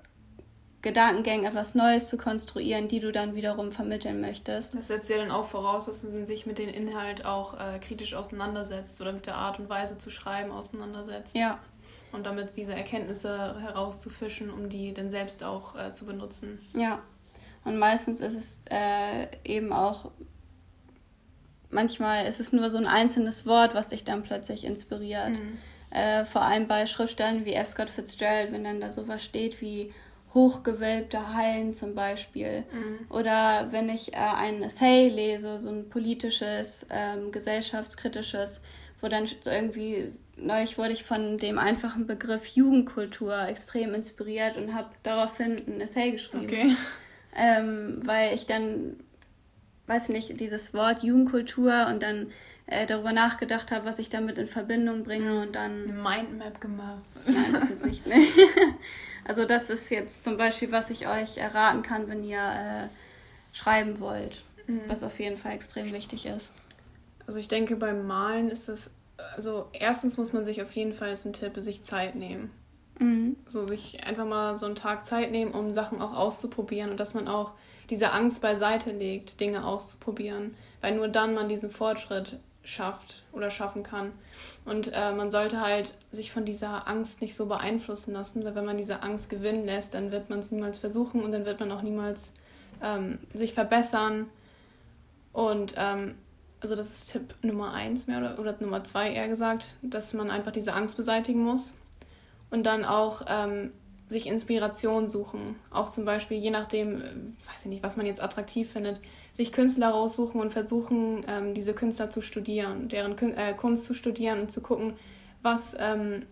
Gedankengängen 0.87 1.47
etwas 1.47 1.75
Neues 1.75 2.09
zu 2.09 2.17
konstruieren, 2.17 2.87
die 2.87 3.01
du 3.01 3.11
dann 3.11 3.35
wiederum 3.35 3.73
vermitteln 3.73 4.21
möchtest. 4.21 4.75
Das 4.75 4.87
setzt 4.87 5.11
ja 5.11 5.17
dann 5.17 5.33
auch 5.33 5.47
voraus, 5.47 5.87
dass 5.87 6.05
man 6.05 6.27
sich 6.27 6.47
mit 6.47 6.59
dem 6.59 6.69
Inhalt 6.69 7.27
auch 7.27 7.59
äh, 7.59 7.81
kritisch 7.81 8.15
auseinandersetzt 8.15 9.01
oder 9.01 9.13
mit 9.13 9.27
der 9.27 9.35
Art 9.35 9.59
und 9.59 9.69
Weise 9.69 9.99
zu 9.99 10.11
schreiben 10.11 10.53
auseinandersetzt. 10.53 11.37
Ja. 11.37 11.59
Und 12.13 12.25
damit 12.25 12.57
diese 12.57 12.73
Erkenntnisse 12.73 13.61
herauszufischen, 13.61 14.49
um 14.49 14.69
die 14.69 14.95
dann 14.95 15.11
selbst 15.11 15.43
auch 15.43 15.77
äh, 15.77 15.91
zu 15.91 16.07
benutzen. 16.07 16.61
Ja. 16.73 17.01
Und 17.65 17.79
meistens 17.79 18.21
ist 18.21 18.37
es 18.37 18.61
äh, 18.71 19.27
eben 19.45 19.73
auch, 19.73 20.13
manchmal 21.71 22.27
ist 22.27 22.41
es 22.41 22.53
nur 22.53 22.71
so 22.71 22.79
ein 22.79 22.87
einzelnes 22.87 23.47
Wort, 23.47 23.75
was 23.75 23.89
dich 23.89 24.05
dann 24.05 24.23
plötzlich 24.23 24.65
inspiriert. 24.65 25.39
Mhm. 25.39 25.59
Äh, 25.91 26.25
vor 26.25 26.43
allem 26.43 26.67
bei 26.67 26.87
Schriftstellern 26.87 27.45
wie 27.45 27.55
F. 27.55 27.69
Scott 27.69 27.91
Fitzgerald, 27.91 28.53
wenn 28.53 28.65
dann 28.65 28.81
da 28.81 28.91
sowas 28.91 29.25
steht 29.25 29.61
wie 29.61 29.93
hochgewölbte 30.37 31.35
Hallen 31.35 31.73
zum 31.73 31.95
Beispiel. 31.95 32.65
Mhm. 32.71 33.07
Oder 33.09 33.69
wenn 33.71 33.89
ich 33.89 34.13
äh, 34.13 34.19
ein 34.19 34.63
Essay 34.63 35.09
lese, 35.09 35.59
so 35.59 35.71
ein 35.71 35.89
politisches, 35.89 36.87
ähm, 36.91 37.33
gesellschaftskritisches, 37.33 38.61
wo 39.01 39.09
dann 39.09 39.27
irgendwie, 39.47 40.13
neulich 40.37 40.77
wurde 40.77 40.93
ich 40.93 41.05
von 41.05 41.39
dem 41.39 41.59
einfachen 41.59 42.07
Begriff 42.07 42.47
Jugendkultur 42.49 43.49
extrem 43.49 43.95
inspiriert 43.95 44.59
und 44.59 44.75
habe 44.75 44.91
daraufhin 45.03 45.57
ein 45.67 45.81
Essay 45.81 46.13
geschrieben. 46.13 46.45
Okay. 46.45 46.77
Ähm, 47.35 48.01
weil 48.05 48.35
ich 48.35 48.47
dann, 48.47 48.97
weiß 49.87 50.09
ich 50.09 50.15
nicht, 50.15 50.41
dieses 50.41 50.75
Wort 50.75 51.03
Jugendkultur 51.03 51.87
und 51.89 52.03
dann 52.03 52.31
äh, 52.67 52.87
darüber 52.87 53.13
nachgedacht 53.13 53.71
habe, 53.73 53.85
was 53.85 53.99
ich 53.99 54.09
damit 54.09 54.39
in 54.39 54.47
Verbindung 54.47 55.05
bringe 55.05 55.41
und 55.41 55.55
dann. 55.55 55.85
Eine 55.85 55.93
Mindmap 55.93 56.61
gemacht. 56.61 57.03
Nein, 57.27 57.53
das 57.53 57.69
jetzt 57.69 57.87
nicht. 57.87 58.07
Ne? 58.07 58.15
Also 59.29 59.45
das 59.45 59.71
ist 59.71 59.91
jetzt 59.91 60.23
zum 60.23 60.37
Beispiel, 60.37 60.71
was 60.71 60.89
ich 60.91 61.09
euch 61.09 61.39
erraten 61.39 61.83
kann, 61.83 62.09
wenn 62.09 62.23
ihr 62.23 62.39
äh, 62.39 62.89
schreiben 63.53 63.99
wollt, 63.99 64.45
mhm. 64.69 64.83
was 64.87 65.03
auf 65.03 65.19
jeden 65.19 65.37
Fall 65.37 65.53
extrem 65.53 65.93
wichtig 65.93 66.27
ist. 66.27 66.55
Also 67.27 67.41
ich 67.41 67.49
denke, 67.49 67.75
beim 67.75 68.07
Malen 68.07 68.51
ist 68.51 68.69
es, 68.69 68.89
also 69.35 69.69
erstens 69.73 70.17
muss 70.17 70.33
man 70.33 70.45
sich 70.45 70.63
auf 70.63 70.71
jeden 70.73 70.93
Fall, 70.93 71.11
das 71.11 71.21
ist 71.21 71.27
ein 71.27 71.33
Tipp, 71.33 71.55
sich 71.57 71.83
Zeit 71.83 72.15
nehmen. 72.15 72.53
Mhm. 72.99 73.37
So 73.47 73.67
sich 73.67 74.05
einfach 74.05 74.25
mal 74.25 74.57
so 74.57 74.67
einen 74.67 74.75
Tag 74.75 75.05
Zeit 75.05 75.31
nehmen, 75.31 75.53
um 75.53 75.73
Sachen 75.73 76.01
auch 76.01 76.15
auszuprobieren 76.15 76.91
und 76.91 77.01
dass 77.01 77.15
man 77.15 77.29
auch 77.29 77.53
diese 77.91 78.13
Angst 78.13 78.43
beiseite 78.43 78.91
legt, 78.91 79.41
Dinge 79.41 79.65
auszuprobieren, 79.65 80.55
weil 80.81 80.95
nur 80.95 81.09
dann 81.09 81.35
man 81.35 81.49
diesen 81.49 81.71
Fortschritt 81.71 82.39
schafft 82.65 83.23
oder 83.33 83.51
schaffen 83.51 83.85
kann. 83.85 84.13
Und 84.65 84.91
äh, 84.93 85.13
man 85.13 85.31
sollte 85.31 85.61
halt 85.61 85.95
sich 86.11 86.33
von 86.33 86.45
dieser 86.45 86.89
Angst 86.89 87.21
nicht 87.21 87.37
so 87.37 87.47
beeinflussen 87.47 88.13
lassen, 88.13 88.45
weil 88.45 88.57
wenn 88.57 88.65
man 88.65 88.77
diese 88.77 89.03
Angst 89.03 89.31
gewinnen 89.31 89.65
lässt, 89.65 89.95
dann 89.95 90.11
wird 90.11 90.31
man 90.31 90.41
es 90.41 90.51
niemals 90.51 90.79
versuchen 90.79 91.23
und 91.23 91.31
dann 91.31 91.45
wird 91.45 91.61
man 91.61 91.71
auch 91.71 91.83
niemals 91.83 92.33
ähm, 92.83 93.19
sich 93.33 93.55
verbessern. 93.55 94.27
Und 95.33 95.75
ähm, 95.77 96.17
also 96.61 96.75
das 96.75 96.91
ist 96.91 97.13
Tipp 97.13 97.35
Nummer 97.43 97.73
eins 97.73 98.09
mehr 98.09 98.19
oder, 98.19 98.39
oder 98.41 98.57
Nummer 98.59 98.83
zwei 98.83 99.13
eher 99.13 99.29
gesagt, 99.29 99.69
dass 99.83 100.13
man 100.13 100.31
einfach 100.31 100.51
diese 100.51 100.73
Angst 100.73 100.97
beseitigen 100.97 101.45
muss. 101.45 101.75
Und 102.57 102.63
dann 102.63 102.87
auch 102.87 103.21
ähm, 103.29 103.71
sich 104.09 104.27
Inspiration 104.27 105.09
suchen. 105.09 105.57
Auch 105.71 105.91
zum 105.91 106.07
Beispiel, 106.07 106.39
je 106.39 106.49
nachdem, 106.49 107.03
äh, 107.03 107.05
weiß 107.53 107.61
ich 107.61 107.67
nicht, 107.67 107.83
was 107.83 107.99
man 107.99 108.07
jetzt 108.07 108.23
attraktiv 108.23 108.73
findet, 108.73 108.99
sich 109.35 109.53
Künstler 109.53 109.91
raussuchen 109.91 110.41
und 110.41 110.51
versuchen, 110.55 111.23
ähm, 111.29 111.53
diese 111.53 111.75
Künstler 111.75 112.09
zu 112.09 112.23
studieren, 112.23 112.89
deren 112.89 113.15
Kün 113.15 113.37
äh, 113.37 113.53
Kunst 113.53 113.85
zu 113.85 113.93
studieren 113.93 114.41
und 114.41 114.51
zu 114.51 114.63
gucken, 114.63 114.95
was 115.43 115.77
ähm, 115.79 116.23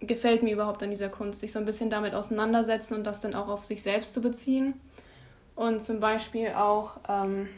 gefällt 0.00 0.42
mir 0.42 0.52
überhaupt 0.52 0.82
an 0.82 0.90
dieser 0.90 1.10
Kunst. 1.10 1.38
Sich 1.38 1.52
so 1.52 1.60
ein 1.60 1.64
bisschen 1.64 1.90
damit 1.90 2.12
auseinandersetzen 2.12 2.94
und 2.94 3.04
das 3.04 3.20
dann 3.20 3.36
auch 3.36 3.46
auf 3.46 3.64
sich 3.64 3.80
selbst 3.80 4.14
zu 4.14 4.20
beziehen. 4.20 4.74
Und 5.54 5.80
zum 5.80 6.00
Beispiel 6.00 6.54
auch, 6.56 6.98
ähm, 7.08 7.48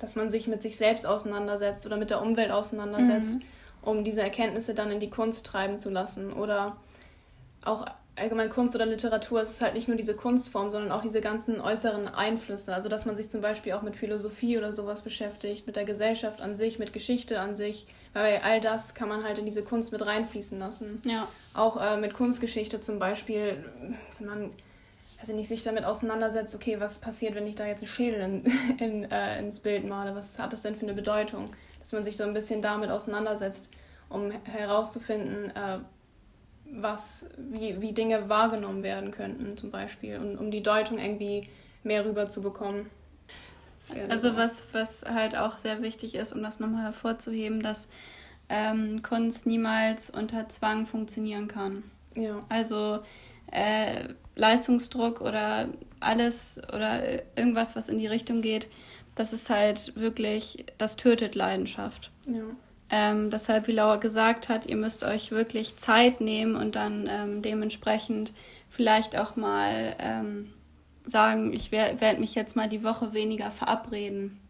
dass 0.00 0.16
man 0.16 0.30
sich 0.30 0.48
mit 0.48 0.62
sich 0.62 0.78
selbst 0.78 1.06
auseinandersetzt 1.06 1.84
oder 1.84 1.98
mit 1.98 2.08
der 2.08 2.22
Umwelt 2.22 2.50
auseinandersetzt, 2.50 3.40
mhm. 3.40 3.42
Um 3.82 4.04
diese 4.04 4.22
Erkenntnisse 4.22 4.74
dann 4.74 4.90
in 4.90 5.00
die 5.00 5.10
Kunst 5.10 5.46
treiben 5.46 5.78
zu 5.78 5.90
lassen. 5.90 6.32
Oder 6.32 6.76
auch 7.64 7.86
allgemein 8.14 8.50
Kunst 8.50 8.74
oder 8.74 8.86
Literatur, 8.86 9.42
es 9.42 9.52
ist 9.52 9.62
halt 9.62 9.74
nicht 9.74 9.88
nur 9.88 9.96
diese 9.96 10.14
Kunstform, 10.14 10.70
sondern 10.70 10.92
auch 10.92 11.02
diese 11.02 11.20
ganzen 11.20 11.60
äußeren 11.60 12.08
Einflüsse. 12.08 12.74
Also 12.74 12.88
dass 12.88 13.06
man 13.06 13.16
sich 13.16 13.30
zum 13.30 13.40
Beispiel 13.40 13.72
auch 13.72 13.82
mit 13.82 13.96
Philosophie 13.96 14.58
oder 14.58 14.72
sowas 14.72 15.02
beschäftigt, 15.02 15.66
mit 15.66 15.76
der 15.76 15.84
Gesellschaft 15.84 16.42
an 16.42 16.56
sich, 16.56 16.78
mit 16.78 16.92
Geschichte 16.92 17.40
an 17.40 17.56
sich, 17.56 17.86
weil 18.12 18.40
all 18.44 18.60
das 18.60 18.94
kann 18.94 19.08
man 19.08 19.24
halt 19.24 19.38
in 19.38 19.46
diese 19.46 19.62
Kunst 19.62 19.92
mit 19.92 20.04
reinfließen 20.04 20.58
lassen. 20.58 21.00
Ja. 21.04 21.26
Auch 21.54 21.80
äh, 21.80 21.96
mit 21.96 22.12
Kunstgeschichte 22.12 22.80
zum 22.80 22.98
Beispiel, 22.98 23.64
wenn 24.18 24.28
man 24.28 24.50
also 25.18 25.34
nicht 25.34 25.48
sich 25.48 25.62
damit 25.62 25.84
auseinandersetzt, 25.84 26.54
okay, 26.54 26.80
was 26.80 26.98
passiert, 26.98 27.36
wenn 27.36 27.46
ich 27.46 27.54
da 27.54 27.64
jetzt 27.64 27.82
einen 27.82 27.88
Schädel 27.88 28.20
in, 28.20 28.44
in, 28.78 29.10
äh, 29.10 29.38
ins 29.38 29.60
Bild 29.60 29.88
male, 29.88 30.14
was 30.14 30.38
hat 30.38 30.52
das 30.52 30.62
denn 30.62 30.74
für 30.76 30.82
eine 30.82 30.94
Bedeutung? 30.94 31.50
Dass 31.82 31.92
man 31.92 32.04
sich 32.04 32.16
so 32.16 32.22
ein 32.22 32.32
bisschen 32.32 32.62
damit 32.62 32.90
auseinandersetzt, 32.90 33.70
um 34.08 34.30
herauszufinden, 34.30 35.50
äh, 35.50 35.78
was, 36.64 37.26
wie, 37.36 37.80
wie 37.80 37.92
Dinge 37.92 38.28
wahrgenommen 38.28 38.82
werden 38.82 39.10
könnten, 39.10 39.56
zum 39.56 39.70
Beispiel, 39.70 40.16
und 40.18 40.38
um 40.38 40.50
die 40.50 40.62
Deutung 40.62 40.98
irgendwie 40.98 41.48
mehr 41.82 42.06
rüber 42.06 42.30
zu 42.30 42.40
bekommen. 42.40 42.88
Also 44.08 44.36
was, 44.36 44.66
was 44.72 45.02
halt 45.02 45.36
auch 45.36 45.56
sehr 45.56 45.82
wichtig 45.82 46.14
ist, 46.14 46.32
um 46.32 46.42
das 46.42 46.60
nochmal 46.60 46.84
hervorzuheben, 46.84 47.62
dass 47.62 47.88
ähm, 48.48 49.02
Kunst 49.02 49.46
niemals 49.46 50.08
unter 50.08 50.48
Zwang 50.48 50.86
funktionieren 50.86 51.48
kann. 51.48 51.82
Ja. 52.14 52.44
Also 52.48 53.00
äh, 53.50 54.08
Leistungsdruck 54.36 55.20
oder 55.20 55.68
alles 55.98 56.60
oder 56.72 57.22
irgendwas, 57.36 57.74
was 57.74 57.88
in 57.88 57.98
die 57.98 58.06
Richtung 58.06 58.40
geht, 58.40 58.68
das 59.14 59.32
ist 59.32 59.50
halt 59.50 59.92
wirklich, 59.96 60.66
das 60.78 60.96
tötet 60.96 61.34
Leidenschaft. 61.34 62.10
Ja. 62.26 62.42
Ähm, 62.90 63.30
deshalb, 63.30 63.68
wie 63.68 63.72
Laura 63.72 63.96
gesagt 63.96 64.48
hat, 64.48 64.66
ihr 64.66 64.76
müsst 64.76 65.02
euch 65.02 65.30
wirklich 65.30 65.76
Zeit 65.76 66.20
nehmen 66.20 66.56
und 66.56 66.76
dann 66.76 67.08
ähm, 67.10 67.42
dementsprechend 67.42 68.32
vielleicht 68.68 69.18
auch 69.18 69.34
mal 69.36 69.96
ähm, 69.98 70.52
sagen, 71.04 71.52
ich 71.52 71.72
werde 71.72 72.00
werd 72.00 72.20
mich 72.20 72.34
jetzt 72.34 72.54
mal 72.54 72.68
die 72.68 72.84
Woche 72.84 73.14
weniger 73.14 73.50
verabreden 73.50 74.40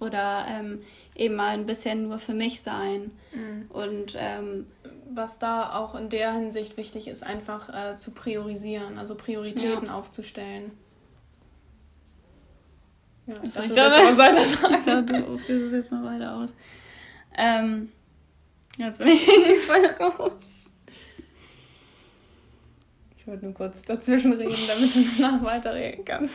oder 0.00 0.46
ähm, 0.50 0.82
eben 1.16 1.34
mal 1.34 1.50
ein 1.50 1.66
bisschen 1.66 2.08
nur 2.08 2.18
für 2.18 2.34
mich 2.34 2.62
sein. 2.62 3.10
Mhm. 3.32 3.70
Und 3.70 4.14
ähm, 4.16 4.66
was 5.12 5.38
da 5.38 5.74
auch 5.74 5.94
in 5.94 6.08
der 6.08 6.32
Hinsicht 6.32 6.76
wichtig 6.76 7.08
ist, 7.08 7.24
einfach 7.24 7.68
äh, 7.68 7.96
zu 7.96 8.12
priorisieren, 8.12 8.98
also 8.98 9.14
Prioritäten 9.14 9.86
ja. 9.86 9.94
aufzustellen. 9.94 10.72
Ja, 13.26 13.36
ich, 13.42 13.56
ich 13.56 13.72
dachte, 13.72 14.00
du 14.00 14.18
weiter 14.18 14.40
sagen. 14.40 14.74
Ich 14.74 14.82
dachte, 14.82 15.22
du 15.22 15.38
führst 15.38 15.66
es 15.66 15.72
jetzt 15.72 15.92
noch 15.92 16.04
weiter 16.04 16.34
aus. 16.34 16.54
Ähm, 17.36 17.90
jetzt 18.76 18.98
bin 18.98 19.08
ich 19.08 19.24
voll 19.66 19.86
raus. 19.86 20.70
Ich 23.16 23.26
wollte 23.26 23.46
nur 23.46 23.54
kurz 23.54 23.82
dazwischen 23.82 24.34
reden, 24.34 24.54
damit 24.68 24.94
du 24.94 25.04
danach 25.18 25.42
weiterreden 25.42 26.04
kannst. 26.04 26.34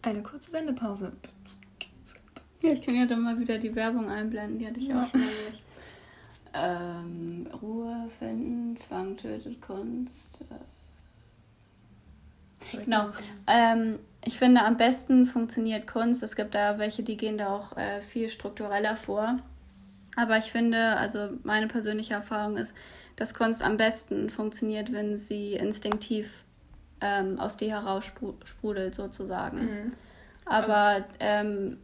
Eine 0.00 0.22
kurze 0.22 0.50
Sendepause. 0.50 1.12
Ja, 2.62 2.72
ich 2.72 2.80
kann 2.80 2.94
ja 2.94 3.04
dann 3.04 3.22
mal 3.22 3.38
wieder 3.38 3.58
die 3.58 3.74
Werbung 3.74 4.08
einblenden, 4.08 4.58
die 4.58 4.66
hatte 4.66 4.80
ich 4.80 4.86
ja. 4.86 5.02
auch 5.02 5.10
schon 5.10 5.20
mal 5.20 5.26
nicht. 5.50 5.62
Ähm, 6.54 7.46
Ruhe 7.60 8.08
finden, 8.18 8.76
Zwang 8.76 9.16
tötet 9.16 9.60
Kunst. 9.60 10.40
Äh 10.50 10.54
Genau. 12.72 13.08
Ähm, 13.46 13.98
ich 14.24 14.38
finde, 14.38 14.62
am 14.62 14.76
besten 14.76 15.26
funktioniert 15.26 15.86
Kunst. 15.86 16.22
Es 16.22 16.36
gibt 16.36 16.54
da 16.54 16.78
welche, 16.78 17.02
die 17.02 17.16
gehen 17.16 17.38
da 17.38 17.54
auch 17.54 17.76
äh, 17.76 18.02
viel 18.02 18.28
struktureller 18.28 18.96
vor. 18.96 19.38
Aber 20.16 20.38
ich 20.38 20.50
finde, 20.50 20.96
also 20.96 21.28
meine 21.44 21.68
persönliche 21.68 22.14
Erfahrung 22.14 22.56
ist, 22.56 22.74
dass 23.16 23.34
Kunst 23.34 23.62
am 23.62 23.76
besten 23.76 24.30
funktioniert, 24.30 24.92
wenn 24.92 25.16
sie 25.16 25.54
instinktiv 25.54 26.44
ähm, 27.00 27.38
aus 27.38 27.56
dir 27.56 27.70
heraus 27.70 28.12
sprudelt, 28.44 28.94
sozusagen. 28.94 29.60
Mhm. 29.60 29.92
Aber 30.44 31.04
ähm, 31.20 31.78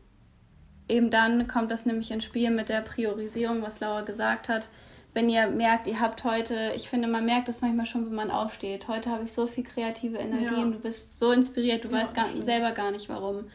eben 0.88 1.10
dann 1.10 1.48
kommt 1.48 1.70
das 1.70 1.86
nämlich 1.86 2.10
ins 2.10 2.24
Spiel 2.24 2.50
mit 2.50 2.68
der 2.68 2.80
Priorisierung, 2.80 3.62
was 3.62 3.80
Laura 3.80 4.02
gesagt 4.02 4.48
hat 4.48 4.68
wenn 5.14 5.30
ihr 5.30 5.46
merkt, 5.46 5.86
ihr 5.86 6.00
habt 6.00 6.24
heute, 6.24 6.72
ich 6.76 6.88
finde, 6.88 7.06
man 7.06 7.24
merkt 7.24 7.48
das 7.48 7.62
manchmal 7.62 7.86
schon, 7.86 8.06
wenn 8.06 8.14
man 8.14 8.32
aufsteht. 8.32 8.88
Heute 8.88 9.10
habe 9.10 9.24
ich 9.24 9.32
so 9.32 9.46
viel 9.46 9.62
kreative 9.62 10.18
Energien, 10.18 10.58
ja. 10.58 10.70
du 10.70 10.80
bist 10.80 11.18
so 11.18 11.30
inspiriert, 11.30 11.84
du 11.84 11.88
ja, 11.88 11.98
weißt 11.98 12.16
gar, 12.16 12.26
selber 12.42 12.72
gar 12.72 12.90
nicht 12.90 13.08
warum. 13.08 13.46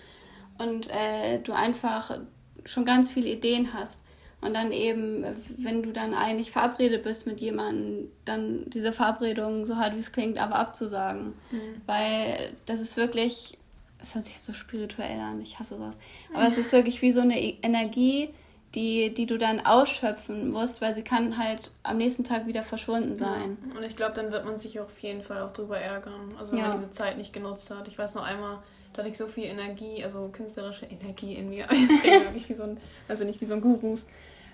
Und 0.57 0.89
äh, 0.89 1.39
du 1.39 1.51
einfach 1.51 2.17
schon 2.65 2.85
ganz 2.85 3.11
viele 3.11 3.29
Ideen 3.29 3.73
hast. 3.73 4.01
Und 4.41 4.53
dann 4.53 4.71
eben, 4.71 5.25
wenn 5.57 5.83
du 5.83 5.91
dann 5.91 6.13
eigentlich 6.13 6.49
verabredet 6.49 7.03
bist 7.03 7.27
mit 7.27 7.41
jemandem, 7.41 8.09
dann 8.23 8.69
diese 8.69 8.93
Verabredung, 8.93 9.65
so 9.65 9.75
hart 9.75 9.95
wie 9.95 9.99
es 9.99 10.13
klingt, 10.13 10.37
aber 10.37 10.55
abzusagen. 10.55 11.33
Mhm. 11.51 11.81
Weil 11.85 12.53
das 12.65 12.79
ist 12.79 12.95
wirklich 12.95 13.57
es 14.01 14.15
hört 14.15 14.25
sich 14.25 14.35
jetzt 14.35 14.45
so 14.45 14.53
spirituell 14.53 15.19
an, 15.19 15.41
ich 15.41 15.59
hasse 15.59 15.75
sowas. 15.77 15.95
Aber 16.33 16.47
es 16.47 16.57
ist 16.57 16.71
wirklich 16.71 17.01
wie 17.01 17.11
so 17.11 17.21
eine 17.21 17.39
e-, 17.39 17.57
Energie, 17.61 18.29
die, 18.75 19.13
die 19.13 19.25
du 19.25 19.37
dann 19.37 19.65
ausschöpfen 19.65 20.51
musst, 20.51 20.81
weil 20.81 20.93
sie 20.93 21.03
kann 21.03 21.37
halt 21.37 21.71
am 21.83 21.97
nächsten 21.97 22.23
Tag 22.23 22.45
wieder 22.45 22.63
verschwunden 22.63 23.17
sein. 23.17 23.57
Und 23.75 23.83
ich 23.83 23.95
glaube, 23.95 24.13
dann 24.13 24.31
wird 24.31 24.45
man 24.45 24.59
sich 24.59 24.79
auf 24.79 24.97
jeden 24.99 25.21
Fall 25.21 25.41
auch 25.41 25.53
drüber 25.53 25.79
ärgern. 25.79 26.35
Also 26.39 26.53
wenn 26.53 26.59
ja. 26.59 26.67
man 26.67 26.77
diese 26.77 26.91
Zeit 26.91 27.17
nicht 27.17 27.33
genutzt 27.33 27.71
hat. 27.71 27.87
Ich 27.87 27.97
weiß 27.97 28.15
noch 28.15 28.23
einmal, 28.23 28.59
da 28.93 28.99
hatte 28.99 29.09
ich 29.09 29.17
so 29.17 29.27
viel 29.27 29.45
Energie, 29.45 30.03
also 30.03 30.29
künstlerische 30.29 30.85
Energie 30.85 31.33
in 31.33 31.49
mir. 31.49 31.67
Wirklich 31.69 32.47
wie 32.49 32.53
so 32.53 32.63
ein, 32.63 32.77
also 33.07 33.25
nicht 33.25 33.41
wie 33.41 33.45
so 33.45 33.55
ein 33.55 33.61
Gurus. 33.61 34.05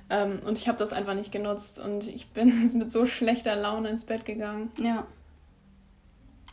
Ähm, 0.09 0.39
und 0.45 0.57
ich 0.57 0.67
habe 0.67 0.77
das 0.77 0.93
einfach 0.93 1.13
nicht 1.13 1.31
genutzt 1.31 1.79
und 1.79 2.07
ich 2.07 2.29
bin 2.29 2.53
mit 2.77 2.91
so 2.91 3.05
schlechter 3.05 3.55
Laune 3.55 3.89
ins 3.89 4.05
Bett 4.05 4.23
gegangen. 4.23 4.71
Ja. 4.79 5.05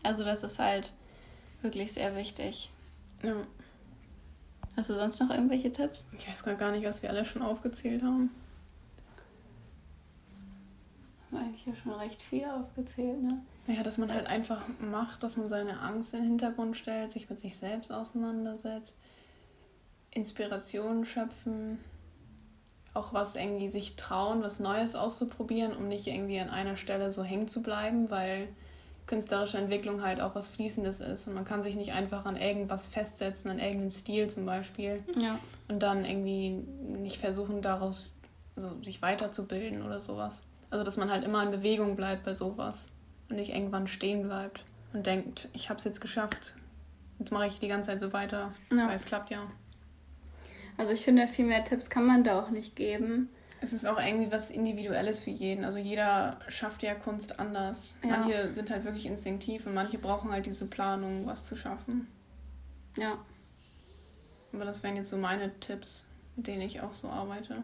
Also 0.02 0.24
das 0.24 0.42
ist 0.42 0.58
halt 0.58 0.92
wirklich 1.62 1.92
sehr 1.92 2.16
wichtig. 2.16 2.70
Ja. 3.22 3.36
Hast 4.76 4.90
du 4.90 4.94
sonst 4.94 5.20
noch 5.20 5.30
irgendwelche 5.30 5.70
Tipps? 5.70 6.08
Ich 6.18 6.28
weiß 6.28 6.44
gar 6.44 6.72
nicht, 6.72 6.86
was 6.86 7.02
wir 7.02 7.10
alle 7.10 7.24
schon 7.24 7.42
aufgezählt 7.42 8.02
haben. 8.02 8.30
Haben 11.30 11.44
eigentlich 11.44 11.66
ja 11.66 11.74
schon 11.74 11.92
recht 11.92 12.22
viel 12.22 12.46
aufgezählt, 12.46 13.22
ne? 13.22 13.40
Ja, 13.66 13.82
dass 13.82 13.96
man 13.96 14.12
halt 14.12 14.26
einfach 14.26 14.62
macht, 14.80 15.22
dass 15.22 15.36
man 15.36 15.48
seine 15.48 15.80
Angst 15.80 16.14
in 16.14 16.20
den 16.20 16.28
Hintergrund 16.30 16.76
stellt, 16.76 17.12
sich 17.12 17.30
mit 17.30 17.38
sich 17.38 17.56
selbst 17.56 17.92
auseinandersetzt, 17.92 18.96
Inspiration 20.10 21.04
schöpfen, 21.04 21.78
auch 22.92 23.14
was 23.14 23.36
irgendwie 23.36 23.68
sich 23.68 23.96
trauen, 23.96 24.42
was 24.42 24.58
Neues 24.58 24.94
auszuprobieren, 24.94 25.76
um 25.76 25.86
nicht 25.86 26.06
irgendwie 26.06 26.40
an 26.40 26.50
einer 26.50 26.76
Stelle 26.76 27.12
so 27.12 27.22
hängen 27.22 27.48
zu 27.48 27.62
bleiben, 27.62 28.10
weil 28.10 28.48
künstlerische 29.06 29.58
Entwicklung 29.58 30.02
halt 30.02 30.20
auch 30.20 30.34
was 30.34 30.48
Fließendes 30.48 31.00
ist. 31.00 31.26
Und 31.26 31.34
man 31.34 31.44
kann 31.44 31.62
sich 31.62 31.76
nicht 31.76 31.92
einfach 31.92 32.24
an 32.24 32.36
irgendwas 32.36 32.86
festsetzen, 32.86 33.50
an 33.50 33.58
irgendeinen 33.58 33.90
Stil 33.90 34.28
zum 34.28 34.46
Beispiel. 34.46 35.02
Ja. 35.16 35.38
Und 35.68 35.82
dann 35.82 36.04
irgendwie 36.04 36.50
nicht 36.50 37.18
versuchen, 37.18 37.62
daraus 37.62 38.06
also 38.56 38.70
sich 38.82 39.02
weiterzubilden 39.02 39.82
oder 39.82 40.00
sowas. 40.00 40.42
Also, 40.70 40.84
dass 40.84 40.96
man 40.96 41.10
halt 41.10 41.24
immer 41.24 41.42
in 41.42 41.50
Bewegung 41.50 41.96
bleibt 41.96 42.24
bei 42.24 42.34
sowas 42.34 42.88
und 43.28 43.36
nicht 43.36 43.54
irgendwann 43.54 43.86
stehen 43.86 44.22
bleibt 44.22 44.64
und 44.92 45.06
denkt, 45.06 45.48
ich 45.52 45.68
habe 45.68 45.78
es 45.78 45.84
jetzt 45.84 46.00
geschafft. 46.00 46.54
Jetzt 47.18 47.30
mache 47.30 47.46
ich 47.46 47.58
die 47.58 47.68
ganze 47.68 47.90
Zeit 47.90 48.00
so 48.00 48.12
weiter, 48.12 48.52
ja. 48.70 48.88
weil 48.88 48.96
es 48.96 49.04
klappt 49.04 49.30
ja. 49.30 49.50
Also, 50.78 50.92
ich 50.92 51.04
finde, 51.04 51.26
viel 51.26 51.44
mehr 51.44 51.64
Tipps 51.64 51.90
kann 51.90 52.06
man 52.06 52.24
da 52.24 52.40
auch 52.40 52.50
nicht 52.50 52.76
geben. 52.76 53.28
Es 53.62 53.72
ist 53.72 53.86
auch 53.86 53.98
irgendwie 53.98 54.32
was 54.32 54.50
Individuelles 54.50 55.20
für 55.20 55.30
jeden. 55.30 55.64
Also 55.64 55.78
jeder 55.78 56.40
schafft 56.48 56.82
ja 56.82 56.94
Kunst 56.94 57.38
anders. 57.38 57.96
Ja. 58.02 58.18
Manche 58.18 58.52
sind 58.52 58.70
halt 58.72 58.84
wirklich 58.84 59.06
instinktiv 59.06 59.66
und 59.66 59.74
manche 59.74 59.98
brauchen 59.98 60.32
halt 60.32 60.46
diese 60.46 60.66
Planung, 60.66 61.26
was 61.26 61.46
zu 61.46 61.54
schaffen. 61.54 62.08
Ja. 62.96 63.18
Aber 64.52 64.64
das 64.64 64.82
wären 64.82 64.96
jetzt 64.96 65.10
so 65.10 65.16
meine 65.16 65.58
Tipps, 65.60 66.06
mit 66.34 66.48
denen 66.48 66.62
ich 66.62 66.80
auch 66.80 66.92
so 66.92 67.08
arbeite. 67.08 67.62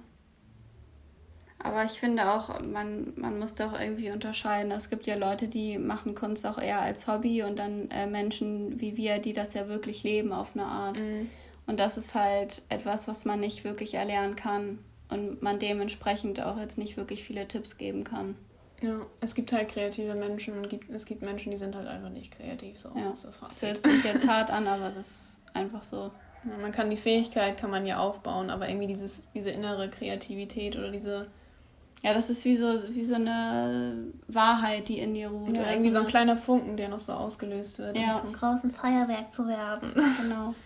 Aber 1.58 1.82
ich 1.82 1.98
finde 1.98 2.30
auch, 2.30 2.60
man, 2.60 3.12
man 3.16 3.40
muss 3.40 3.56
doch 3.56 3.78
irgendwie 3.78 4.12
unterscheiden. 4.12 4.70
Es 4.70 4.90
gibt 4.90 5.08
ja 5.08 5.16
Leute, 5.16 5.48
die 5.48 5.78
machen 5.78 6.14
Kunst 6.14 6.46
auch 6.46 6.58
eher 6.58 6.80
als 6.80 7.08
Hobby 7.08 7.42
und 7.42 7.58
dann 7.58 7.90
äh, 7.90 8.06
Menschen 8.06 8.80
wie 8.80 8.96
wir, 8.96 9.18
die 9.18 9.32
das 9.32 9.54
ja 9.54 9.66
wirklich 9.66 10.04
leben 10.04 10.32
auf 10.32 10.54
eine 10.54 10.64
Art. 10.64 11.00
Mhm. 11.00 11.28
Und 11.66 11.80
das 11.80 11.98
ist 11.98 12.14
halt 12.14 12.62
etwas, 12.68 13.08
was 13.08 13.24
man 13.24 13.40
nicht 13.40 13.64
wirklich 13.64 13.94
erlernen 13.94 14.36
kann 14.36 14.78
und 15.10 15.42
man 15.42 15.58
dementsprechend 15.58 16.42
auch 16.42 16.58
jetzt 16.58 16.78
nicht 16.78 16.96
wirklich 16.96 17.24
viele 17.24 17.46
Tipps 17.48 17.78
geben 17.78 18.04
kann. 18.04 18.36
Ja, 18.80 19.00
es 19.20 19.34
gibt 19.34 19.52
halt 19.52 19.68
kreative 19.68 20.14
Menschen 20.14 20.54
und 20.58 20.78
es 20.90 21.04
gibt 21.04 21.22
Menschen, 21.22 21.50
die 21.50 21.58
sind 21.58 21.74
halt 21.74 21.88
einfach 21.88 22.10
nicht 22.10 22.36
kreativ. 22.36 22.78
So. 22.78 22.90
Ja. 22.94 23.10
Das 23.10 23.24
ist 23.24 23.42
das 23.42 23.62
hört 23.62 23.76
sich 23.76 24.04
jetzt 24.12 24.28
hart 24.28 24.50
an, 24.50 24.66
aber 24.68 24.86
es 24.86 24.96
ist 24.96 25.38
einfach 25.52 25.82
so. 25.82 26.10
Ja, 26.44 26.56
man 26.60 26.70
kann 26.70 26.88
die 26.88 26.96
Fähigkeit 26.96 27.58
kann 27.58 27.70
man 27.70 27.84
ja 27.84 27.98
aufbauen, 27.98 28.50
aber 28.50 28.68
irgendwie 28.68 28.86
dieses, 28.86 29.28
diese 29.32 29.50
innere 29.50 29.90
Kreativität 29.90 30.76
oder 30.76 30.90
diese 30.90 31.26
ja, 32.02 32.14
das 32.14 32.30
ist 32.30 32.44
wie 32.44 32.56
so, 32.56 32.74
wie 32.90 33.02
so 33.02 33.16
eine 33.16 34.12
Wahrheit, 34.28 34.88
die 34.88 35.00
in 35.00 35.14
dir 35.14 35.30
ruht. 35.30 35.56
Ja, 35.56 35.68
irgendwie 35.70 35.90
so 35.90 35.98
ein 35.98 36.06
kleiner 36.06 36.36
Funken, 36.36 36.76
der 36.76 36.88
noch 36.88 37.00
so 37.00 37.12
ausgelöst 37.12 37.80
wird, 37.80 37.98
ja. 37.98 38.12
um 38.12 38.20
zum 38.20 38.32
großen 38.32 38.70
Feuerwerk 38.70 39.32
zu 39.32 39.48
werden. 39.48 39.92
Genau. 40.22 40.54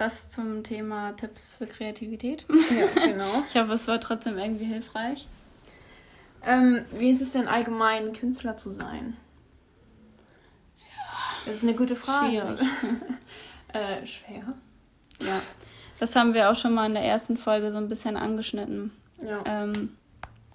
Das 0.00 0.30
zum 0.30 0.64
Thema 0.64 1.12
Tipps 1.12 1.56
für 1.56 1.66
Kreativität. 1.66 2.46
Ja, 2.48 2.86
genau. 3.06 3.44
ich 3.46 3.54
hoffe, 3.54 3.74
es 3.74 3.86
war 3.86 4.00
trotzdem 4.00 4.38
irgendwie 4.38 4.64
hilfreich. 4.64 5.28
Ähm, 6.42 6.86
wie 6.92 7.10
ist 7.10 7.20
es 7.20 7.32
denn 7.32 7.46
allgemein, 7.46 8.14
Künstler 8.14 8.56
zu 8.56 8.70
sein? 8.70 9.18
Ja. 10.78 11.44
Das 11.44 11.56
ist 11.56 11.64
eine 11.64 11.74
gute 11.74 11.96
Frage. 11.96 12.30
Schwierig. 12.30 12.60
äh, 13.74 14.06
schwer. 14.06 14.54
Ja. 15.20 15.42
Das 15.98 16.16
haben 16.16 16.32
wir 16.32 16.50
auch 16.50 16.56
schon 16.56 16.72
mal 16.72 16.86
in 16.86 16.94
der 16.94 17.04
ersten 17.04 17.36
Folge 17.36 17.70
so 17.70 17.76
ein 17.76 17.90
bisschen 17.90 18.16
angeschnitten. 18.16 18.92
Ja. 19.22 19.42
Ähm, 19.44 19.98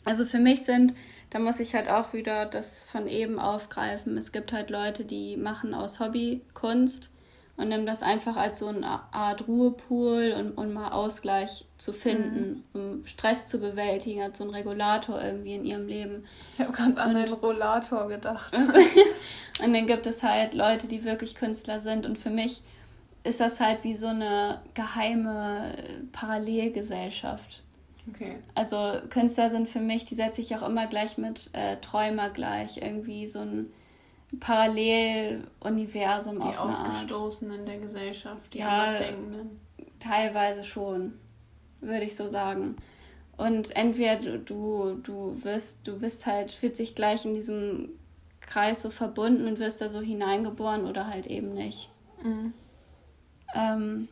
also 0.06 0.26
für 0.26 0.39
mich 0.39 0.66
sind, 0.66 0.96
da 1.30 1.38
muss 1.38 1.60
ich 1.60 1.76
halt 1.76 1.88
auch 1.88 2.14
wieder 2.14 2.48
das 2.48 2.82
von 2.82 3.08
eben 3.08 3.38
aufgreifen. 3.38 4.18
Es 4.18 4.32
gibt 4.32 4.52
halt 4.54 4.72
Leute, 4.72 5.06
die 5.06 5.38
machen 5.38 5.76
aus 5.76 6.00
Hobby 6.00 6.41
Kunst 6.56 7.12
und 7.58 7.70
nehmen 7.70 7.86
das 7.86 8.01
einfach 8.01 8.36
als 8.36 8.60
so 8.60 8.68
eine 8.68 9.14
Art 9.14 9.47
Ruhepool 9.47 10.36
und, 10.38 10.51
und 10.51 10.74
mal 10.74 10.89
Ausgleich 10.89 11.66
zu 11.78 11.93
finden, 11.93 12.66
mhm. 12.74 12.80
um 12.80 13.06
Stress 13.06 13.47
zu 13.47 13.60
bewältigen, 13.60 14.22
als 14.22 14.39
so 14.39 14.43
ein 14.43 14.49
Regulator 14.49 15.22
irgendwie 15.22 15.56
in 15.56 15.66
ihrem 15.66 15.88
Leben. 15.88 16.26
Ich 16.53 16.60
habe 16.60 16.74
gerade 16.74 16.97
an 16.97 17.16
einen 17.16 17.34
Rollator 17.34 18.08
gedacht. 18.10 18.53
und 19.64 19.74
dann 19.74 19.86
gibt 19.86 20.06
es 20.06 20.22
halt 20.22 20.53
Leute, 20.53 20.88
die 20.88 21.06
wirklich 21.06 21.36
Künstler 21.36 21.80
sind 21.80 22.06
und 22.06 22.20
für 22.20 22.30
mich 22.30 22.62
ist 23.24 23.39
das 23.39 23.60
halt 23.60 23.84
wie 23.84 23.93
so 23.93 24.08
eine 24.08 24.62
geheime 24.74 25.74
Parallelgesellschaft. 26.12 27.64
Okay. 28.08 28.36
Also 28.53 28.99
Künstler 29.10 29.49
sind 29.49 29.68
für 29.68 29.80
mich, 29.80 30.06
die 30.06 30.14
setze 30.14 30.41
ich 30.41 30.56
auch 30.56 30.68
immer 30.68 30.88
gleich 30.88 31.18
mit 31.18 31.49
äh, 31.53 31.78
Träumer 31.78 32.30
gleich, 32.30 32.78
irgendwie 32.78 33.26
so 33.28 33.39
ein 33.39 33.72
Paralleluniversum 34.39 36.39
die 36.39 36.47
auf 36.47 36.61
eine 36.61 36.71
Ausgestoßenen 36.71 37.59
Art. 37.59 37.67
der 37.67 37.80
Gesellschaft, 37.80 38.53
die 38.53 38.59
ja, 38.59 38.84
Andersdenkenden. 38.84 39.59
Teilweise 39.99 40.63
schon, 40.63 41.13
würde 41.82 42.05
ich 42.05 42.15
so 42.15 42.28
sagen. 42.28 42.78
Und 43.38 43.76
entweder 43.76 44.17
du, 44.17 44.38
du, 44.38 44.99
du 45.03 45.43
wirst, 45.43 45.88
du 45.88 45.99
bist 45.99 46.26
halt, 46.26 46.51
fühlt 46.51 46.76
sich 46.76 46.95
gleich 46.95 47.26
in 47.26 47.34
diesem 47.34 47.89
Kreis 48.41 48.82
so 48.82 48.89
verbunden 48.89 49.47
und 49.47 49.59
wirst 49.59 49.82
da 49.82 49.89
so 49.89 49.99
hineingeboren 49.99 50.86
oder 50.86 51.07
halt 51.07 51.28
eben 51.28 51.53
nicht. 51.53 51.89
Mhm. 52.23 52.53
Ähm, 53.53 54.07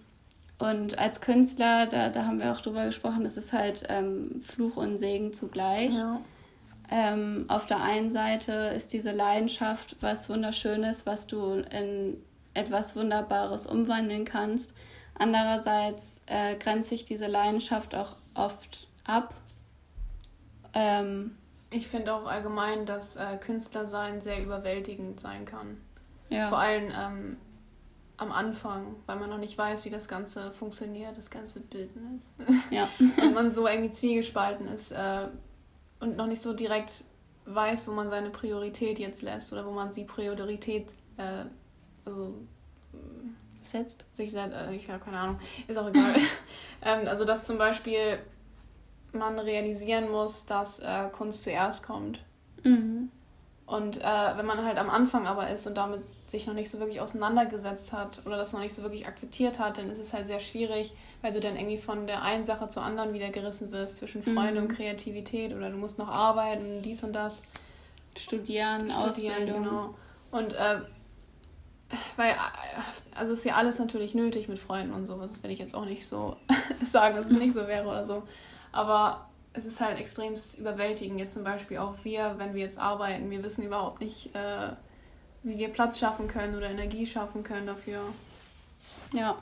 und 0.59 0.97
als 0.97 1.21
Künstler, 1.21 1.87
da, 1.87 2.09
da 2.09 2.25
haben 2.25 2.39
wir 2.39 2.51
auch 2.51 2.61
drüber 2.61 2.85
gesprochen, 2.85 3.25
es 3.25 3.37
ist 3.37 3.53
halt 3.53 3.83
ähm, 3.89 4.41
Fluch 4.43 4.77
und 4.77 4.97
Segen 4.97 5.33
zugleich. 5.33 5.93
Ja. 5.93 6.21
Ähm, 6.95 7.45
auf 7.47 7.65
der 7.65 7.81
einen 7.81 8.11
Seite 8.11 8.51
ist 8.75 8.93
diese 8.93 9.13
Leidenschaft 9.13 9.95
was 10.01 10.29
Wunderschönes, 10.29 11.07
was 11.07 11.25
du 11.25 11.53
in 11.53 12.23
etwas 12.53 12.95
Wunderbares 12.95 13.65
umwandeln 13.65 14.25
kannst. 14.25 14.75
Andererseits 15.15 16.21
äh, 16.27 16.55
grenzt 16.55 16.89
sich 16.89 17.03
diese 17.03 17.25
Leidenschaft 17.25 17.95
auch 17.95 18.15
oft 18.35 18.87
ab. 19.05 19.33
Ähm, 20.75 21.35
ich 21.71 21.87
finde 21.87 22.13
auch 22.13 22.27
allgemein, 22.27 22.85
dass 22.85 23.15
äh, 23.15 23.37
Künstlersein 23.37 24.21
sehr 24.21 24.43
überwältigend 24.43 25.19
sein 25.19 25.45
kann. 25.45 25.81
Ja. 26.29 26.47
Vor 26.49 26.59
allem 26.59 26.91
ähm, 26.95 27.37
am 28.17 28.31
Anfang, 28.31 28.97
weil 29.07 29.17
man 29.17 29.31
noch 29.31 29.39
nicht 29.39 29.57
weiß, 29.57 29.85
wie 29.85 29.89
das 29.89 30.07
Ganze 30.07 30.51
funktioniert, 30.51 31.17
das 31.17 31.31
ganze 31.31 31.61
Business. 31.61 32.31
Ja. 32.69 32.87
und 32.99 33.33
man 33.33 33.49
so 33.49 33.67
irgendwie 33.67 33.89
zwiegespalten 33.89 34.67
ist 34.67 34.91
äh, 34.91 35.25
und 36.03 36.17
noch 36.17 36.27
nicht 36.27 36.41
so 36.41 36.53
direkt 36.53 37.05
weiß, 37.45 37.87
wo 37.87 37.93
man 37.93 38.09
seine 38.09 38.29
Priorität 38.29 38.99
jetzt 38.99 39.21
lässt 39.21 39.53
oder 39.53 39.65
wo 39.65 39.71
man 39.71 39.91
die 39.93 40.03
Priorität 40.03 40.87
äh, 41.17 41.45
also 42.05 42.35
setzt. 43.61 44.05
Sich 44.13 44.33
setzt, 44.33 44.53
äh, 44.53 44.73
ich 44.75 44.89
habe 44.89 45.03
keine 45.03 45.17
Ahnung, 45.17 45.39
ist 45.67 45.77
auch 45.77 45.87
egal. 45.87 46.15
ähm, 46.81 47.07
also 47.07 47.23
dass 47.23 47.45
zum 47.45 47.57
Beispiel 47.57 48.19
man 49.13 49.39
realisieren 49.39 50.11
muss, 50.11 50.45
dass 50.45 50.79
äh, 50.79 51.07
Kunst 51.11 51.43
zuerst 51.43 51.85
kommt. 51.85 52.19
Mhm. 52.63 53.09
Und 53.65 54.01
äh, 54.01 54.37
wenn 54.37 54.45
man 54.45 54.63
halt 54.65 54.77
am 54.77 54.89
Anfang 54.89 55.25
aber 55.25 55.49
ist 55.49 55.65
und 55.67 55.75
damit 55.75 56.01
sich 56.27 56.47
noch 56.47 56.53
nicht 56.53 56.69
so 56.69 56.79
wirklich 56.79 56.99
auseinandergesetzt 56.99 57.93
hat 57.93 58.21
oder 58.25 58.35
das 58.37 58.51
noch 58.51 58.59
nicht 58.59 58.73
so 58.73 58.81
wirklich 58.81 59.07
akzeptiert 59.07 59.57
hat, 59.57 59.77
dann 59.77 59.89
ist 59.89 59.99
es 59.99 60.13
halt 60.13 60.27
sehr 60.27 60.41
schwierig, 60.41 60.93
weil 61.21 61.31
du 61.31 61.39
dann 61.39 61.55
irgendwie 61.55 61.77
von 61.77 62.05
der 62.05 62.23
einen 62.23 62.43
Sache 62.43 62.67
zur 62.67 62.83
anderen 62.83 63.13
wieder 63.13 63.29
gerissen 63.29 63.71
wirst, 63.71 63.97
zwischen 63.97 64.21
Freude 64.21 64.59
mhm. 64.59 64.63
und 64.63 64.67
Kreativität 64.67 65.53
oder 65.53 65.69
du 65.69 65.77
musst 65.77 65.97
noch 65.97 66.09
arbeiten, 66.09 66.81
dies 66.81 67.03
und 67.03 67.13
das. 67.13 67.43
Studieren, 68.17 68.91
Studieren 68.91 68.99
Ausbildung. 69.09 69.63
Genau. 69.63 69.95
Und 70.31 70.53
äh, 70.53 70.81
weil, 72.17 72.35
also 73.15 73.33
ist 73.33 73.45
ja 73.45 73.55
alles 73.55 73.79
natürlich 73.79 74.13
nötig 74.13 74.47
mit 74.47 74.59
Freunden 74.59 74.93
und 74.93 75.05
sowas, 75.05 75.31
das 75.31 75.43
will 75.43 75.51
ich 75.51 75.59
jetzt 75.59 75.75
auch 75.75 75.85
nicht 75.85 76.05
so 76.05 76.35
sagen, 76.91 77.15
dass 77.15 77.27
es 77.27 77.37
nicht 77.37 77.53
so 77.53 77.67
wäre 77.67 77.87
oder 77.87 78.03
so. 78.05 78.23
Aber 78.71 79.29
es 79.53 79.65
ist 79.65 79.79
halt 79.79 79.99
extrem 79.99 80.33
überwältigend. 80.57 81.19
Jetzt 81.19 81.33
zum 81.33 81.43
Beispiel 81.43 81.77
auch 81.77 81.95
wir, 82.03 82.35
wenn 82.37 82.53
wir 82.53 82.61
jetzt 82.61 82.79
arbeiten, 82.79 83.29
wir 83.29 83.43
wissen 83.43 83.63
überhaupt 83.63 84.01
nicht, 84.01 84.35
äh, 84.35 84.69
wie 85.43 85.57
wir 85.57 85.69
Platz 85.69 85.99
schaffen 85.99 86.27
können 86.27 86.55
oder 86.55 86.69
Energie 86.69 87.05
schaffen 87.05 87.43
können 87.43 87.67
dafür. 87.67 88.01
Ja. 89.13 89.37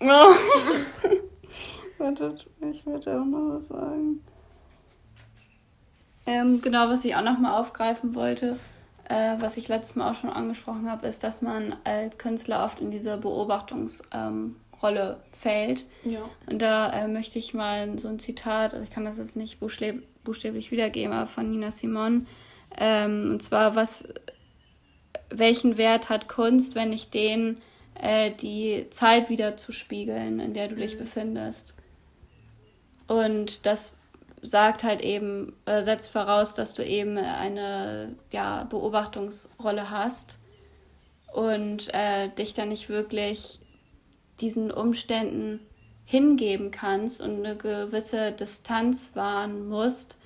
Oh. 0.00 0.06
Wartet, 1.98 2.46
ich 2.72 2.86
wollte 2.86 3.20
auch 3.20 3.26
noch 3.26 3.54
was 3.54 3.68
sagen. 3.68 4.24
Ähm, 6.24 6.62
genau, 6.62 6.88
was 6.88 7.04
ich 7.04 7.14
auch 7.16 7.22
noch 7.22 7.38
mal 7.38 7.58
aufgreifen 7.58 8.14
wollte, 8.14 8.58
äh, 9.04 9.36
was 9.40 9.58
ich 9.58 9.68
letztes 9.68 9.96
Mal 9.96 10.10
auch 10.10 10.14
schon 10.14 10.30
angesprochen 10.30 10.90
habe, 10.90 11.06
ist, 11.06 11.22
dass 11.22 11.42
man 11.42 11.76
als 11.84 12.16
Künstler 12.16 12.64
oft 12.64 12.80
in 12.80 12.90
diese 12.90 13.16
Beobachtungs- 13.16 14.02
ähm, 14.12 14.56
Rolle 14.82 15.20
fällt. 15.32 15.84
Ja. 16.04 16.20
Und 16.46 16.60
da 16.60 16.92
äh, 16.92 17.08
möchte 17.08 17.38
ich 17.38 17.54
mal 17.54 17.98
so 17.98 18.08
ein 18.08 18.18
Zitat, 18.18 18.72
also 18.74 18.84
ich 18.84 18.90
kann 18.90 19.04
das 19.04 19.18
jetzt 19.18 19.36
nicht 19.36 19.60
buchstäblich, 19.60 20.06
buchstäblich 20.24 20.70
wiedergeben, 20.70 21.12
aber 21.12 21.26
von 21.26 21.50
Nina 21.50 21.70
Simon. 21.70 22.26
Ähm, 22.76 23.28
und 23.30 23.42
zwar, 23.42 23.74
was, 23.74 24.06
welchen 25.30 25.76
Wert 25.76 26.08
hat 26.08 26.28
Kunst, 26.28 26.74
wenn 26.74 26.90
nicht 26.90 27.14
den, 27.14 27.60
äh, 27.94 28.30
die 28.30 28.86
Zeit 28.90 29.28
wieder 29.28 29.56
zu 29.56 29.72
spiegeln, 29.72 30.40
in 30.40 30.54
der 30.54 30.68
du 30.68 30.76
mhm. 30.76 30.80
dich 30.80 30.98
befindest? 30.98 31.74
Und 33.06 33.66
das 33.66 33.96
sagt 34.42 34.84
halt 34.84 35.00
eben, 35.00 35.54
äh, 35.66 35.82
setzt 35.82 36.10
voraus, 36.10 36.54
dass 36.54 36.74
du 36.74 36.84
eben 36.84 37.18
eine 37.18 38.14
ja, 38.30 38.64
Beobachtungsrolle 38.64 39.90
hast 39.90 40.38
und 41.32 41.92
äh, 41.92 42.28
dich 42.30 42.54
dann 42.54 42.68
nicht 42.70 42.88
wirklich 42.88 43.59
diesen 44.40 44.70
Umständen 44.70 45.60
hingeben 46.04 46.70
kannst 46.70 47.22
und 47.22 47.44
eine 47.44 47.56
gewisse 47.56 48.32
Distanz 48.32 49.10
wahren 49.14 49.68
musst, 49.68 50.16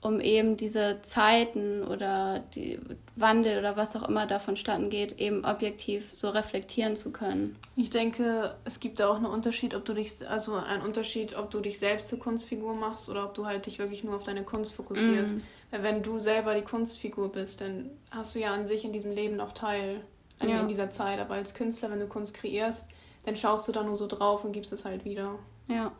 um 0.00 0.20
eben 0.20 0.56
diese 0.56 1.00
Zeiten 1.02 1.82
oder 1.82 2.40
die 2.54 2.78
Wandel 3.16 3.58
oder 3.58 3.76
was 3.76 3.96
auch 3.96 4.08
immer 4.08 4.26
da 4.26 4.38
vonstatten 4.38 4.88
geht, 4.88 5.18
eben 5.18 5.44
objektiv 5.44 6.12
so 6.14 6.30
reflektieren 6.30 6.96
zu 6.96 7.12
können. 7.12 7.56
Ich 7.76 7.90
denke, 7.90 8.54
es 8.64 8.78
gibt 8.78 9.00
da 9.00 9.08
auch 9.08 9.16
einen 9.16 9.26
Unterschied, 9.26 9.74
ob 9.74 9.84
du 9.84 9.94
dich, 9.94 10.28
also 10.28 10.54
einen 10.54 10.82
Unterschied, 10.82 11.36
ob 11.36 11.50
du 11.50 11.60
dich 11.60 11.78
selbst 11.78 12.08
zur 12.08 12.18
Kunstfigur 12.18 12.74
machst 12.74 13.08
oder 13.08 13.24
ob 13.24 13.34
du 13.34 13.46
halt 13.46 13.66
dich 13.66 13.78
wirklich 13.78 14.04
nur 14.04 14.16
auf 14.16 14.24
deine 14.24 14.44
Kunst 14.44 14.74
fokussierst. 14.74 15.34
Mm. 15.34 15.40
Weil 15.70 15.82
wenn 15.82 16.02
du 16.02 16.18
selber 16.18 16.54
die 16.54 16.62
Kunstfigur 16.62 17.32
bist, 17.32 17.60
dann 17.60 17.90
hast 18.10 18.34
du 18.34 18.38
ja 18.38 18.54
an 18.54 18.66
sich 18.66 18.84
in 18.84 18.92
diesem 18.92 19.12
Leben 19.12 19.40
auch 19.40 19.52
Teil 19.52 20.02
ja. 20.40 20.60
in 20.60 20.68
dieser 20.68 20.90
Zeit. 20.90 21.18
Aber 21.18 21.34
als 21.34 21.54
Künstler, 21.54 21.90
wenn 21.90 22.00
du 22.00 22.06
Kunst 22.06 22.34
kreierst, 22.34 22.86
dann 23.26 23.36
schaust 23.36 23.68
du 23.68 23.72
da 23.72 23.82
nur 23.82 23.96
so 23.96 24.06
drauf 24.06 24.44
und 24.44 24.52
gibst 24.52 24.72
es 24.72 24.84
halt 24.84 25.04
wieder. 25.04 25.38
Ja. 25.66 25.92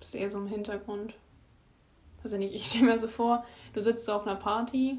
Das 0.00 0.08
ist 0.08 0.14
eher 0.16 0.28
so 0.28 0.38
im 0.38 0.48
Hintergrund. 0.48 1.14
Also 2.22 2.36
nicht, 2.36 2.54
ich 2.54 2.66
stelle 2.66 2.86
mir 2.86 2.98
so 2.98 3.06
vor, 3.06 3.44
du 3.74 3.82
sitzt 3.82 4.04
so 4.04 4.12
auf 4.12 4.26
einer 4.26 4.34
Party 4.34 4.98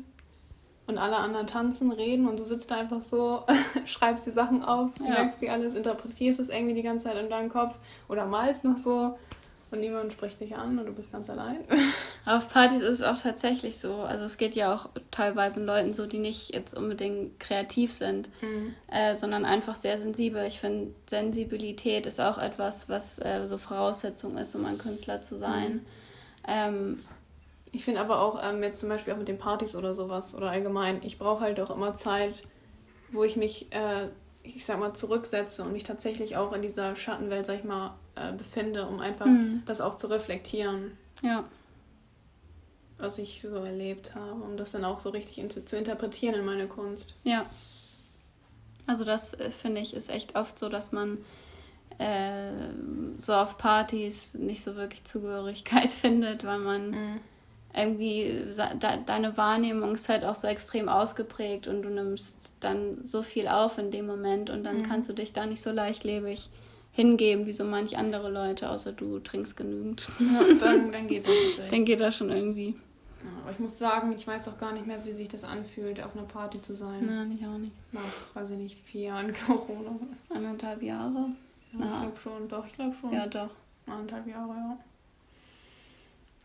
und 0.87 0.97
alle 0.97 1.17
anderen 1.17 1.47
tanzen, 1.47 1.91
reden 1.91 2.27
und 2.29 2.39
du 2.39 2.45
sitzt 2.45 2.71
da 2.71 2.77
einfach 2.77 3.01
so, 3.01 3.43
schreibst 3.85 4.25
die 4.25 4.31
Sachen 4.31 4.63
auf, 4.63 4.91
ja. 4.99 5.09
merkst 5.09 5.41
die 5.41 5.49
alles, 5.49 5.75
interpretierst 5.75 6.39
es 6.39 6.49
irgendwie 6.49 6.75
die 6.75 6.83
ganze 6.83 7.07
Zeit 7.07 7.17
in 7.17 7.29
deinem 7.29 7.49
Kopf 7.49 7.75
oder 8.07 8.25
malst 8.25 8.63
noch 8.63 8.77
so 8.77 9.17
und 9.71 9.79
niemand 9.79 10.13
spricht 10.13 10.39
dich 10.39 10.55
an 10.55 10.77
und 10.77 10.85
du 10.85 10.93
bist 10.93 11.11
ganz 11.11 11.29
allein. 11.29 11.57
Auf 12.25 12.47
Partys 12.49 12.81
ist 12.81 12.99
es 12.99 13.01
auch 13.01 13.17
tatsächlich 13.17 13.77
so. 13.77 13.95
Also 13.95 14.25
es 14.25 14.37
geht 14.37 14.55
ja 14.55 14.73
auch 14.73 14.89
teilweise 15.11 15.63
Leuten 15.63 15.93
so, 15.93 16.05
die 16.05 16.19
nicht 16.19 16.53
jetzt 16.53 16.77
unbedingt 16.77 17.39
kreativ 17.39 17.91
sind, 17.91 18.29
mhm. 18.41 18.73
äh, 18.91 19.15
sondern 19.15 19.43
einfach 19.43 19.75
sehr 19.75 19.97
sensibel. 19.97 20.45
Ich 20.45 20.59
finde, 20.59 20.93
Sensibilität 21.07 22.05
ist 22.05 22.21
auch 22.21 22.37
etwas, 22.37 22.89
was 22.89 23.19
äh, 23.19 23.45
so 23.45 23.57
Voraussetzung 23.57 24.37
ist, 24.37 24.55
um 24.55 24.65
ein 24.65 24.77
Künstler 24.77 25.21
zu 25.21 25.37
sein. 25.37 25.73
Mhm. 25.73 25.81
Ähm, 26.47 26.99
ich 27.75 27.83
finde 27.83 27.99
aber 27.99 28.21
auch 28.21 28.41
ähm, 28.41 28.63
jetzt 28.63 28.79
zum 28.79 28.87
Beispiel 28.89 29.13
auch 29.13 29.17
mit 29.17 29.27
den 29.27 29.37
Partys 29.37 29.75
oder 29.75 29.93
sowas 29.93 30.33
oder 30.33 30.49
allgemein, 30.49 31.01
ich 31.03 31.19
brauche 31.19 31.41
halt 31.41 31.59
auch 31.59 31.71
immer 31.71 31.93
Zeit, 31.93 32.43
wo 33.11 33.23
ich 33.25 33.35
mich, 33.35 33.71
äh, 33.71 34.07
ich 34.45 34.65
sag 34.65 34.79
mal, 34.79 34.93
zurücksetze 34.93 35.63
und 35.63 35.71
mich 35.71 35.83
tatsächlich 35.83 36.37
auch 36.37 36.53
in 36.53 36.61
dieser 36.61 36.95
Schattenwelt, 36.95 37.45
sag 37.45 37.59
ich 37.59 37.63
mal, 37.63 37.95
äh, 38.15 38.33
befinde, 38.33 38.87
um 38.87 38.99
einfach 38.99 39.25
mhm. 39.25 39.63
das 39.65 39.81
auch 39.81 39.95
zu 39.95 40.07
reflektieren. 40.07 40.97
Ja. 41.21 41.45
Was 42.97 43.17
ich 43.17 43.41
so 43.41 43.57
erlebt 43.57 44.15
habe, 44.15 44.43
um 44.43 44.57
das 44.57 44.71
dann 44.71 44.85
auch 44.85 44.99
so 44.99 45.09
richtig 45.09 45.39
in 45.39 45.49
zu 45.49 45.77
interpretieren 45.77 46.35
in 46.35 46.45
meine 46.45 46.67
Kunst. 46.67 47.13
Ja. 47.23 47.45
Also 48.87 49.03
das 49.03 49.33
äh, 49.33 49.49
finde 49.49 49.81
ich 49.81 49.93
ist 49.93 50.09
echt 50.09 50.35
oft 50.35 50.57
so, 50.57 50.69
dass 50.69 50.91
man 50.91 51.17
äh, 51.97 52.51
so 53.21 53.33
auf 53.33 53.57
Partys 53.57 54.35
nicht 54.35 54.63
so 54.63 54.75
wirklich 54.75 55.03
Zugehörigkeit 55.03 55.91
findet, 55.93 56.45
weil 56.45 56.59
man 56.59 56.91
mhm. 56.91 57.19
Irgendwie 57.75 58.47
de 58.57 58.99
deine 59.05 59.37
Wahrnehmung 59.37 59.95
ist 59.95 60.09
halt 60.09 60.23
auch 60.23 60.35
so 60.35 60.47
extrem 60.47 60.87
ausgeprägt 60.89 61.67
und 61.67 61.81
du 61.81 61.89
nimmst 61.89 62.53
dann 62.59 62.99
so 63.03 63.21
viel 63.21 63.47
auf 63.47 63.77
in 63.77 63.91
dem 63.91 64.07
Moment 64.07 64.49
und 64.49 64.63
dann 64.63 64.79
mhm. 64.79 64.83
kannst 64.83 65.09
du 65.09 65.13
dich 65.13 65.33
da 65.33 65.45
nicht 65.45 65.61
so 65.61 65.71
leichtlebig 65.71 66.49
hingeben 66.91 67.45
wie 67.45 67.53
so 67.53 67.65
manch 67.65 67.97
andere 67.97 68.31
Leute, 68.31 68.69
außer 68.69 68.93
du 68.93 69.19
trinkst 69.19 69.57
genügend. 69.57 70.07
Ja, 70.19 70.41
dann, 70.59 70.91
dann 70.91 71.07
geht 71.07 71.27
das 71.27 71.33
natürlich. 71.49 71.71
Dann 71.71 71.85
geht 71.85 71.99
das 71.99 72.15
schon 72.15 72.31
irgendwie. 72.31 72.69
Ja, 72.69 73.31
aber 73.41 73.51
ich 73.51 73.59
muss 73.59 73.77
sagen, 73.77 74.13
ich 74.15 74.25
weiß 74.25 74.47
auch 74.47 74.57
gar 74.57 74.71
nicht 74.71 74.87
mehr, 74.87 75.03
wie 75.03 75.11
sich 75.11 75.27
das 75.27 75.43
anfühlt, 75.43 76.01
auf 76.01 76.15
einer 76.15 76.25
Party 76.25 76.61
zu 76.61 76.75
sein. 76.75 77.05
Nein, 77.05 77.37
ich 77.37 77.45
auch 77.45 77.57
nicht. 77.57 77.73
Nach, 77.91 78.01
weiß 78.35 78.51
ich 78.51 78.57
nicht, 78.57 78.77
vier 78.85 79.01
Jahren 79.01 79.33
Corona. 79.45 79.99
Anderthalb 80.29 80.81
Jahre? 80.81 81.31
Ja, 81.73 81.79
ich 81.79 82.01
glaube 82.01 82.19
schon, 82.23 82.47
doch, 82.47 82.65
ich 82.65 82.73
glaube 82.73 82.95
schon. 82.95 83.11
Ja, 83.11 83.27
doch. 83.27 83.49
Anderthalb 83.87 84.27
Jahre, 84.27 84.51
ja. 84.51 84.77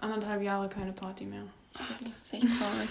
Anderthalb 0.00 0.42
Jahre 0.42 0.68
keine 0.68 0.92
Party 0.92 1.24
mehr. 1.24 1.44
Das 2.02 2.10
ist 2.10 2.34
echt 2.34 2.42
traurig. 2.42 2.90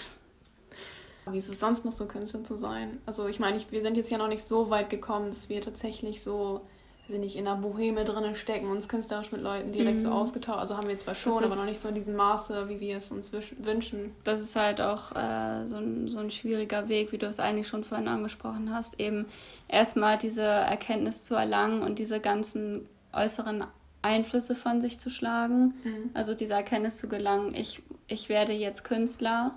Wie 1.26 1.36
ist 1.36 1.48
es 1.48 1.60
sonst 1.60 1.84
noch 1.84 1.92
so, 1.92 2.06
Künstler 2.06 2.42
zu 2.42 2.56
sein? 2.56 2.98
Also 3.06 3.28
ich 3.28 3.38
meine, 3.38 3.60
wir 3.70 3.82
sind 3.82 3.96
jetzt 3.96 4.10
ja 4.10 4.18
noch 4.18 4.28
nicht 4.28 4.42
so 4.42 4.70
weit 4.70 4.90
gekommen, 4.90 5.28
dass 5.28 5.48
wir 5.48 5.60
tatsächlich 5.60 6.22
so 6.22 6.62
sie 7.10 7.18
nicht 7.18 7.36
in 7.36 7.44
der 7.44 7.56
Boheme 7.56 8.04
drin 8.04 8.34
stecken, 8.34 8.70
uns 8.70 8.88
künstlerisch 8.88 9.32
mit 9.32 9.42
Leuten 9.42 9.72
direkt 9.72 9.96
mhm. 9.96 10.00
so 10.00 10.10
ausgetauscht. 10.10 10.58
Also 10.58 10.76
haben 10.76 10.88
wir 10.88 10.98
zwar 10.98 11.14
schon, 11.14 11.44
aber 11.44 11.56
noch 11.56 11.66
nicht 11.66 11.80
so 11.80 11.88
in 11.88 11.94
diesem 11.94 12.16
Maße, 12.16 12.68
wie 12.68 12.80
wir 12.80 12.96
es 12.96 13.10
uns 13.10 13.32
wünschen. 13.32 14.14
Das 14.24 14.40
ist 14.40 14.56
halt 14.56 14.80
auch 14.80 15.14
äh, 15.14 15.66
so, 15.66 15.76
ein, 15.76 16.08
so 16.08 16.18
ein 16.18 16.30
schwieriger 16.30 16.88
Weg, 16.88 17.12
wie 17.12 17.18
du 17.18 17.26
es 17.26 17.40
eigentlich 17.40 17.68
schon 17.68 17.84
vorhin 17.84 18.08
angesprochen 18.08 18.72
hast, 18.72 18.98
eben 19.00 19.26
erstmal 19.68 20.16
diese 20.18 20.42
Erkenntnis 20.42 21.24
zu 21.24 21.34
erlangen 21.34 21.82
und 21.82 21.98
diese 21.98 22.20
ganzen 22.20 22.88
äußeren 23.12 23.64
Einflüsse 24.02 24.54
von 24.54 24.80
sich 24.80 24.98
zu 24.98 25.10
schlagen. 25.10 25.74
Mhm. 25.84 26.10
Also 26.14 26.34
diese 26.34 26.54
Erkenntnis 26.54 26.98
zu 26.98 27.08
gelangen, 27.08 27.54
ich, 27.54 27.82
ich 28.06 28.28
werde 28.28 28.52
jetzt 28.52 28.84
Künstler. 28.84 29.54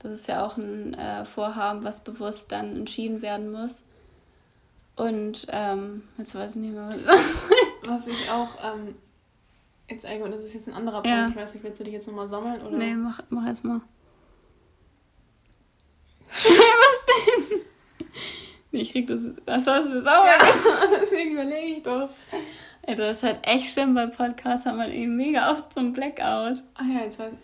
Das 0.00 0.12
ist 0.12 0.28
ja 0.28 0.44
auch 0.44 0.56
ein 0.56 0.94
äh, 0.94 1.24
Vorhaben, 1.24 1.84
was 1.84 2.04
bewusst 2.04 2.52
dann 2.52 2.76
entschieden 2.76 3.22
werden 3.22 3.50
muss. 3.50 3.84
Und 4.96 5.46
ähm, 5.50 6.02
jetzt 6.18 6.34
weiß 6.34 6.56
ich 6.56 6.62
nicht 6.62 6.74
mehr, 6.74 6.94
was. 7.04 7.34
was 7.86 8.06
ich 8.06 8.30
auch, 8.30 8.48
ähm, 8.64 8.94
jetzt 9.88 10.06
allgemein, 10.06 10.32
das 10.32 10.42
ist 10.42 10.54
jetzt 10.54 10.68
ein 10.68 10.74
anderer 10.74 11.02
Punkt, 11.02 11.08
ja. 11.08 11.28
ich 11.28 11.36
weiß 11.36 11.54
nicht, 11.54 11.64
willst 11.64 11.80
du 11.80 11.84
dich 11.84 11.94
jetzt 11.94 12.06
nochmal 12.06 12.28
sammeln? 12.28 12.62
Oder? 12.62 12.76
Nee, 12.76 12.94
mach, 12.94 13.20
mach 13.28 13.46
erst 13.46 13.64
mal. 13.64 13.80
was 16.28 17.06
denn? 17.06 17.60
Nee, 18.72 18.80
ich 18.80 18.92
krieg 18.92 19.06
das. 19.06 19.30
Was 19.46 19.66
hast 19.66 19.92
du 19.92 20.02
sauer? 20.02 20.26
Ja, 20.26 20.96
deswegen 21.00 21.32
überlege 21.32 21.76
ich 21.76 21.82
doch. 21.82 22.10
Ey, 22.86 22.94
das 22.94 23.18
ist 23.18 23.22
halt 23.22 23.38
echt 23.42 23.72
schlimm. 23.72 23.94
Bei 23.94 24.06
Podcasts 24.06 24.66
hat 24.66 24.76
man 24.76 24.92
eben 24.92 25.16
mega 25.16 25.50
oft 25.50 25.72
so 25.72 25.80
ein 25.80 25.92
Blackout. 25.92 26.62
Ach 26.74 26.86
ja, 26.86 27.04
jetzt 27.04 27.18
weiß 27.18 27.32
ich. 27.32 27.38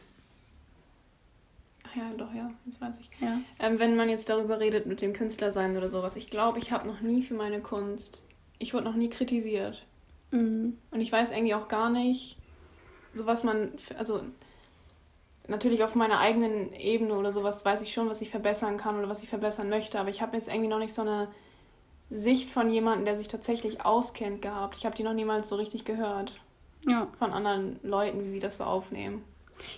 Ach 1.87 1.97
ja, 1.97 2.11
doch, 2.17 2.33
ja, 2.35 2.51
jetzt 2.67 2.81
weiß 2.81 3.01
ich. 3.01 3.11
Ja. 3.21 3.39
Ähm, 3.59 3.79
wenn 3.79 3.97
man 3.97 4.09
jetzt 4.09 4.29
darüber 4.29 4.61
redet 4.61 4.87
mit 4.87 5.01
dem 5.01 5.13
Künstler 5.13 5.51
sein 5.51 5.77
oder 5.77 5.89
sowas, 5.89 6.17
ich 6.17 6.29
glaube, 6.29 6.59
ich 6.59 6.73
habe 6.73 6.87
noch 6.87 7.01
nie 7.01 7.23
für 7.23 7.35
meine 7.35 7.61
Kunst, 7.61 8.25
ich 8.59 8.75
wurde 8.75 8.85
noch 8.85 8.95
nie 8.95 9.11
kritisiert. 9.11 9.85
Mhm. 10.31 10.77
Und 10.91 11.01
ich 11.01 11.11
weiß 11.11 11.31
irgendwie 11.33 11.55
auch 11.55 11.69
gar 11.69 11.91
nicht, 11.91 12.37
so 13.13 13.27
was 13.27 13.43
man, 13.43 13.73
also 13.99 14.21
natürlich 15.49 15.83
auf 15.83 15.95
meiner 15.95 16.21
eigenen 16.21 16.73
Ebene 16.75 17.15
oder 17.15 17.33
sowas 17.33 17.65
weiß 17.65 17.83
ich 17.83 17.93
schon, 17.93 18.09
was 18.09 18.21
ich 18.21 18.31
verbessern 18.31 18.77
kann 18.77 18.97
oder 18.97 19.09
was 19.09 19.23
ich 19.23 19.29
verbessern 19.29 19.69
möchte, 19.69 19.99
aber 19.99 20.11
ich 20.11 20.23
habe 20.23 20.37
jetzt 20.37 20.49
irgendwie 20.49 20.69
noch 20.69 20.79
nicht 20.79 20.95
so 20.95 21.03
eine 21.03 21.29
Sicht 22.11 22.51
von 22.51 22.71
jemandem, 22.71 23.05
der 23.05 23.17
sich 23.17 23.29
tatsächlich 23.29 23.85
auskennt, 23.85 24.43
gehabt. 24.43 24.77
Ich 24.77 24.85
habe 24.85 24.97
die 24.97 25.03
noch 25.03 25.15
niemals 25.15 25.49
so 25.49 25.57
richtig 25.57 25.85
gehört. 25.85 26.33
Ja. 26.87 27.09
Von 27.19 27.33
anderen 27.33 27.79
Leuten, 27.83 28.23
wie 28.23 28.29
sie 28.29 28.41
das 28.41 28.57
so 28.57 28.65
aufnehmen. 28.65 29.23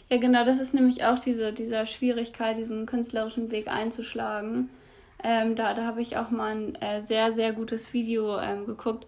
Ja, 0.09 0.19
genau, 0.19 0.45
das 0.45 0.61
ist 0.61 0.75
nämlich 0.75 1.05
auch 1.05 1.19
diese, 1.19 1.53
diese 1.53 1.87
Schwierigkeit, 1.87 2.57
diesen 2.57 2.87
künstlerischen 2.87 3.51
Weg 3.51 3.69
einzuschlagen. 3.69 4.71
Ähm, 5.25 5.57
da 5.57 5.75
da 5.75 5.85
habe 5.85 6.03
ich 6.03 6.17
auch 6.17 6.31
mal 6.31 6.57
ein 6.57 6.75
äh, 6.77 7.03
sehr, 7.03 7.33
sehr 7.33 7.53
gutes 7.53 7.93
Video 7.93 8.39
ähm, 8.39 8.67
geguckt, 8.67 9.07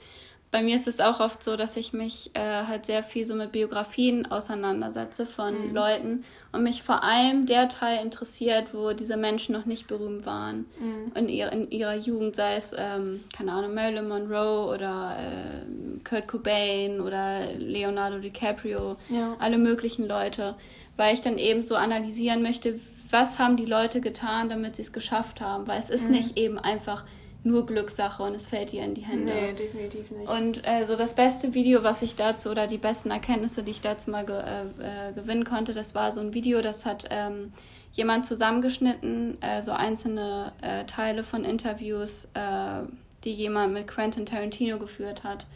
bei 0.55 0.63
mir 0.63 0.77
ist 0.77 0.87
es 0.87 1.01
auch 1.01 1.19
oft 1.19 1.43
so, 1.43 1.57
dass 1.57 1.77
ich 1.77 1.93
mich 1.93 2.31
äh, 2.35 2.39
halt 2.39 2.87
sehr 2.87 3.03
viel 3.03 3.27
so 3.27 3.35
mit 3.35 3.51
Biografien 3.51 4.31
auseinandersetze 4.31 5.27
von 5.27 5.71
mhm. 5.71 5.75
Leuten 5.75 6.25
und 6.53 6.63
mich 6.63 6.85
vor 6.85 7.03
allem 7.03 7.47
der 7.47 7.69
Teil 7.69 8.05
interessiert, 8.05 8.69
wo 8.73 8.93
diese 8.93 9.17
Menschen 9.17 9.53
noch 9.53 9.65
nicht 9.65 9.89
berühmt 9.89 10.27
waren 10.27 10.67
mhm. 10.79 11.11
in, 11.17 11.29
ihr, 11.29 11.51
in 11.51 11.73
ihrer 11.73 11.97
Jugend, 11.97 12.37
sei 12.37 12.55
es, 12.55 12.73
ähm, 12.79 13.19
keine 13.37 13.51
Ahnung, 13.51 13.75
Marilyn 13.75 14.07
Monroe 14.07 14.73
oder 14.73 15.17
äh, 15.19 15.99
Kurt 16.09 16.29
Cobain 16.29 17.01
oder 17.01 17.53
Leonardo 17.55 18.21
DiCaprio, 18.21 18.95
ja. 19.09 19.35
alle 19.41 19.59
möglichen 19.59 20.07
Leute, 20.07 20.55
weil 20.97 21.15
ich 21.15 21.21
dann 21.21 21.37
eben 21.37 21.65
so 21.65 21.75
analysieren 21.75 22.43
möchte, 22.43 22.79
was 23.11 23.41
haben 23.41 23.57
die 23.57 23.67
Leute 23.67 24.01
getan, 24.01 24.51
damit 24.51 24.77
sie 24.77 24.83
es 24.83 24.93
geschafft 24.93 25.41
haben? 25.41 25.67
Weil 25.67 25.81
es 25.81 25.91
ist 25.91 26.05
mhm. 26.05 26.13
nicht 26.13 26.39
eben 26.39 26.61
einfach 26.61 27.03
nur 27.45 27.67
Glückssache 27.67 28.23
und 28.23 28.35
es 28.35 28.47
fällt 28.47 28.73
dir 28.73 28.83
in 28.83 28.95
die 28.95 29.03
Hände. 29.03 29.33
Nee, 29.33 29.53
definitiv 29.53 30.11
nicht. 30.11 30.29
Und 30.29 30.67
äh, 30.67 30.87
so 30.87 30.97
das 30.97 31.15
beste 31.15 31.55
Video, 31.55 31.83
was 31.83 32.03
ich 32.03 32.17
dazu 32.17 32.51
oder 32.51 32.67
die 32.67 32.79
besten 32.79 33.11
Erkenntnisse, 33.11 33.63
die 33.63 33.73
ich 33.73 33.81
dazu 33.81 34.11
mal 34.11 34.25
ge 34.25 34.41
äh, 34.41 35.11
äh, 35.11 35.13
gewinnen 35.13 35.45
konnte, 35.45 35.75
das 35.75 35.95
war 35.95 36.11
so 36.11 36.21
ein 36.21 36.33
Video, 36.33 36.63
das 36.63 36.87
hat 36.87 37.07
ähm, 37.11 37.53
jemand 37.93 38.27
zusammengeschnitten, 38.27 39.41
äh, 39.43 39.63
so 39.63 39.73
einzelne 39.73 40.53
äh, 40.63 40.85
Teile 40.87 41.23
von 41.23 41.45
Interviews, 41.45 42.29
äh, 42.35 42.83
die 43.25 43.33
jemand 43.33 43.73
mit 43.75 43.89
Quentin 43.89 44.27
Tarantino 44.27 44.79
geführt 44.79 45.23
hat. 45.23 45.47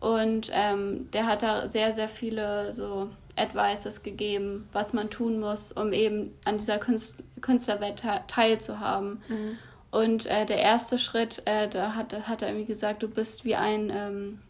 Und 0.00 0.50
ähm, 0.52 1.08
der 1.12 1.26
hat 1.26 1.42
da 1.42 1.66
sehr, 1.66 1.94
sehr 1.94 2.08
viele 2.08 2.72
so 2.72 3.08
Advices 3.36 4.02
gegeben, 4.02 4.68
was 4.72 4.92
man 4.92 5.10
tun 5.10 5.40
muss, 5.40 5.72
um 5.72 5.92
eben 5.92 6.34
an 6.44 6.58
dieser 6.58 6.78
Künst 6.78 7.18
Künstlerwelt 7.40 8.02
teilzuhaben. 8.26 9.22
Mhm. 9.28 9.58
Und 9.94 10.26
äh, 10.26 10.44
der 10.44 10.58
erste 10.58 10.98
Schritt, 10.98 11.42
äh, 11.44 11.68
da 11.68 11.94
hat, 11.94 12.26
hat 12.26 12.42
er 12.42 12.48
irgendwie 12.48 12.66
gesagt, 12.66 13.04
du 13.04 13.08
bist 13.08 13.44
wie 13.44 13.54
ein 13.54 13.92
ähm, 13.94 14.40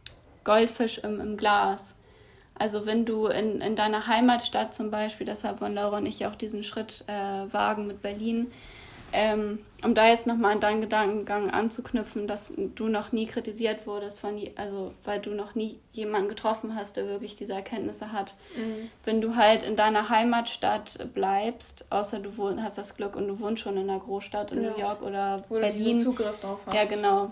Goldfisch 0.43 0.97
im, 0.97 1.21
im 1.21 1.37
Glas. 1.37 1.97
Also 2.55 2.87
wenn 2.87 3.05
du 3.05 3.27
in, 3.27 3.61
in 3.61 3.77
deiner 3.77 4.07
Heimatstadt 4.07 4.73
zum 4.73 4.91
Beispiel, 4.91 5.27
deshalb 5.27 5.61
wollen 5.61 5.75
Laura 5.75 5.99
und 5.99 6.07
ich 6.07 6.25
auch 6.25 6.35
diesen 6.35 6.65
Schritt 6.65 7.05
äh, 7.09 7.13
wagen 7.53 7.87
mit 7.87 8.01
Berlin, 8.01 8.53
ähm, 9.15 9.61
um 9.85 9.95
da 9.95 10.09
jetzt 10.09 10.27
nochmal 10.27 10.53
an 10.53 10.61
deinen 10.61 10.81
Gedankengang 10.81 11.49
anzuknüpfen, 11.49 12.27
dass 12.27 12.53
du 12.57 12.89
noch 12.89 13.13
nie 13.13 13.27
kritisiert 13.27 13.87
wurdest, 13.87 14.19
von, 14.19 14.41
also 14.57 14.93
weil 15.05 15.21
du 15.21 15.31
noch 15.31 15.55
nie 15.55 15.79
jemanden 15.93 16.29
getroffen 16.29 16.75
hast, 16.75 16.97
der 16.97 17.09
wirklich 17.09 17.37
diese 17.37 17.53
Erkenntnisse 17.53 18.11
hat. 18.11 18.35
Mhm. 18.57 18.91
Wenn 19.05 19.21
du 19.21 19.37
halt 19.37 19.63
in 19.63 19.77
deiner 19.77 20.09
Heimatstadt 20.09 21.15
bleibst, 21.15 21.87
außer 21.91 22.19
du 22.19 22.37
wohn, 22.37 22.61
hast 22.63 22.77
das 22.77 22.97
Glück 22.97 23.15
und 23.15 23.29
du 23.29 23.39
wohnst 23.39 23.63
schon 23.63 23.77
in 23.77 23.89
einer 23.89 24.01
Großstadt 24.01 24.51
in 24.51 24.65
ja. 24.65 24.71
New 24.71 24.79
York 24.79 25.01
oder 25.01 25.45
Wo 25.49 25.61
Berlin. 25.61 25.99
Du 25.99 26.03
Zugriff 26.03 26.41
drauf 26.41 26.61
hast. 26.67 26.75
Ja, 26.75 26.85
genau. 26.85 27.31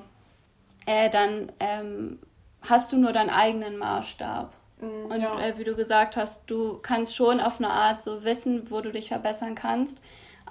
Äh, 0.86 1.10
dann 1.10 1.50
ähm, 1.58 2.20
hast 2.60 2.92
du 2.92 2.96
nur 2.96 3.12
deinen 3.12 3.30
eigenen 3.30 3.76
Maßstab. 3.76 4.52
Mhm, 4.80 5.06
und 5.10 5.20
ja. 5.20 5.40
äh, 5.40 5.58
wie 5.58 5.64
du 5.64 5.74
gesagt 5.74 6.16
hast, 6.16 6.48
du 6.48 6.78
kannst 6.80 7.16
schon 7.16 7.40
auf 7.40 7.58
eine 7.58 7.70
Art 7.70 8.00
so 8.00 8.22
wissen, 8.22 8.70
wo 8.70 8.80
du 8.80 8.92
dich 8.92 9.08
verbessern 9.08 9.56
kannst. 9.56 9.98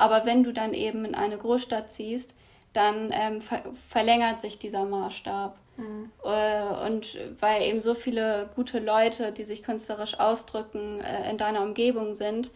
Aber 0.02 0.26
wenn 0.26 0.44
du 0.44 0.52
dann 0.52 0.74
eben 0.74 1.06
in 1.06 1.14
eine 1.14 1.38
Großstadt 1.38 1.92
ziehst, 1.92 2.34
dann 2.74 3.12
ähm, 3.12 3.40
ver 3.40 3.62
verlängert 3.88 4.42
sich 4.42 4.58
dieser 4.58 4.84
Maßstab. 4.84 5.56
Mhm. 5.78 6.12
Äh, 6.24 6.88
und 6.88 7.20
weil 7.40 7.62
eben 7.62 7.82
so 7.82 7.94
viele 7.94 8.50
gute 8.56 8.80
Leute, 8.80 9.32
die 9.32 9.44
sich 9.44 9.62
künstlerisch 9.62 10.20
ausdrücken, 10.20 11.02
äh, 11.02 11.30
in 11.30 11.38
deiner 11.38 11.62
Umgebung 11.62 12.16
sind 12.16 12.50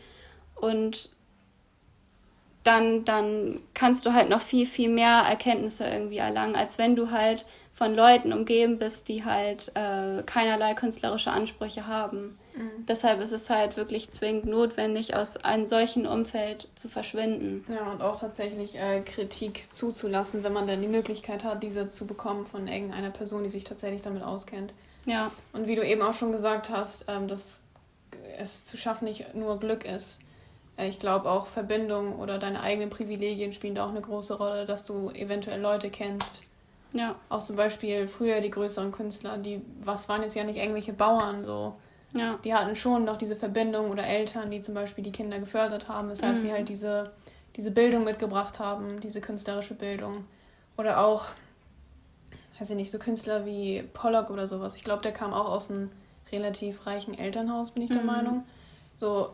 und 0.56 1.12
dann, 2.64 3.06
dann 3.06 3.60
kannst 3.76 4.08
du 4.08 4.14
halt 4.14 4.28
noch 4.30 4.42
viel, 4.42 4.66
viel 4.66 4.90
mehr 4.90 5.24
Erkenntnisse 5.30 5.86
irgendwie 5.86 6.18
erlangen, 6.18 6.56
als 6.56 6.80
wenn 6.80 6.96
du 6.96 7.12
halt 7.12 7.46
von 7.74 7.94
Leuten 7.94 8.34
umgeben 8.34 8.80
bist, 8.80 9.08
die 9.08 9.24
halt 9.24 9.72
äh, 9.76 10.24
keinerlei 10.24 10.74
künstlerische 10.74 11.30
Ansprüche 11.30 11.86
haben. 11.86 12.40
Mhm. 12.56 12.86
Deshalb 12.88 13.22
ist 13.22 13.32
es 13.32 13.50
halt 13.50 13.78
wirklich 13.78 14.12
zwingend 14.12 14.46
notwendig, 14.46 15.16
aus 15.16 15.38
einem 15.38 15.68
solchen 15.68 16.08
Umfeld 16.08 16.68
zu 16.76 16.88
verschwinden. 16.88 17.66
Ja, 17.74 17.92
und 17.92 18.02
auch 18.02 18.20
tatsächlich 18.20 18.76
äh, 18.76 19.02
Kritik 19.02 19.72
zuzulassen, 19.72 20.44
wenn 20.44 20.54
man 20.54 20.68
dann 20.68 20.82
die 20.82 20.88
Möglichkeit 20.88 21.44
hat, 21.44 21.64
diese 21.64 21.90
zu 21.90 22.08
bekommen 22.08 22.46
von 22.46 22.68
irgendeiner 22.68 23.12
Person, 23.12 23.44
die 23.44 23.50
sich 23.50 23.64
tatsächlich 23.64 24.02
damit 24.02 24.24
auskennt. 24.24 24.74
Ja. 25.06 25.32
Und 25.54 25.68
wie 25.68 25.76
du 25.76 25.86
eben 25.86 26.02
auch 26.02 26.14
schon 26.14 26.32
gesagt 26.32 26.70
hast, 26.70 27.06
ähm, 27.08 27.28
dass 27.28 27.64
es 28.38 28.66
zu 28.66 28.78
schaffen 28.78 29.06
nicht 29.06 29.36
nur 29.36 29.60
Glück 29.60 29.86
ist. 29.86 30.22
Äh, 30.78 30.88
ich 30.88 31.00
glaube 31.00 31.30
auch 31.30 31.48
Verbindung 31.48 32.18
oder 32.20 32.40
deine 32.40 32.62
eigenen 32.62 32.90
Privilegien 32.90 33.54
spielen 33.54 33.76
da 33.76 33.86
auch 33.86 33.90
eine 33.92 34.02
große 34.02 34.38
Rolle, 34.38 34.66
dass 34.66 34.86
du 34.86 35.10
eventuell 35.12 35.62
Leute 35.62 35.90
kennst, 35.90 36.44
ja. 36.96 37.16
Auch 37.28 37.44
zum 37.44 37.58
Beispiel 37.58 38.08
früher 38.08 38.40
die 38.40 38.50
größeren 38.50 38.92
Künstler, 38.92 39.38
die, 39.38 39.62
was 39.82 40.08
waren 40.08 40.22
jetzt 40.22 40.36
ja 40.36 40.46
nicht 40.46 40.58
irgendwelche 40.58 40.94
Bauern 40.94 41.44
so. 41.44 41.76
Ja. 42.14 42.40
Die 42.44 42.54
hatten 42.54 42.76
schon 42.76 43.04
noch 43.04 43.18
diese 43.18 43.36
Verbindung 43.36 43.90
oder 43.90 44.06
Eltern, 44.06 44.50
die 44.50 44.62
zum 44.62 44.74
Beispiel 44.74 45.04
die 45.04 45.12
Kinder 45.12 45.40
gefördert 45.40 45.90
haben, 45.90 46.10
weshalb 46.10 46.34
mhm. 46.34 46.38
sie 46.38 46.52
halt 46.52 46.70
diese, 46.70 47.12
diese 47.56 47.72
Bildung 47.72 48.04
mitgebracht 48.04 48.60
haben, 48.60 49.00
diese 49.00 49.22
künstlerische 49.22 49.74
Bildung. 49.74 50.26
Oder 50.78 51.00
auch, 51.00 51.26
weiß 52.60 52.70
ich 52.70 52.76
nicht, 52.76 52.92
so 52.92 53.00
Künstler 53.00 53.46
wie 53.46 53.84
Pollock 53.94 54.30
oder 54.30 54.48
sowas. 54.48 54.76
Ich 54.76 54.84
glaube, 54.84 55.02
der 55.02 55.12
kam 55.12 55.34
auch 55.34 55.48
aus 55.48 55.70
einem 55.70 55.92
relativ 56.32 56.86
reichen 56.86 57.18
Elternhaus, 57.18 57.72
bin 57.72 57.84
ich 57.84 57.92
der 57.92 58.02
mhm. 58.02 58.08
Meinung. 58.08 58.44
So, 58.98 59.34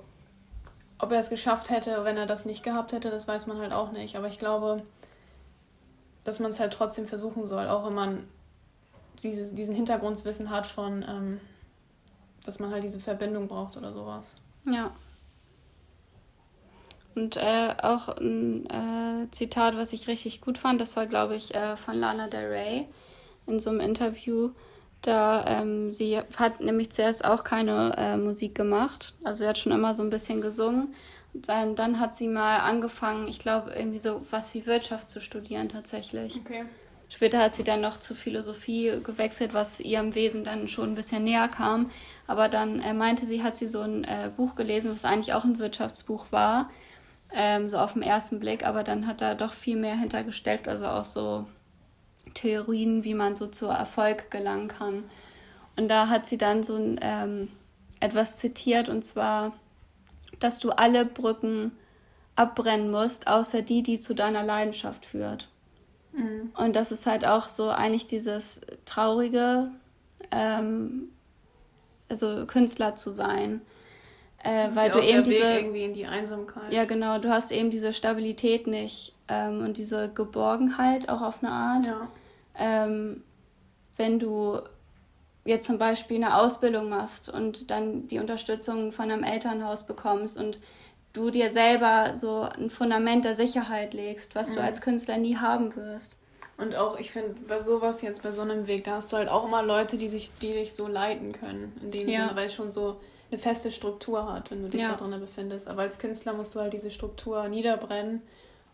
ob 0.98 1.12
er 1.12 1.20
es 1.20 1.30
geschafft 1.30 1.70
hätte, 1.70 2.04
wenn 2.04 2.18
er 2.18 2.26
das 2.26 2.46
nicht 2.46 2.64
gehabt 2.64 2.94
hätte, 2.94 3.10
das 3.10 3.28
weiß 3.28 3.48
man 3.48 3.58
halt 3.58 3.74
auch 3.74 3.92
nicht. 3.92 4.16
Aber 4.16 4.28
ich 4.28 4.40
glaube, 4.40 4.84
dass 6.24 6.40
man 6.40 6.52
es 6.52 6.60
halt 6.60 6.74
trotzdem 6.74 7.06
versuchen 7.06 7.48
soll, 7.48 7.68
auch 7.68 7.86
wenn 7.86 7.96
man 7.96 8.28
dieses, 9.24 9.54
diesen 9.56 9.76
Hintergrundwissen 9.76 10.50
hat 10.50 10.68
von, 10.68 11.04
ähm, 11.08 11.40
dass 12.46 12.60
man 12.60 12.72
halt 12.72 12.84
diese 12.84 13.00
Verbindung 13.00 13.48
braucht 13.48 13.78
oder 13.78 13.94
sowas. 13.94 14.34
Ja. 14.66 14.92
Und 17.16 17.36
äh, 17.36 17.76
auch 17.82 18.08
ein 18.18 18.66
äh, 18.70 19.30
Zitat, 19.32 19.76
was 19.76 19.92
ich 19.94 20.08
richtig 20.08 20.42
gut 20.42 20.58
fand, 20.58 20.80
das 20.80 20.96
war, 20.96 21.08
glaube 21.08 21.36
ich, 21.36 21.54
äh, 21.54 21.76
von 21.76 21.96
Lana 21.96 22.28
Del 22.28 22.48
Rey 22.48 22.88
in 23.48 23.60
so 23.60 23.70
einem 23.70 23.82
Interview. 23.82 24.52
Da 25.02 25.46
ähm, 25.48 25.92
sie 25.92 26.20
hat 26.38 26.62
nämlich 26.62 26.92
zuerst 26.92 27.26
auch 27.26 27.44
keine 27.44 27.96
äh, 27.98 28.18
Musik 28.18 28.56
gemacht. 28.56 29.16
Also 29.24 29.44
sie 29.44 29.50
hat 29.50 29.58
schon 29.58 29.72
immer 29.72 29.96
so 29.96 30.04
ein 30.04 30.10
bisschen 30.10 30.42
gesungen. 30.42 30.94
Dann, 31.34 31.76
dann 31.76 32.00
hat 32.00 32.14
sie 32.14 32.28
mal 32.28 32.60
angefangen, 32.60 33.28
ich 33.28 33.40
glaube, 33.40 33.72
irgendwie 33.72 33.98
so 34.00 34.22
was 34.30 34.54
wie 34.54 34.66
Wirtschaft 34.66 35.10
zu 35.10 35.22
studieren 35.22 35.70
tatsächlich. 35.70 36.38
Okay. 36.38 36.66
Später 37.14 37.40
hat 37.40 37.54
sie 37.54 37.66
dann 37.66 37.82
noch 37.82 38.00
zu 38.00 38.16
Philosophie 38.16 38.94
gewechselt, 39.04 39.54
was 39.54 39.82
ihrem 39.82 40.16
Wesen 40.16 40.46
dann 40.46 40.70
schon 40.70 40.92
ein 40.92 40.96
bisschen 40.96 41.26
näher 41.26 41.50
kam. 41.50 41.92
Aber 42.26 42.48
dann 42.48 42.80
äh, 42.80 42.94
meinte 42.94 43.26
sie, 43.26 43.44
hat 43.44 43.58
sie 43.58 43.68
so 43.68 43.82
ein 43.82 44.06
äh, 44.06 44.32
Buch 44.36 44.56
gelesen, 44.56 44.92
was 44.94 45.04
eigentlich 45.04 45.34
auch 45.34 45.44
ein 45.44 45.60
Wirtschaftsbuch 45.60 46.32
war, 46.32 46.70
ähm, 47.34 47.68
so 47.68 47.80
auf 47.80 47.94
den 47.94 48.02
ersten 48.02 48.40
Blick. 48.40 48.66
Aber 48.66 48.84
dann 48.84 49.08
hat 49.08 49.20
da 49.20 49.36
doch 49.36 49.52
viel 49.52 49.76
mehr 49.76 49.98
hintergesteckt, 49.98 50.70
also 50.70 50.88
auch 50.88 51.04
so 51.04 51.46
Theorien, 52.34 53.04
wie 53.04 53.14
man 53.14 53.36
so 53.36 53.48
zu 53.48 53.68
Erfolg 53.68 54.32
gelangen 54.32 54.70
kann. 54.70 55.04
Und 55.76 55.90
da 55.90 56.08
hat 56.08 56.26
sie 56.26 56.38
dann 56.38 56.64
so 56.64 56.78
ein, 56.78 56.98
ähm, 57.02 57.50
etwas 58.00 58.38
zitiert, 58.38 58.88
und 58.88 59.04
zwar 59.04 59.52
dass 60.40 60.60
du 60.60 60.72
alle 60.72 61.06
Brücken 61.06 61.72
abbrennen 62.36 62.92
musst, 62.92 63.28
außer 63.28 63.62
die, 63.62 63.84
die 63.84 64.00
zu 64.00 64.16
deiner 64.16 64.44
Leidenschaft 64.44 65.06
führt. 65.06 65.48
Mhm. 66.14 66.52
Und 66.58 66.76
das 66.76 66.92
ist 66.92 67.06
halt 67.06 67.26
auch 67.26 67.50
so 67.50 67.70
eigentlich 67.70 68.06
dieses 68.06 68.62
traurige, 68.86 69.70
ähm, 70.32 71.10
also 72.10 72.46
Künstler 72.46 72.96
zu 72.96 73.12
sein. 73.12 73.62
Äh, 74.44 74.70
weil 74.74 74.90
du 74.90 75.00
eben 75.00 75.24
diese 75.24 75.44
irgendwie 75.44 75.84
in 75.84 75.94
die 75.94 76.08
Einsamkeit. 76.08 76.74
Ja, 76.74 76.86
genau. 76.86 77.20
Du 77.20 77.30
hast 77.30 77.52
eben 77.52 77.70
diese 77.70 77.94
Stabilität 77.94 78.66
nicht 78.66 79.14
ähm, 79.28 79.64
und 79.64 79.78
diese 79.78 80.10
Geborgenheit 80.10 81.10
auch 81.10 81.22
auf 81.22 81.44
eine 81.44 81.52
Art. 81.52 81.86
Ja. 81.86 82.08
Ähm, 82.58 83.24
wenn 83.98 84.18
du 84.18 84.62
jetzt 85.46 85.68
zum 85.68 85.78
Beispiel 85.78 86.18
eine 86.18 86.38
Ausbildung 86.38 86.90
machst 86.90 87.30
und 87.30 87.70
dann 87.70 88.08
die 88.08 88.20
Unterstützung 88.20 88.92
von 88.92 89.12
einem 89.12 89.24
Elternhaus 89.24 89.86
bekommst 89.86 90.40
und 90.40 90.60
du 91.14 91.30
dir 91.30 91.52
selber 91.52 92.16
so 92.16 92.42
ein 92.42 92.70
Fundament 92.70 93.26
der 93.26 93.36
Sicherheit 93.36 93.94
legst, 93.94 94.36
was 94.36 94.52
mhm. 94.52 94.56
du 94.56 94.62
als 94.62 94.82
Künstler 94.82 95.18
nie 95.18 95.38
haben 95.38 95.76
wirst. 95.76 96.16
Und 96.58 96.76
auch, 96.76 97.00
ich 97.00 97.12
finde, 97.12 97.36
bei 97.48 97.60
sowas 97.60 98.02
jetzt, 98.02 98.22
bei 98.22 98.32
so 98.32 98.42
einem 98.42 98.68
Weg, 98.68 98.84
da 98.84 98.98
hast 98.98 99.12
du 99.12 99.18
halt 99.18 99.30
auch 99.30 99.46
immer 99.46 99.64
Leute, 99.64 99.98
die 99.98 100.08
sich, 100.08 100.32
die 100.42 100.54
dich 100.54 100.74
so 100.74 100.88
leiten 100.88 101.32
können. 101.32 101.74
In 101.82 101.92
dem 101.92 102.08
ja. 102.08 102.22
Sinne, 102.22 102.36
weil 102.36 102.46
es 102.46 102.54
schon 102.54 102.72
so 102.72 103.00
eine 103.32 103.40
feste 103.40 103.72
Struktur 103.72 104.32
hat, 104.32 104.52
wenn 104.52 104.62
du 104.62 104.70
dich 104.70 104.82
ja. 104.82 104.90
da 104.90 104.96
drin 104.96 105.20
befindest. 105.20 105.68
Aber 105.68 105.82
als 105.82 105.98
Künstler 105.98 106.34
musst 106.34 106.54
du 106.54 106.60
halt 106.60 106.74
diese 106.74 106.92
Struktur 106.92 107.48
niederbrennen 107.48 108.22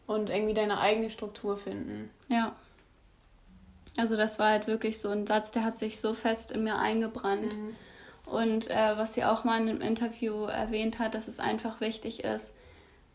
und 0.06 0.30
irgendwie 0.30 0.54
deine 0.54 0.80
eigene 0.80 1.10
Struktur 1.10 1.58
finden. 1.58 2.10
Ja. 2.28 2.56
Also 3.98 4.16
das 4.18 4.38
war 4.38 4.50
halt 4.50 4.68
wirklich 4.68 5.00
so 5.00 5.10
ein 5.10 5.26
Satz, 5.26 5.52
der 5.52 5.64
hat 5.64 5.78
sich 5.78 6.00
so 6.00 6.14
fest 6.14 6.52
in 6.52 6.64
mir 6.64 6.78
eingebrannt. 6.78 7.56
Mhm. 7.56 7.76
Und 8.30 8.70
äh, 8.70 8.98
was 8.98 9.14
sie 9.14 9.24
auch 9.24 9.44
mal 9.44 9.62
in 9.62 9.70
einem 9.70 9.82
Interview 9.82 10.46
erwähnt 10.46 11.00
hat, 11.00 11.16
dass 11.16 11.28
es 11.28 11.40
einfach 11.40 11.80
wichtig 11.82 12.24
ist, 12.24 12.54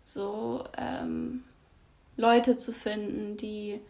so 0.04 0.64
ähm, 0.76 1.44
Leute 2.16 2.56
zu 2.56 2.72
finden, 2.72 3.36
die 3.36 3.80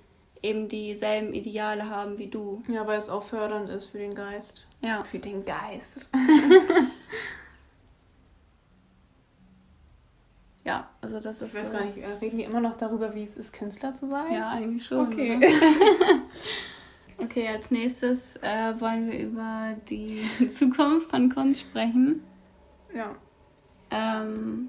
eben 0.43 0.68
dieselben 0.68 1.33
Ideale 1.33 1.89
haben 1.89 2.18
wie 2.18 2.27
du. 2.27 2.62
Ja, 2.68 2.87
weil 2.87 2.99
es 2.99 3.09
auch 3.09 3.23
fördernd 3.23 3.70
ist 3.70 3.87
für 3.87 3.99
den 3.99 4.14
Geist. 4.14 4.66
Ja. 4.81 5.05
Für 5.05 5.20
den 5.20 5.45
Geist. 5.45 6.09
ja, 10.64 10.89
also 11.01 11.20
das 11.20 11.41
ist. 11.41 11.55
Ich 11.55 11.61
weiß 11.61 11.68
so 11.68 11.79
gar 11.79 11.85
nicht, 11.85 11.99
reden 12.20 12.39
wir 12.39 12.47
immer 12.47 12.61
noch 12.61 12.75
darüber, 12.75 13.14
wie 13.14 13.23
es 13.23 13.37
ist, 13.37 13.53
Künstler 13.53 13.95
zu 13.95 14.09
sein? 14.09 14.33
Ja, 14.33 14.51
eigentlich 14.51 14.85
schon. 14.85 15.07
Okay. 15.07 15.39
Okay, 17.19 17.49
als 17.49 17.71
nächstes 17.71 18.37
äh, 18.37 18.81
wollen 18.81 19.11
wir 19.11 19.19
über 19.19 19.77
die 19.89 20.23
Zukunft 20.49 21.11
von 21.11 21.33
Kunst 21.33 21.61
sprechen. 21.63 22.23
Ja. 22.95 23.15
Ähm, 23.91 24.69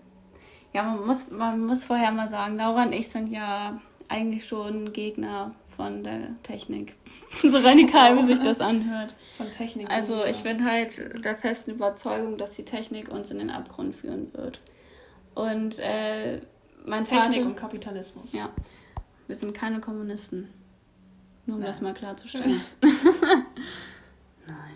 Ja, 0.74 0.84
man 0.84 1.06
muss, 1.06 1.30
man 1.30 1.66
muss 1.66 1.86
vorher 1.86 2.12
mal 2.12 2.28
sagen, 2.28 2.58
Laura 2.58 2.84
und 2.84 2.94
ich 2.94 3.10
sind 3.10 3.32
ja 3.32 3.80
eigentlich 4.10 4.46
schon 4.46 4.91
Gegner 4.91 5.54
von 5.70 6.04
der 6.04 6.41
Technik. 6.44 6.96
so 7.41 7.58
radikal, 7.58 8.18
wie 8.18 8.24
sich 8.24 8.39
das 8.39 8.60
anhört. 8.60 9.14
Von 9.38 9.52
Technik. 9.52 9.89
Also 9.89 10.24
ich 10.26 10.44
bin 10.44 10.66
halt 10.66 11.24
der 11.24 11.36
festen 11.36 11.72
Überzeugung, 11.72 12.38
dass 12.38 12.56
die 12.56 12.66
Technik 12.66 13.10
uns 13.10 13.32
in 13.32 13.39
den 13.39 13.50
Abgrund 13.50 13.96
führen 13.96 14.34
wird. 14.34 14.62
Und 15.36 15.80
äh, 15.80 16.41
mein 16.86 17.06
Technik 17.06 17.08
Vater... 17.08 17.32
Technik 17.32 17.46
und 17.46 17.56
Kapitalismus. 17.56 18.34
Ja. 18.34 18.50
Wir 19.28 19.36
sind 19.36 19.54
keine 19.54 19.80
Kommunisten. 19.80 20.50
Nur 21.46 21.56
um 21.56 21.62
Nein. 21.62 21.68
das 21.68 21.82
mal 21.82 21.94
klarzustellen. 21.94 22.62
Nein. 24.48 24.76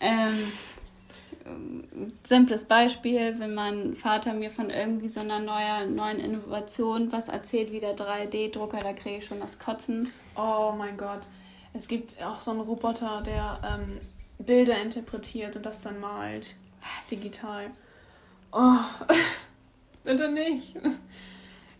Ähm, 0.00 0.52
simples 2.26 2.64
Beispiel, 2.64 3.38
wenn 3.38 3.54
mein 3.54 3.94
Vater 3.94 4.32
mir 4.32 4.50
von 4.50 4.70
irgendwie 4.70 5.08
so 5.08 5.20
einer 5.20 5.40
neuer, 5.40 5.86
neuen 5.86 6.20
Innovation 6.20 7.12
was 7.12 7.28
erzählt, 7.28 7.72
wie 7.72 7.80
der 7.80 7.96
3D-Drucker, 7.96 8.78
da 8.80 8.92
kriege 8.92 9.18
ich 9.18 9.26
schon 9.26 9.40
das 9.40 9.58
Kotzen. 9.58 10.10
Oh 10.36 10.72
mein 10.76 10.96
Gott. 10.96 11.22
Es 11.74 11.88
gibt 11.88 12.22
auch 12.22 12.40
so 12.40 12.52
einen 12.52 12.60
Roboter, 12.60 13.22
der 13.22 13.60
ähm, 13.64 14.00
Bilder 14.38 14.80
interpretiert 14.80 15.56
und 15.56 15.66
das 15.66 15.80
dann 15.80 16.00
malt. 16.00 16.54
Was? 16.80 17.08
Digital. 17.08 17.70
Oh, 18.52 18.76
bitte 20.04 20.30
nicht. 20.30 20.76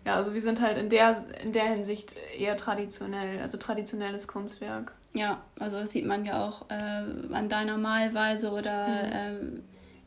Ja, 0.04 0.16
also 0.16 0.34
wir 0.34 0.42
sind 0.42 0.60
halt 0.60 0.76
in 0.76 0.90
der, 0.90 1.24
in 1.42 1.52
der 1.52 1.64
Hinsicht 1.64 2.14
eher 2.38 2.56
traditionell, 2.56 3.40
also 3.40 3.56
traditionelles 3.56 4.28
Kunstwerk. 4.28 4.92
Ja, 5.14 5.42
also 5.58 5.78
das 5.78 5.92
sieht 5.92 6.06
man 6.06 6.24
ja 6.24 6.44
auch 6.44 6.68
äh, 6.70 7.34
an 7.34 7.48
deiner 7.48 7.78
Malweise 7.78 8.50
oder 8.50 8.88
mhm. 8.88 9.12
äh, 9.12 9.60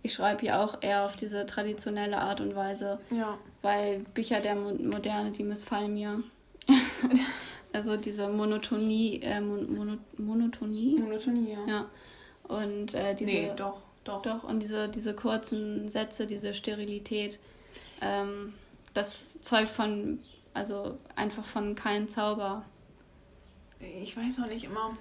ich 0.03 0.13
schreibe 0.13 0.45
ja 0.45 0.63
auch 0.63 0.81
eher 0.81 1.05
auf 1.05 1.15
diese 1.15 1.45
traditionelle 1.45 2.19
Art 2.19 2.41
und 2.41 2.55
Weise. 2.55 2.99
Ja. 3.09 3.37
Weil 3.61 3.99
Bücher 4.13 4.39
der 4.39 4.55
Mo 4.55 4.73
Moderne, 4.73 5.31
die 5.31 5.43
missfallen 5.43 5.93
mir. 5.93 6.23
also 7.73 7.97
diese 7.97 8.29
Monotonie, 8.29 9.21
äh, 9.23 9.41
Mono 9.41 9.97
Monotonie? 10.17 10.99
Monotonie, 10.99 11.53
ja. 11.53 11.73
ja. 11.73 11.85
Und 12.47 12.93
äh, 12.93 13.15
diese. 13.15 13.31
Nee, 13.31 13.51
doch, 13.55 13.81
doch. 14.03 14.21
Doch, 14.21 14.43
und 14.43 14.61
diese, 14.61 14.87
diese 14.87 15.13
kurzen 15.13 15.89
Sätze, 15.89 16.27
diese 16.27 16.53
Sterilität, 16.53 17.39
ähm, 18.01 18.53
das 18.97 19.41
zeugt 19.41 19.69
von, 19.69 20.19
also 20.53 20.97
einfach 21.15 21.45
von 21.45 21.75
keinem 21.75 22.09
Zauber 22.09 22.63
ich 23.79 24.17
weiß 24.17 24.41
auch 24.41 24.47
nicht 24.47 24.65
immer. 24.65 24.97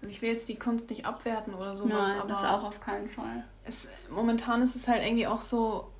Also 0.00 0.12
ich 0.12 0.22
will 0.22 0.30
jetzt 0.30 0.48
die 0.48 0.56
Kunst 0.56 0.90
nicht 0.90 1.06
abwerten 1.06 1.54
oder 1.54 1.74
sowas, 1.74 2.08
Nein, 2.08 2.20
aber 2.20 2.28
das 2.28 2.44
auch 2.44 2.64
auf 2.64 2.80
keinen 2.80 3.08
Fall. 3.08 3.44
Es, 3.64 3.88
momentan 4.10 4.62
ist 4.62 4.76
es 4.76 4.86
halt 4.86 5.02
irgendwie 5.02 5.26
auch 5.26 5.40
so 5.40 5.90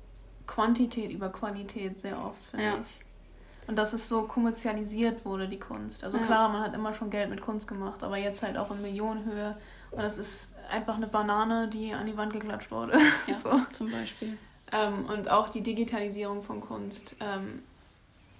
Quantität 0.47 1.11
über 1.11 1.29
Qualität 1.29 1.99
sehr 1.99 2.23
oft, 2.23 2.43
finde 2.49 2.65
ja. 2.65 2.73
ich. 2.75 3.67
Und 3.67 3.75
dass 3.75 3.93
es 3.93 4.09
so 4.09 4.23
kommerzialisiert 4.23 5.25
wurde, 5.25 5.47
die 5.47 5.59
Kunst. 5.59 6.03
Also 6.03 6.17
ja. 6.17 6.25
klar, 6.25 6.49
man 6.49 6.61
hat 6.61 6.73
immer 6.73 6.93
schon 6.93 7.09
Geld 7.09 7.29
mit 7.29 7.41
Kunst 7.41 7.67
gemacht, 7.67 8.03
aber 8.03 8.17
jetzt 8.17 8.41
halt 8.41 8.57
auch 8.57 8.71
in 8.71 8.81
Millionenhöhe. 8.81 9.55
Und 9.91 10.01
das 10.01 10.17
ist 10.17 10.55
einfach 10.71 10.95
eine 10.95 11.07
Banane, 11.07 11.67
die 11.67 11.93
an 11.93 12.07
die 12.07 12.17
Wand 12.17 12.33
geklatscht 12.33 12.71
wurde. 12.71 12.97
Ja, 13.27 13.37
so. 13.37 13.59
zum 13.71 13.91
Beispiel. 13.91 14.37
Ähm, 14.71 15.05
und 15.05 15.29
auch 15.29 15.49
die 15.49 15.61
Digitalisierung 15.61 16.43
von 16.43 16.61
Kunst. 16.61 17.15
Ähm, 17.19 17.63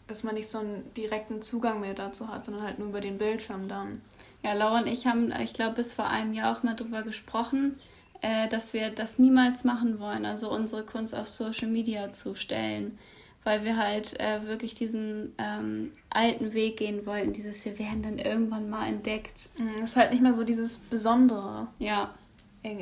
dass 0.10 0.24
man 0.24 0.36
nicht 0.36 0.50
so 0.50 0.60
einen 0.60 0.92
direkten 0.96 1.42
Zugang 1.42 1.80
mehr 1.80 1.94
dazu 1.94 2.28
hat, 2.28 2.46
sondern 2.46 2.64
halt 2.64 2.80
nur 2.80 2.90
über 2.90 3.02
den 3.02 3.18
Bildschirm 3.18 3.68
dann. 3.68 4.02
Ja, 4.44 4.54
Laura 4.54 4.80
und 4.80 4.88
ich 4.88 5.06
haben, 5.06 5.32
ich 5.44 5.54
glaube, 5.54 5.76
bis 5.76 5.94
vor 5.94 6.08
einem 6.08 6.34
Jahr 6.34 6.58
auch 6.58 6.64
mal 6.64 6.76
drüber 6.76 7.04
gesprochen, 7.04 7.80
äh, 8.22 8.48
dass 8.48 8.74
wir 8.74 8.90
das 8.90 9.20
niemals 9.20 9.64
machen 9.64 10.00
wollen, 10.00 10.26
also 10.26 10.52
unsere 10.52 10.84
Kunst 10.84 11.16
auf 11.16 11.28
Social 11.28 11.68
Media 11.68 12.12
zu 12.12 12.36
stellen, 12.36 12.98
weil 13.44 13.64
wir 13.64 13.78
halt 13.78 14.20
äh, 14.20 14.48
wirklich 14.48 14.76
diesen 14.76 15.34
ähm, 15.38 15.92
alten 16.10 16.54
Weg 16.54 16.78
gehen 16.78 17.06
wollten, 17.06 17.34
dieses 17.34 17.64
wir 17.66 17.78
werden 17.80 18.04
dann 18.04 18.18
irgendwann 18.18 18.70
mal 18.70 18.88
entdeckt. 18.88 19.50
Das 19.58 19.66
mhm, 19.66 19.84
ist 19.84 19.96
halt 19.96 20.12
nicht 20.12 20.22
mehr 20.22 20.34
so 20.34 20.44
dieses 20.44 20.78
Besondere. 20.78 21.68
Ja. 21.80 22.14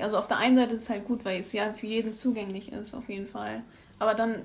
Also 0.02 0.18
auf 0.18 0.28
der 0.28 0.38
einen 0.38 0.56
Seite 0.56 0.76
ist 0.76 0.84
es 0.84 0.90
halt 0.90 1.06
gut, 1.06 1.24
weil 1.24 1.40
es 1.40 1.54
ja 1.54 1.74
für 1.74 1.88
jeden 1.88 2.14
zugänglich 2.14 2.72
ist, 2.72 2.94
auf 2.94 3.10
jeden 3.10 3.28
Fall. 3.28 3.64
Aber 4.00 4.14
dann 4.14 4.44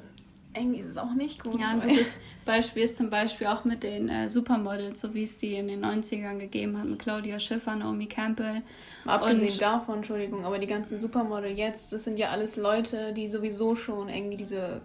irgendwie 0.55 0.81
ist 0.81 0.91
es 0.91 0.97
auch 0.99 1.15
nicht 1.15 1.43
gut. 1.43 1.59
Ja, 1.59 1.71
ein 1.71 1.81
gutes 1.81 2.19
Beispiel 2.45 2.83
ist 2.83 2.97
zum 2.97 3.09
Beispiel 3.09 3.47
auch 3.47 3.65
mit 3.65 3.83
den 3.83 4.09
äh, 4.09 4.29
Supermodels, 4.29 5.01
so 5.01 5.15
wie 5.15 5.23
es 5.23 5.39
die 5.39 5.55
in 5.55 5.69
den 5.69 5.85
90ern 5.85 6.39
gegeben 6.39 6.77
hat, 6.79 6.85
mit 6.85 6.99
Claudia 6.99 7.39
Schiffer, 7.39 7.75
Naomi 7.75 8.07
Campbell. 8.07 8.63
Mal 9.05 9.15
abgesehen 9.15 9.59
davon, 9.59 9.97
Entschuldigung, 9.97 10.45
aber 10.45 10.59
die 10.59 10.67
ganzen 10.67 11.01
Supermodel 11.01 11.53
jetzt, 11.53 11.93
das 11.93 12.05
sind 12.05 12.19
ja 12.19 12.29
alles 12.29 12.57
Leute, 12.57 13.13
die 13.15 13.29
sowieso 13.29 13.75
schon 13.75 14.09
irgendwie 14.09 14.37
diese 14.37 14.83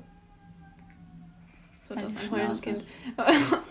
so 1.87 1.95
halt 1.95 2.07
das 2.07 2.23
ein 2.23 2.31
heulendes 2.31 2.61
Kind. 2.61 2.83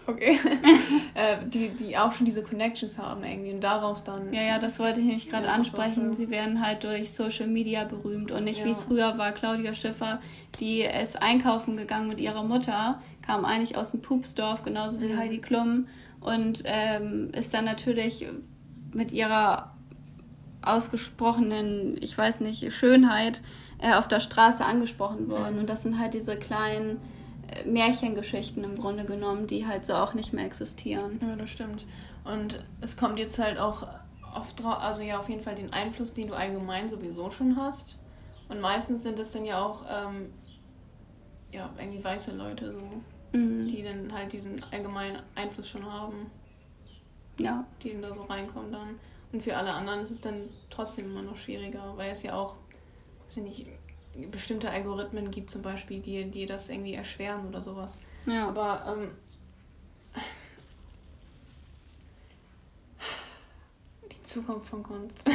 okay. 0.07 0.39
äh, 1.15 1.37
die, 1.47 1.69
die 1.71 1.99
auch 1.99 2.13
schon 2.13 2.25
diese 2.25 2.43
Connections 2.43 2.99
haben 2.99 3.25
irgendwie 3.25 3.53
und 3.53 3.61
daraus 3.61 4.05
dann. 4.05 4.33
Ja, 4.33 4.43
ja, 4.43 4.59
das 4.59 4.79
wollte 4.79 5.01
ich 5.01 5.07
nämlich 5.07 5.29
gerade 5.29 5.47
ja, 5.47 5.53
ansprechen. 5.53 6.13
Sie 6.13 6.31
werden 6.31 6.65
halt 6.65 6.85
durch 6.85 7.13
Social 7.13 7.47
Media 7.47 7.85
berühmt 7.85 8.31
und 8.31 8.45
nicht 8.45 8.61
ja. 8.61 8.65
wie 8.65 8.71
es 8.71 8.85
früher 8.85 9.19
war. 9.19 9.33
Claudia 9.33 9.75
Schiffer, 9.75 10.21
die 10.61 10.81
ist 10.83 11.21
einkaufen 11.21 11.77
gegangen 11.77 12.09
mit 12.09 12.21
ihrer 12.21 12.43
Mutter, 12.43 13.01
kam 13.23 13.45
eigentlich 13.45 13.77
aus 13.77 13.91
dem 13.91 14.03
Pupsdorf, 14.03 14.63
genauso 14.63 15.01
wie 15.01 15.09
mhm. 15.09 15.19
Heidi 15.19 15.39
Klum 15.39 15.87
und 16.21 16.63
ähm, 16.65 17.31
ist 17.33 17.53
dann 17.53 17.65
natürlich 17.65 18.27
mit 18.93 19.13
ihrer 19.13 19.73
ausgesprochenen, 20.63 21.97
ich 22.01 22.17
weiß 22.17 22.41
nicht, 22.41 22.73
Schönheit 22.73 23.43
äh, 23.79 23.95
auf 23.95 24.09
der 24.09 24.21
Straße 24.21 24.65
angesprochen 24.65 25.29
worden. 25.29 25.55
Mhm. 25.55 25.61
Und 25.61 25.71
das 25.71 25.83
sind 25.83 25.99
halt 25.99 26.15
diese 26.15 26.37
kleinen 26.37 26.99
Märchengeschichten 27.65 28.65
im 28.65 28.77
Grunde 28.77 29.05
genommen, 29.05 29.47
die 29.47 29.67
halt 29.67 29.85
so 29.85 29.95
auch 29.95 30.15
nicht 30.15 30.33
mehr 30.33 30.45
existieren. 30.45 31.21
Ja, 31.23 31.37
das 31.37 31.51
stimmt. 31.51 31.87
Und 32.25 32.65
es 32.81 32.97
kommt 32.97 33.19
jetzt 33.19 33.39
halt 33.39 33.59
auch 33.59 33.87
oft 34.35 34.63
drauf, 34.63 34.79
also 34.81 35.03
ja, 35.03 35.19
auf 35.19 35.29
jeden 35.29 35.43
Fall 35.43 35.55
den 35.55 35.73
Einfluss, 35.73 36.13
den 36.13 36.29
du 36.29 36.35
allgemein 36.35 36.89
sowieso 36.89 37.31
schon 37.31 37.57
hast. 37.57 37.97
Und 38.49 38.61
meistens 38.61 39.03
sind 39.03 39.19
es 39.19 39.33
dann 39.33 39.45
ja 39.45 39.65
auch, 39.65 39.85
ähm, 39.91 40.33
ja, 41.53 41.71
irgendwie 41.79 42.03
weiße 42.03 42.37
Leute 42.37 42.73
so, 42.73 43.39
mhm. 43.39 43.69
die 43.69 43.83
dann 43.83 44.13
halt 44.13 44.33
diesen 44.33 44.63
allgemeinen 44.71 45.23
Einfluss 45.35 45.69
schon 45.69 45.91
haben. 45.91 46.31
Ja. 47.39 47.65
Die 47.83 47.93
dann 47.93 48.03
da 48.03 48.15
so 48.15 48.23
reinkommen 48.23 48.73
dann. 48.73 48.99
Und 49.33 49.43
für 49.43 49.57
alle 49.57 49.73
anderen 49.73 50.01
ist 50.01 50.11
es 50.11 50.21
dann 50.21 50.49
trotzdem 50.71 51.07
immer 51.07 51.23
noch 51.23 51.37
schwieriger, 51.37 51.95
weil 51.97 52.13
es 52.13 52.23
ja 52.23 52.35
auch, 52.35 52.57
weiß 53.25 53.39
ich 53.39 53.43
nicht, 53.43 53.67
bestimmte 54.31 54.71
Algorithmen 54.71 55.31
gibt, 55.31 55.51
zum 55.51 55.63
Beispiel, 55.63 56.01
die, 56.01 56.31
die 56.31 56.47
das 56.47 56.69
irgendwie 56.69 56.95
erschweren 56.95 57.47
oder 57.47 57.63
sowas. 57.63 57.99
Ja. 58.27 58.49
Aber 58.49 58.85
ähm, 58.89 59.11
die 64.11 64.23
Zukunft 64.23 64.69
von 64.69 64.83
Kunst. 64.83 65.19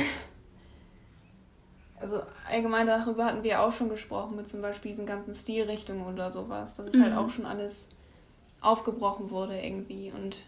also 1.99 2.23
allgemein 2.47 2.87
darüber 2.87 3.25
hatten 3.25 3.43
wir 3.43 3.61
auch 3.61 3.71
schon 3.71 3.89
gesprochen, 3.89 4.35
mit 4.35 4.49
zum 4.49 4.61
Beispiel 4.61 4.91
diesen 4.91 5.05
ganzen 5.05 5.35
Stilrichtungen 5.35 6.05
oder 6.05 6.31
sowas. 6.31 6.75
Dass 6.75 6.87
es 6.87 6.93
halt 6.93 7.11
mhm. 7.11 7.15
halt 7.15 7.25
auch 7.25 7.29
schon 7.29 7.45
alles 7.45 7.89
aufgebrochen 8.61 9.31
wurde 9.31 9.59
irgendwie 9.59 10.11
und 10.11 10.45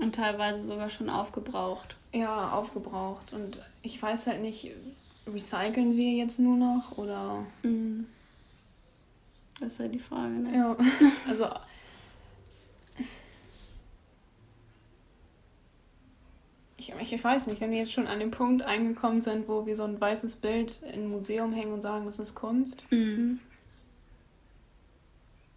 und 0.00 0.14
teilweise 0.14 0.64
sogar 0.64 0.90
schon 0.90 1.10
aufgebraucht. 1.10 1.96
Ja, 2.12 2.52
aufgebraucht. 2.52 3.32
Und 3.32 3.58
ich 3.82 4.00
weiß 4.00 4.28
halt 4.28 4.40
nicht, 4.40 4.70
recyceln 5.32 5.96
wir 5.96 6.12
jetzt 6.12 6.38
nur 6.38 6.56
noch 6.56 6.98
oder. 6.98 7.44
Mhm. 7.62 8.06
Das 9.60 9.72
ist 9.72 9.80
halt 9.80 9.94
die 9.94 9.98
Frage, 9.98 10.34
ne? 10.34 10.56
Ja. 10.56 10.76
Also. 11.28 11.48
ich, 16.76 17.12
ich 17.12 17.24
weiß 17.24 17.46
nicht, 17.48 17.60
wenn 17.60 17.70
wir 17.70 17.78
jetzt 17.78 17.92
schon 17.92 18.06
an 18.06 18.20
dem 18.20 18.30
Punkt 18.30 18.62
eingekommen 18.62 19.20
sind, 19.20 19.48
wo 19.48 19.66
wir 19.66 19.76
so 19.76 19.84
ein 19.84 20.00
weißes 20.00 20.36
Bild 20.36 20.80
in 20.82 21.04
ein 21.04 21.10
Museum 21.10 21.52
hängen 21.52 21.72
und 21.72 21.82
sagen, 21.82 22.06
das 22.06 22.18
ist 22.18 22.34
Kunst. 22.34 22.84
Mhm. 22.90 23.40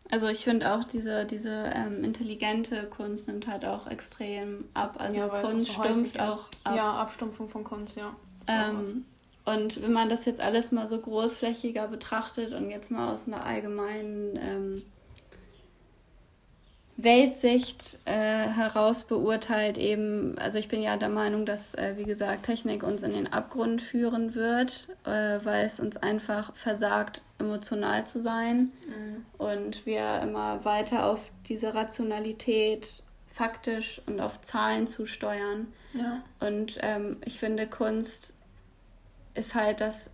Also 0.10 0.28
ich 0.28 0.44
finde 0.44 0.74
auch 0.74 0.84
diese, 0.84 1.26
diese 1.26 1.72
ähm, 1.74 2.04
intelligente 2.04 2.86
Kunst 2.88 3.28
nimmt 3.28 3.48
halt 3.48 3.64
auch 3.64 3.88
extrem 3.88 4.66
ab. 4.74 4.96
Also 5.00 5.20
ja, 5.20 5.28
Kunst 5.30 5.68
so 5.68 5.82
stumpft 5.82 6.20
auch 6.20 6.48
ab. 6.66 6.76
Ja, 6.76 6.94
Abstumpfung 6.96 7.48
von 7.48 7.64
Kunst, 7.64 7.96
ja. 7.96 8.14
Ähm, 8.48 9.06
und 9.46 9.82
wenn 9.82 9.94
man 9.94 10.10
das 10.10 10.26
jetzt 10.26 10.42
alles 10.42 10.72
mal 10.72 10.88
so 10.88 11.00
großflächiger 11.00 11.88
betrachtet 11.88 12.54
und 12.54 12.70
jetzt 12.70 12.92
mal 12.92 13.14
aus 13.14 13.28
einer 13.28 13.44
allgemeinen 13.44 14.40
ähm, 14.42 14.84
Weltsicht 16.98 18.00
äh, 18.06 18.12
heraus 18.12 19.06
beurteilt, 19.06 19.80
eben, 19.80 20.38
also 20.38 20.60
ich 20.60 20.68
bin 20.68 20.84
ja 20.84 20.98
der 20.98 21.10
Meinung, 21.10 21.48
dass, 21.48 21.74
äh, 21.74 21.94
wie 21.98 22.04
gesagt, 22.04 22.44
Technik 22.44 22.84
uns 22.84 23.02
in 23.02 23.14
den 23.14 23.32
Abgrund 23.34 23.82
führen 23.82 24.36
wird, 24.36 24.90
äh, 25.06 25.40
weil 25.44 25.66
es 25.66 25.80
uns 25.80 25.98
einfach 25.98 26.56
versagt, 26.56 27.22
emotional 27.40 28.06
zu 28.06 28.20
sein 28.20 28.72
mhm. 28.88 29.26
und 29.40 29.86
wir 29.88 30.20
immer 30.22 30.64
weiter 30.64 31.08
auf 31.08 31.32
diese 31.48 31.74
Rationalität 31.74 33.02
faktisch 33.26 34.02
und 34.06 34.20
auf 34.20 34.42
Zahlen 34.42 34.86
zusteuern. 34.86 35.74
Ja. 35.94 36.22
Und 36.40 36.78
ähm, 36.82 37.18
ich 37.26 37.40
finde, 37.40 37.66
Kunst 37.66 38.36
ist 39.34 39.56
halt 39.56 39.82
das, 39.82 40.10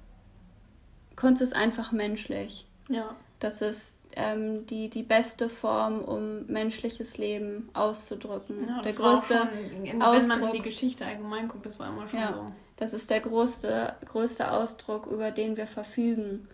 Kunst 1.16 1.42
ist 1.42 1.56
einfach 1.56 1.92
menschlich. 1.92 2.68
Ja. 2.90 3.16
Das 3.40 3.62
ist 3.62 3.98
ähm, 4.16 4.66
die, 4.66 4.90
die 4.90 5.04
beste 5.04 5.50
Form, 5.50 6.02
um 6.02 6.46
menschliches 6.48 7.18
Leben 7.18 7.70
auszudrücken. 7.74 8.68
Ja, 8.68 8.82
der 8.82 8.94
größte 8.94 9.36
schon, 9.36 9.84
wenn 9.84 10.02
Ausdruck, 10.02 10.40
man 10.40 10.50
in 10.50 10.54
die 10.54 10.70
Geschichte 10.70 11.06
allgemein 11.06 11.48
guckt, 11.48 11.66
das 11.66 11.80
war 11.80 11.90
immer 11.90 12.08
schon 12.08 12.20
ja, 12.20 12.34
so. 12.34 12.54
Das 12.78 12.94
ist 12.94 13.10
der 13.10 13.22
größte, 13.22 13.96
größte 14.06 14.52
Ausdruck, 14.52 15.08
über 15.08 15.32
den 15.32 15.58
wir 15.58 15.68
verfügen. 15.68 16.48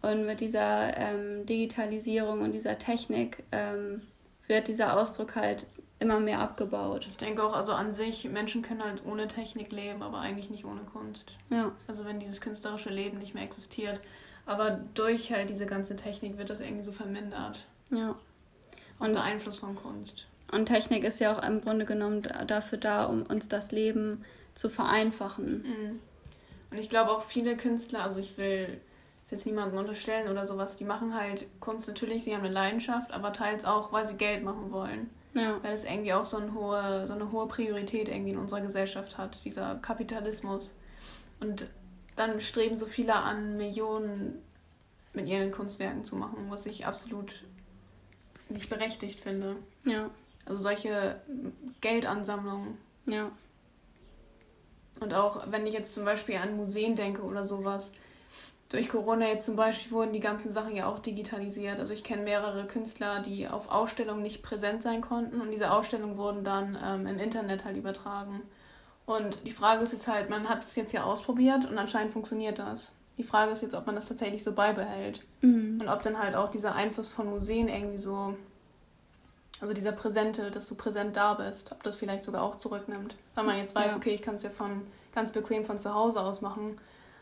Und 0.00 0.26
mit 0.26 0.40
dieser 0.40 0.96
ähm, 0.96 1.44
Digitalisierung 1.46 2.42
und 2.42 2.52
dieser 2.52 2.78
Technik 2.78 3.42
ähm, 3.50 4.02
wird 4.46 4.68
dieser 4.68 4.98
Ausdruck 4.98 5.34
halt 5.34 5.66
immer 6.00 6.20
mehr 6.20 6.38
abgebaut. 6.40 7.06
Ich 7.10 7.16
denke 7.16 7.42
auch, 7.42 7.54
also 7.54 7.72
an 7.72 7.92
sich, 7.92 8.28
Menschen 8.28 8.62
können 8.62 8.84
halt 8.84 9.02
ohne 9.04 9.26
Technik 9.26 9.72
leben, 9.72 10.02
aber 10.02 10.20
eigentlich 10.20 10.50
nicht 10.50 10.64
ohne 10.64 10.82
Kunst. 10.82 11.32
Ja. 11.50 11.72
Also 11.88 12.04
wenn 12.04 12.20
dieses 12.20 12.40
künstlerische 12.40 12.90
Leben 12.90 13.18
nicht 13.18 13.34
mehr 13.34 13.42
existiert. 13.42 14.00
Aber 14.46 14.70
durch 14.94 15.32
halt 15.32 15.50
diese 15.50 15.66
ganze 15.66 15.96
Technik 15.96 16.38
wird 16.38 16.50
das 16.50 16.60
irgendwie 16.60 16.84
so 16.84 16.92
vermindert. 16.92 17.64
Ja. 17.90 18.14
Und 18.98 19.12
der 19.12 19.22
Einfluss 19.22 19.58
von 19.58 19.76
Kunst. 19.76 20.26
Und 20.50 20.66
Technik 20.66 21.04
ist 21.04 21.20
ja 21.20 21.36
auch 21.36 21.42
im 21.42 21.60
Grunde 21.60 21.84
genommen 21.84 22.22
dafür 22.46 22.78
da, 22.78 23.04
um 23.04 23.22
uns 23.22 23.48
das 23.48 23.72
Leben 23.72 24.24
zu 24.54 24.68
vereinfachen. 24.68 25.62
Mhm. 25.62 26.00
Und 26.70 26.78
ich 26.78 26.88
glaube 26.88 27.10
auch 27.10 27.22
viele 27.22 27.56
Künstler, 27.56 28.02
also 28.04 28.18
ich 28.18 28.38
will 28.38 28.80
jetzt 29.30 29.46
niemandem 29.46 29.78
unterstellen 29.78 30.30
oder 30.30 30.46
sowas, 30.46 30.76
die 30.76 30.84
machen 30.84 31.14
halt 31.14 31.46
Kunst 31.60 31.86
natürlich, 31.86 32.24
sie 32.24 32.34
haben 32.34 32.44
eine 32.44 32.52
Leidenschaft, 32.52 33.12
aber 33.12 33.32
teils 33.32 33.64
auch, 33.64 33.92
weil 33.92 34.06
sie 34.06 34.16
Geld 34.16 34.42
machen 34.42 34.72
wollen. 34.72 35.10
Ja. 35.34 35.62
Weil 35.62 35.72
es 35.72 35.84
irgendwie 35.84 36.12
auch 36.12 36.24
so 36.24 36.38
eine, 36.38 36.54
hohe, 36.54 37.06
so 37.06 37.14
eine 37.14 37.30
hohe 37.30 37.46
Priorität 37.48 38.08
irgendwie 38.08 38.30
in 38.30 38.38
unserer 38.38 38.60
Gesellschaft 38.60 39.18
hat, 39.18 39.44
dieser 39.44 39.76
Kapitalismus. 39.76 40.74
Und 41.40 41.68
dann 42.16 42.40
streben 42.40 42.76
so 42.76 42.86
viele 42.86 43.14
an, 43.14 43.56
Millionen 43.56 44.42
mit 45.12 45.28
ihren 45.28 45.52
Kunstwerken 45.52 46.04
zu 46.04 46.16
machen, 46.16 46.46
was 46.48 46.66
ich 46.66 46.86
absolut 46.86 47.44
nicht 48.48 48.70
berechtigt 48.70 49.20
finde. 49.20 49.56
Ja. 49.84 50.10
Also 50.46 50.62
solche 50.62 51.20
Geldansammlungen. 51.80 52.78
Ja. 53.06 53.30
Und 55.00 55.14
auch 55.14 55.50
wenn 55.50 55.66
ich 55.66 55.74
jetzt 55.74 55.94
zum 55.94 56.04
Beispiel 56.04 56.36
an 56.36 56.56
Museen 56.56 56.96
denke 56.96 57.22
oder 57.22 57.44
sowas, 57.44 57.92
durch 58.68 58.90
Corona 58.90 59.26
jetzt 59.28 59.46
zum 59.46 59.56
Beispiel 59.56 59.92
wurden 59.92 60.12
die 60.12 60.20
ganzen 60.20 60.50
Sachen 60.50 60.76
ja 60.76 60.86
auch 60.86 60.98
digitalisiert. 60.98 61.78
Also 61.78 61.94
ich 61.94 62.04
kenne 62.04 62.22
mehrere 62.22 62.66
Künstler, 62.66 63.20
die 63.20 63.48
auf 63.48 63.70
Ausstellungen 63.70 64.22
nicht 64.22 64.42
präsent 64.42 64.82
sein 64.82 65.00
konnten 65.00 65.40
und 65.40 65.50
diese 65.50 65.72
Ausstellungen 65.72 66.18
wurden 66.18 66.44
dann 66.44 66.76
ähm, 66.84 67.06
im 67.06 67.18
Internet 67.18 67.64
halt 67.64 67.76
übertragen. 67.76 68.42
Und 69.06 69.46
die 69.46 69.52
Frage 69.52 69.82
ist 69.82 69.94
jetzt 69.94 70.06
halt, 70.06 70.28
man 70.28 70.50
hat 70.50 70.64
es 70.64 70.76
jetzt 70.76 70.92
ja 70.92 71.04
ausprobiert 71.04 71.64
und 71.64 71.78
anscheinend 71.78 72.12
funktioniert 72.12 72.58
das. 72.58 72.92
Die 73.16 73.22
Frage 73.24 73.52
ist 73.52 73.62
jetzt, 73.62 73.74
ob 73.74 73.86
man 73.86 73.94
das 73.94 74.06
tatsächlich 74.06 74.44
so 74.44 74.52
beibehält. 74.52 75.22
Mhm. 75.40 75.80
Und 75.80 75.88
ob 75.88 76.02
dann 76.02 76.18
halt 76.18 76.34
auch 76.34 76.50
dieser 76.50 76.74
Einfluss 76.74 77.08
von 77.08 77.30
Museen 77.30 77.68
irgendwie 77.68 77.96
so, 77.96 78.36
also 79.62 79.72
dieser 79.72 79.92
Präsente, 79.92 80.50
dass 80.50 80.68
du 80.68 80.74
präsent 80.74 81.16
da 81.16 81.34
bist, 81.34 81.72
ob 81.72 81.82
das 81.82 81.96
vielleicht 81.96 82.26
sogar 82.26 82.42
auch 82.42 82.54
zurücknimmt. 82.54 83.16
Weil 83.34 83.44
man 83.44 83.56
jetzt 83.56 83.74
weiß, 83.74 83.92
ja. 83.92 83.96
okay, 83.96 84.10
ich 84.10 84.20
kann 84.20 84.34
es 84.34 84.42
ja 84.42 84.50
von 84.50 84.82
ganz 85.14 85.32
bequem 85.32 85.64
von 85.64 85.80
zu 85.80 85.94
Hause 85.94 86.20
aus 86.20 86.42
machen 86.42 86.78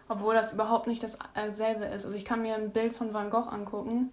obwohl 0.08 0.34
das 0.34 0.52
überhaupt 0.52 0.86
nicht 0.86 1.02
dasselbe 1.02 1.84
ist. 1.86 2.04
Also 2.04 2.16
ich 2.16 2.24
kann 2.24 2.42
mir 2.42 2.54
ein 2.54 2.70
Bild 2.70 2.94
von 2.94 3.12
Van 3.12 3.30
Gogh 3.30 3.48
angucken, 3.48 4.10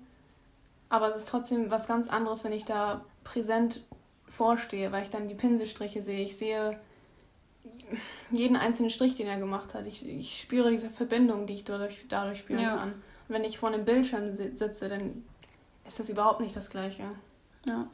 aber 0.89 1.09
es 1.09 1.23
ist 1.23 1.29
trotzdem 1.29 1.71
was 1.71 1.87
ganz 1.87 2.09
anderes, 2.09 2.43
wenn 2.43 2.53
ich 2.53 2.65
da 2.65 3.01
präsent 3.23 3.81
vorstehe, 4.27 4.91
weil 4.91 5.03
ich 5.03 5.09
dann 5.09 5.27
die 5.27 5.35
Pinselstriche 5.35 6.01
sehe. 6.01 6.23
Ich 6.23 6.37
sehe 6.37 6.79
jeden 8.31 8.55
einzelnen 8.55 8.89
Strich, 8.89 9.15
den 9.15 9.27
er 9.27 9.37
gemacht 9.37 9.73
hat. 9.73 9.85
Ich, 9.87 10.07
ich 10.07 10.41
spüre 10.41 10.71
diese 10.71 10.89
Verbindung, 10.89 11.45
die 11.45 11.53
ich 11.53 11.63
dadurch, 11.63 12.05
dadurch 12.09 12.39
spüren 12.39 12.61
ja. 12.61 12.77
kann. 12.77 12.89
Und 13.27 13.35
wenn 13.35 13.43
ich 13.43 13.57
vor 13.57 13.69
einem 13.69 13.85
Bildschirm 13.85 14.33
sitze, 14.33 14.89
dann 14.89 15.23
ist 15.85 15.99
das 15.99 16.09
überhaupt 16.09 16.41
nicht 16.41 16.55
das 16.55 16.69
Gleiche. 16.69 17.03
Ja. 17.65 17.87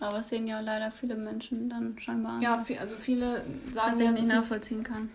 Aber 0.00 0.18
es 0.18 0.28
sehen 0.28 0.46
ja 0.46 0.60
leider 0.60 0.92
viele 0.92 1.16
Menschen 1.16 1.68
dann 1.68 1.98
scheinbar 1.98 2.34
an. 2.34 2.42
Ja, 2.42 2.64
also 2.78 2.96
viele 2.96 3.44
sagen, 3.72 3.98
dass 3.98 4.00
ich 4.00 4.10
nicht 4.10 4.28
nachvollziehen 4.28 4.84
kann. 4.84 5.10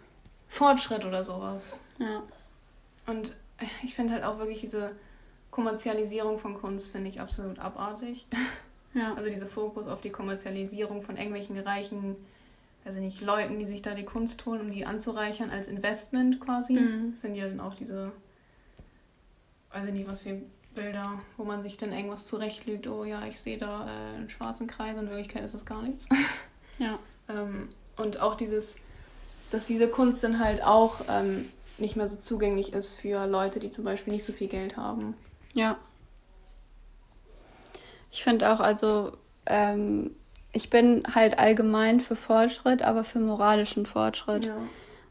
Fortschritt 0.49 1.05
oder 1.05 1.23
sowas. 1.23 1.77
Ja. 1.99 2.23
Und 3.07 3.35
ich 3.83 3.93
finde 3.93 4.13
halt 4.13 4.23
auch 4.23 4.39
wirklich 4.39 4.61
diese 4.61 4.95
Kommerzialisierung 5.51 6.39
von 6.39 6.55
Kunst 6.55 6.91
finde 6.91 7.09
ich 7.09 7.21
absolut 7.21 7.59
abartig. 7.59 8.27
Ja. 8.95 9.13
Also 9.15 9.29
dieser 9.29 9.47
Fokus 9.47 9.87
auf 9.87 10.01
die 10.01 10.11
Kommerzialisierung 10.11 11.01
von 11.01 11.17
irgendwelchen 11.17 11.57
reichen, 11.57 12.15
also 12.85 12.99
nicht 12.99 13.21
Leuten, 13.21 13.59
die 13.59 13.65
sich 13.65 13.81
da 13.81 13.95
die 13.95 14.05
Kunst 14.05 14.45
holen, 14.45 14.61
um 14.61 14.71
die 14.71 14.85
anzureichern 14.85 15.49
als 15.49 15.67
Investment 15.67 16.39
quasi. 16.39 16.73
Mhm. 16.73 17.11
Das 17.11 17.21
sind 17.21 17.35
ja 17.35 17.47
dann 17.47 17.59
auch 17.59 17.73
diese, 17.73 18.11
weiß 19.71 19.87
ich 19.87 19.93
nicht, 19.93 20.07
was 20.07 20.23
für 20.23 20.41
Bilder, 20.75 21.21
wo 21.37 21.43
man 21.43 21.63
sich 21.63 21.77
dann 21.77 21.91
irgendwas 21.91 22.25
zurechtlügt, 22.25 22.87
oh 22.87 23.03
ja, 23.03 23.25
ich 23.25 23.39
sehe 23.39 23.57
da 23.57 23.87
äh, 23.87 24.17
einen 24.17 24.29
schwarzen 24.29 24.67
Kreis 24.67 24.97
und 24.97 25.05
in 25.05 25.09
Wirklichkeit 25.09 25.43
ist 25.43 25.53
das 25.53 25.65
gar 25.65 25.81
nichts. 25.81 26.07
Ja. 26.77 26.99
ähm, 27.29 27.69
und 27.95 28.19
auch 28.19 28.35
dieses, 28.35 28.77
dass 29.51 29.67
diese 29.67 29.87
Kunst 29.87 30.23
dann 30.23 30.39
halt 30.39 30.63
auch 30.63 31.01
ähm, 31.09 31.49
nicht 31.77 31.95
mehr 31.95 32.07
so 32.07 32.17
zugänglich 32.17 32.73
ist 32.73 32.93
für 32.93 33.25
Leute, 33.25 33.59
die 33.59 33.69
zum 33.69 33.83
Beispiel 33.83 34.13
nicht 34.13 34.25
so 34.25 34.33
viel 34.33 34.47
Geld 34.47 34.77
haben. 34.77 35.15
Ja. 35.53 35.77
Ich 38.11 38.23
finde 38.23 38.51
auch, 38.51 38.59
also 38.59 39.13
ähm, 39.45 40.11
ich 40.51 40.69
bin 40.69 41.03
halt 41.13 41.39
allgemein 41.39 41.99
für 41.99 42.15
Fortschritt, 42.15 42.83
aber 42.83 43.03
für 43.03 43.19
moralischen 43.19 43.85
Fortschritt. 43.85 44.45
Ja. 44.45 44.57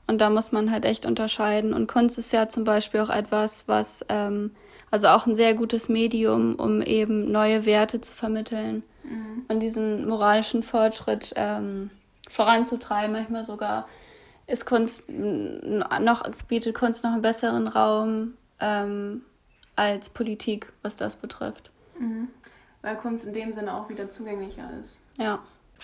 Und 0.07 0.21
da 0.21 0.31
muss 0.31 0.53
man 0.53 0.71
halt 0.71 0.85
echt 0.85 1.05
unterscheiden. 1.05 1.75
Und 1.75 1.89
Kunst 1.89 2.19
ist 2.19 2.33
ja 2.33 2.49
zum 2.49 2.65
Beispiel 2.65 3.01
auch 3.01 3.11
etwas, 3.11 3.67
was, 3.67 4.05
ähm, 4.09 4.53
also 4.91 5.09
auch 5.09 5.27
ein 5.27 5.35
sehr 5.35 5.55
gutes 5.55 5.89
Medium, 5.89 6.55
um 6.57 6.83
eben 6.83 7.31
neue 7.31 7.67
Werte 7.67 8.01
zu 8.01 8.13
vermitteln 8.13 8.83
mhm. 9.05 9.47
und 9.49 9.61
diesen 9.61 10.07
moralischen 10.07 10.63
Fortschritt 10.63 11.33
ähm, 11.37 11.91
voranzutreiben, 12.29 13.13
manchmal 13.13 13.45
sogar 13.45 13.89
ist 14.47 14.67
Kunst 14.67 15.09
noch, 15.09 16.23
bietet 16.49 16.75
Kunst 16.75 17.05
noch 17.05 17.13
einen 17.13 17.23
besseren 17.23 17.69
Raum 17.69 18.35
ähm, 18.61 19.23
als 19.77 20.11
Politik, 20.11 20.73
was 20.83 20.97
das 20.97 21.17
betrifft. 21.17 21.71
Mhm. 21.99 22.29
Weil 22.83 22.97
Kunst 22.97 23.27
in 23.27 23.33
dem 23.33 23.53
Sinne 23.53 23.75
auch 23.75 23.89
wieder 23.89 24.09
zugänglicher 24.09 24.69
ist. 24.81 25.03
Ja. 25.19 25.41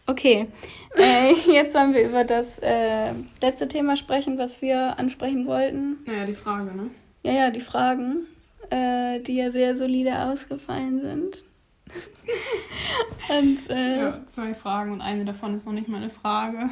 Okay, 0.07 0.49
äh, 0.97 1.33
jetzt 1.53 1.75
wollen 1.75 1.93
wir 1.93 2.03
über 2.03 2.25
das 2.25 2.59
äh, 2.61 3.13
letzte 3.43 3.69
Thema 3.69 3.97
sprechen, 3.97 4.39
was 4.39 4.63
wir 4.63 4.99
ansprechen 4.99 5.47
wollten. 5.47 5.99
Ja, 6.07 6.13
ja, 6.15 6.25
die 6.25 6.35
Frage, 6.35 6.75
ne? 6.75 6.91
Ja, 7.23 7.33
ja, 7.33 7.51
die 7.51 7.61
Fragen, 7.61 8.27
äh, 8.71 9.21
die 9.21 9.37
ja 9.37 9.51
sehr 9.51 9.75
solide 9.75 10.19
ausgefallen 10.21 11.01
sind. 11.03 11.45
und, 13.29 13.71
äh, 13.71 13.99
ja, 13.99 14.21
zwei 14.29 14.55
Fragen 14.55 14.93
und 14.93 15.01
eine 15.01 15.25
davon 15.25 15.57
ist 15.57 15.67
noch 15.67 15.73
nicht 15.73 15.89
mal 15.89 15.99
eine 15.99 16.11
Frage. 16.11 16.71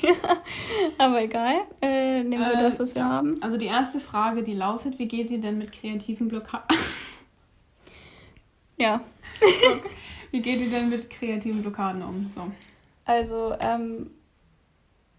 Aber 0.98 1.22
egal. 1.22 1.62
Äh, 1.80 2.24
nehmen 2.24 2.42
wir 2.42 2.54
äh, 2.54 2.60
das, 2.60 2.80
was 2.80 2.94
wir 2.94 3.04
haben. 3.04 3.40
Also 3.42 3.56
die 3.56 3.66
erste 3.66 4.00
Frage, 4.00 4.42
die 4.42 4.54
lautet, 4.54 4.98
wie 4.98 5.08
geht 5.08 5.30
ihr 5.30 5.40
denn 5.40 5.58
mit 5.58 5.72
kreativen 5.72 6.28
Blockaden? 6.28 6.66
ja. 8.78 9.00
wie 10.30 10.40
geht 10.40 10.60
ihr 10.60 10.70
denn 10.70 10.88
mit 10.88 11.10
kreativen 11.10 11.62
Blockaden 11.62 12.02
um? 12.02 12.30
So. 12.30 12.46
Also, 13.04 13.54
ähm, 13.60 14.10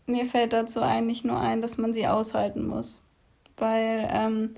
mir 0.05 0.26
fällt 0.26 0.53
dazu 0.53 0.82
eigentlich 0.82 1.24
nur 1.24 1.39
ein, 1.39 1.61
dass 1.61 1.78
man 1.78 1.93
sie 1.93 2.07
aushalten 2.07 2.67
muss. 2.67 3.01
Weil 3.57 4.07
ähm, 4.11 4.55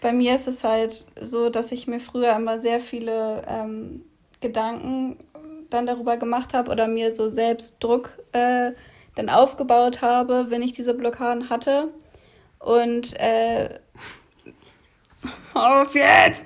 bei 0.00 0.12
mir 0.12 0.34
ist 0.34 0.48
es 0.48 0.64
halt 0.64 1.06
so, 1.20 1.50
dass 1.50 1.72
ich 1.72 1.86
mir 1.86 2.00
früher 2.00 2.34
immer 2.36 2.58
sehr 2.58 2.80
viele 2.80 3.42
ähm, 3.48 4.02
Gedanken 4.40 5.16
dann 5.70 5.86
darüber 5.86 6.16
gemacht 6.16 6.54
habe 6.54 6.70
oder 6.70 6.88
mir 6.88 7.12
so 7.12 7.30
selbst 7.30 7.82
Druck 7.82 8.18
äh, 8.32 8.72
dann 9.14 9.28
aufgebaut 9.28 10.02
habe, 10.02 10.46
wenn 10.48 10.62
ich 10.62 10.72
diese 10.72 10.94
Blockaden 10.94 11.50
hatte. 11.50 11.88
Und 12.58 13.18
äh, 13.20 13.78
auf 15.54 15.94
jetzt! 15.94 16.44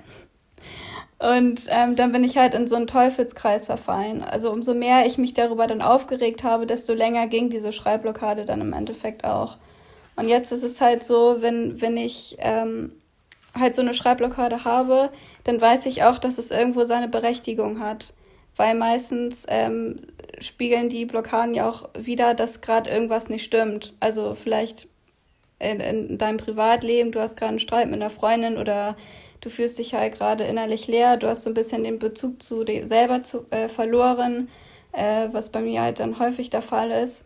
Und 1.20 1.66
ähm, 1.68 1.96
dann 1.96 2.12
bin 2.12 2.22
ich 2.22 2.38
halt 2.38 2.54
in 2.54 2.68
so 2.68 2.76
einen 2.76 2.86
Teufelskreis 2.86 3.66
verfallen. 3.66 4.22
Also 4.22 4.52
umso 4.52 4.72
mehr 4.72 5.04
ich 5.04 5.18
mich 5.18 5.34
darüber 5.34 5.66
dann 5.66 5.82
aufgeregt 5.82 6.44
habe, 6.44 6.64
desto 6.64 6.94
länger 6.94 7.26
ging 7.26 7.50
diese 7.50 7.72
Schreibblockade 7.72 8.44
dann 8.44 8.60
im 8.60 8.72
Endeffekt 8.72 9.24
auch. 9.24 9.56
Und 10.14 10.28
jetzt 10.28 10.52
ist 10.52 10.62
es 10.62 10.80
halt 10.80 11.02
so, 11.02 11.36
wenn, 11.40 11.80
wenn 11.80 11.96
ich 11.96 12.36
ähm, 12.38 12.92
halt 13.58 13.74
so 13.74 13.82
eine 13.82 13.94
Schreibblockade 13.94 14.64
habe, 14.64 15.10
dann 15.42 15.60
weiß 15.60 15.86
ich 15.86 16.04
auch, 16.04 16.18
dass 16.18 16.38
es 16.38 16.52
irgendwo 16.52 16.84
seine 16.84 17.08
Berechtigung 17.08 17.80
hat 17.80 18.12
weil 18.58 18.74
meistens 18.74 19.46
ähm, 19.48 20.00
spiegeln 20.40 20.88
die 20.88 21.06
Blockaden 21.06 21.54
ja 21.54 21.68
auch 21.68 21.88
wieder, 21.96 22.34
dass 22.34 22.60
gerade 22.60 22.90
irgendwas 22.90 23.28
nicht 23.28 23.44
stimmt. 23.44 23.94
Also 24.00 24.34
vielleicht 24.34 24.88
in, 25.60 25.80
in 25.80 26.18
deinem 26.18 26.38
Privatleben, 26.38 27.12
du 27.12 27.20
hast 27.20 27.36
gerade 27.36 27.50
einen 27.50 27.60
Streit 27.60 27.86
mit 27.86 27.94
einer 27.94 28.10
Freundin 28.10 28.58
oder 28.58 28.96
du 29.40 29.48
fühlst 29.48 29.78
dich 29.78 29.94
halt 29.94 30.14
gerade 30.14 30.44
innerlich 30.44 30.88
leer, 30.88 31.16
du 31.16 31.28
hast 31.28 31.44
so 31.44 31.50
ein 31.50 31.54
bisschen 31.54 31.84
den 31.84 32.00
Bezug 32.00 32.42
zu 32.42 32.64
dir 32.64 32.86
selber 32.88 33.22
zu, 33.22 33.46
äh, 33.50 33.68
verloren, 33.68 34.48
äh, 34.92 35.28
was 35.30 35.50
bei 35.50 35.60
mir 35.60 35.82
halt 35.82 36.00
dann 36.00 36.18
häufig 36.18 36.50
der 36.50 36.62
Fall 36.62 36.90
ist. 36.90 37.24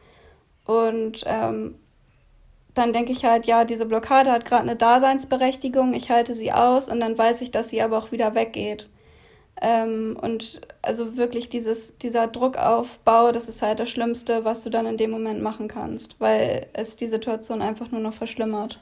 Und 0.67 1.25
ähm, 1.27 1.77
dann 2.75 2.93
denke 2.93 3.13
ich 3.13 3.25
halt, 3.25 3.47
ja, 3.47 3.65
diese 3.65 3.87
Blockade 3.87 4.31
hat 4.31 4.45
gerade 4.45 4.63
eine 4.63 4.77
Daseinsberechtigung, 4.77 5.95
ich 5.95 6.11
halte 6.11 6.35
sie 6.35 6.53
aus 6.53 6.91
und 6.91 7.01
dann 7.01 7.17
weiß 7.17 7.41
ich, 7.41 7.51
dass 7.51 7.71
sie 7.71 7.81
aber 7.81 7.97
auch 7.97 8.13
wieder 8.13 8.35
weggeht. 8.35 8.89
Ähm, 9.61 10.17
und 10.21 10.61
also 10.83 11.17
wirklich 11.17 11.49
dieses, 11.49 11.97
dieser 11.99 12.27
Druckaufbau, 12.27 13.33
das 13.33 13.49
ist 13.49 13.63
halt 13.63 13.81
das 13.81 13.91
Schlimmste, 13.91 14.45
was 14.45 14.65
du 14.65 14.71
dann 14.71 14.87
in 14.87 14.97
dem 14.97 15.11
Moment 15.11 15.43
machen 15.43 15.69
kannst, 15.69 16.21
weil 16.21 16.67
es 16.73 16.97
die 16.97 17.07
Situation 17.07 17.63
einfach 17.63 17.91
nur 17.91 18.01
noch 18.01 18.15
verschlimmert. 18.15 18.81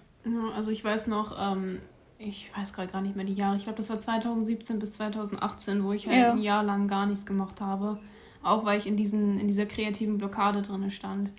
Also 0.54 0.70
ich 0.70 0.84
weiß 0.84 1.08
noch, 1.08 1.36
ähm, 1.38 1.80
ich 2.18 2.50
weiß 2.56 2.72
gerade 2.72 2.92
gar 2.92 3.00
nicht 3.00 3.16
mehr 3.16 3.24
die 3.24 3.34
Jahre, 3.34 3.56
ich 3.56 3.64
glaube, 3.64 3.78
das 3.78 3.90
war 3.90 3.98
2017 3.98 4.78
bis 4.78 4.92
2018, 4.94 5.84
wo 5.84 5.92
ich 5.92 6.06
halt 6.06 6.18
ja. 6.18 6.32
ein 6.32 6.42
Jahr 6.42 6.62
lang 6.62 6.88
gar 6.88 7.06
nichts 7.06 7.26
gemacht 7.26 7.60
habe. 7.60 7.98
Auch 8.42 8.64
weil 8.64 8.78
ich 8.78 8.86
in, 8.86 8.96
diesen, 8.96 9.38
in 9.38 9.48
dieser 9.48 9.66
kreativen 9.66 10.18
Blockade 10.18 10.62
drin 10.62 10.90
stand. 10.90 11.30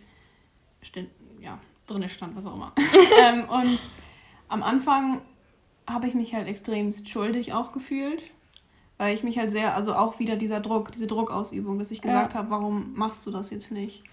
St 0.83 0.99
ja, 1.39 1.57
drin 1.87 2.07
stand, 2.09 2.35
was 2.35 2.45
auch 2.45 2.55
immer. 2.55 2.73
ähm, 3.23 3.45
und 3.49 3.79
am 4.49 4.61
Anfang 4.61 5.21
habe 5.87 6.07
ich 6.07 6.13
mich 6.13 6.35
halt 6.35 6.47
extremst 6.47 7.09
schuldig 7.09 7.53
auch 7.53 7.71
gefühlt, 7.71 8.21
weil 9.01 9.15
ich 9.15 9.23
mich 9.23 9.39
halt 9.39 9.51
sehr, 9.51 9.75
also 9.75 9.95
auch 9.95 10.19
wieder 10.19 10.35
dieser 10.35 10.59
Druck, 10.59 10.91
diese 10.91 11.07
Druckausübung, 11.07 11.79
dass 11.79 11.89
ich 11.89 12.03
gesagt 12.03 12.33
ja. 12.33 12.37
habe, 12.37 12.51
warum 12.51 12.93
machst 12.93 13.25
du 13.25 13.31
das 13.31 13.49
jetzt 13.49 13.71
nicht? 13.71 14.03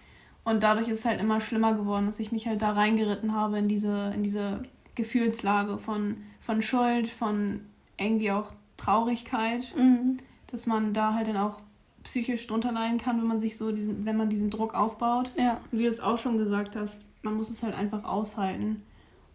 Und 0.44 0.62
dadurch 0.62 0.88
ist 0.88 1.00
es 1.00 1.04
halt 1.04 1.20
immer 1.20 1.42
schlimmer 1.42 1.74
geworden, 1.74 2.06
dass 2.06 2.18
ich 2.20 2.32
mich 2.32 2.46
halt 2.46 2.62
da 2.62 2.72
reingeritten 2.72 3.34
habe 3.34 3.58
in 3.58 3.68
diese, 3.68 4.12
in 4.14 4.22
diese 4.22 4.62
Gefühlslage 4.94 5.76
von, 5.76 6.16
von 6.40 6.62
Schuld, 6.62 7.06
von 7.06 7.60
irgendwie 7.98 8.30
auch 8.30 8.50
Traurigkeit, 8.78 9.74
mhm. 9.76 10.16
dass 10.46 10.64
man 10.64 10.94
da 10.94 11.12
halt 11.12 11.28
dann 11.28 11.36
auch 11.36 11.58
psychisch 12.02 12.46
drunter 12.46 12.72
leiden 12.72 12.96
kann, 12.96 13.20
wenn 13.20 13.28
man 13.28 13.40
sich 13.40 13.58
so 13.58 13.72
diesen, 13.72 14.06
wenn 14.06 14.16
man 14.16 14.30
diesen 14.30 14.48
Druck 14.48 14.72
aufbaut. 14.72 15.30
Ja. 15.36 15.60
Und 15.70 15.80
wie 15.80 15.82
du 15.82 15.90
es 15.90 16.00
auch 16.00 16.16
schon 16.16 16.38
gesagt 16.38 16.76
hast, 16.76 17.06
man 17.20 17.34
muss 17.34 17.50
es 17.50 17.62
halt 17.62 17.74
einfach 17.74 18.04
aushalten. 18.04 18.82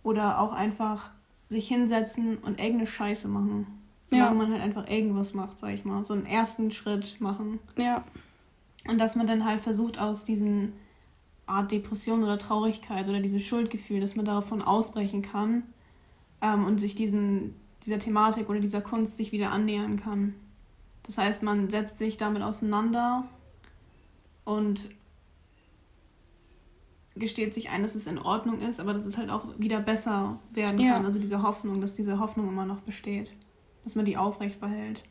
Oder 0.02 0.40
auch 0.40 0.52
einfach 0.52 1.12
sich 1.50 1.68
hinsetzen 1.68 2.40
und 2.40 2.60
irgendeine 2.60 2.88
Scheiße 2.88 3.28
machen. 3.28 3.83
Ja. 4.14 4.30
Solange 4.30 4.38
man 4.38 4.52
halt 4.52 4.62
einfach 4.62 4.90
irgendwas 4.90 5.34
macht, 5.34 5.60
sag 5.60 5.74
ich 5.74 5.86
mal. 5.86 6.04
So 6.04 6.14
einen 6.14 6.26
ersten 6.26 6.72
Schritt 6.72 7.20
machen. 7.20 7.60
Ja. 7.78 8.04
Und 8.88 9.00
dass 9.00 9.16
man 9.16 9.28
dann 9.28 9.46
halt 9.46 9.62
versucht, 9.62 10.00
aus 10.00 10.26
diesen 10.26 10.74
Art 11.46 11.72
Depression 11.72 12.24
oder 12.24 12.38
Traurigkeit 12.38 13.08
oder 13.08 13.20
dieses 13.20 13.44
Schuldgefühl, 13.44 14.00
dass 14.00 14.16
man 14.16 14.26
davon 14.26 14.62
ausbrechen 14.62 15.22
kann 15.22 15.64
ähm, 16.42 16.66
und 16.66 16.80
sich 16.80 16.96
diesen, 16.96 17.56
dieser 17.86 18.00
Thematik 18.00 18.50
oder 18.50 18.60
dieser 18.60 18.82
Kunst 18.82 19.18
sich 19.18 19.32
wieder 19.32 19.52
annähern 19.52 19.98
kann. 19.98 20.36
Das 21.04 21.18
heißt, 21.18 21.44
man 21.44 21.70
setzt 21.70 21.98
sich 21.98 22.18
damit 22.18 22.42
auseinander 22.42 23.26
und 24.46 24.90
gesteht 27.16 27.54
sich 27.54 27.70
ein, 27.70 27.82
dass 27.82 27.96
es 27.96 28.08
in 28.08 28.18
Ordnung 28.18 28.60
ist, 28.60 28.80
aber 28.80 28.94
dass 28.94 29.06
es 29.06 29.18
halt 29.18 29.30
auch 29.30 29.46
wieder 29.58 29.80
besser 29.80 30.40
werden 30.52 30.78
kann. 30.78 30.88
Ja. 30.88 31.02
Also 31.02 31.20
diese 31.20 31.44
Hoffnung, 31.44 31.82
dass 31.82 31.94
diese 31.94 32.20
Hoffnung 32.20 32.48
immer 32.48 32.66
noch 32.66 32.82
besteht. 32.82 33.32
Dass 33.84 33.96
man 33.96 34.06
die 34.06 34.18
aufrecht 34.18 34.60
behält. 34.60 35.04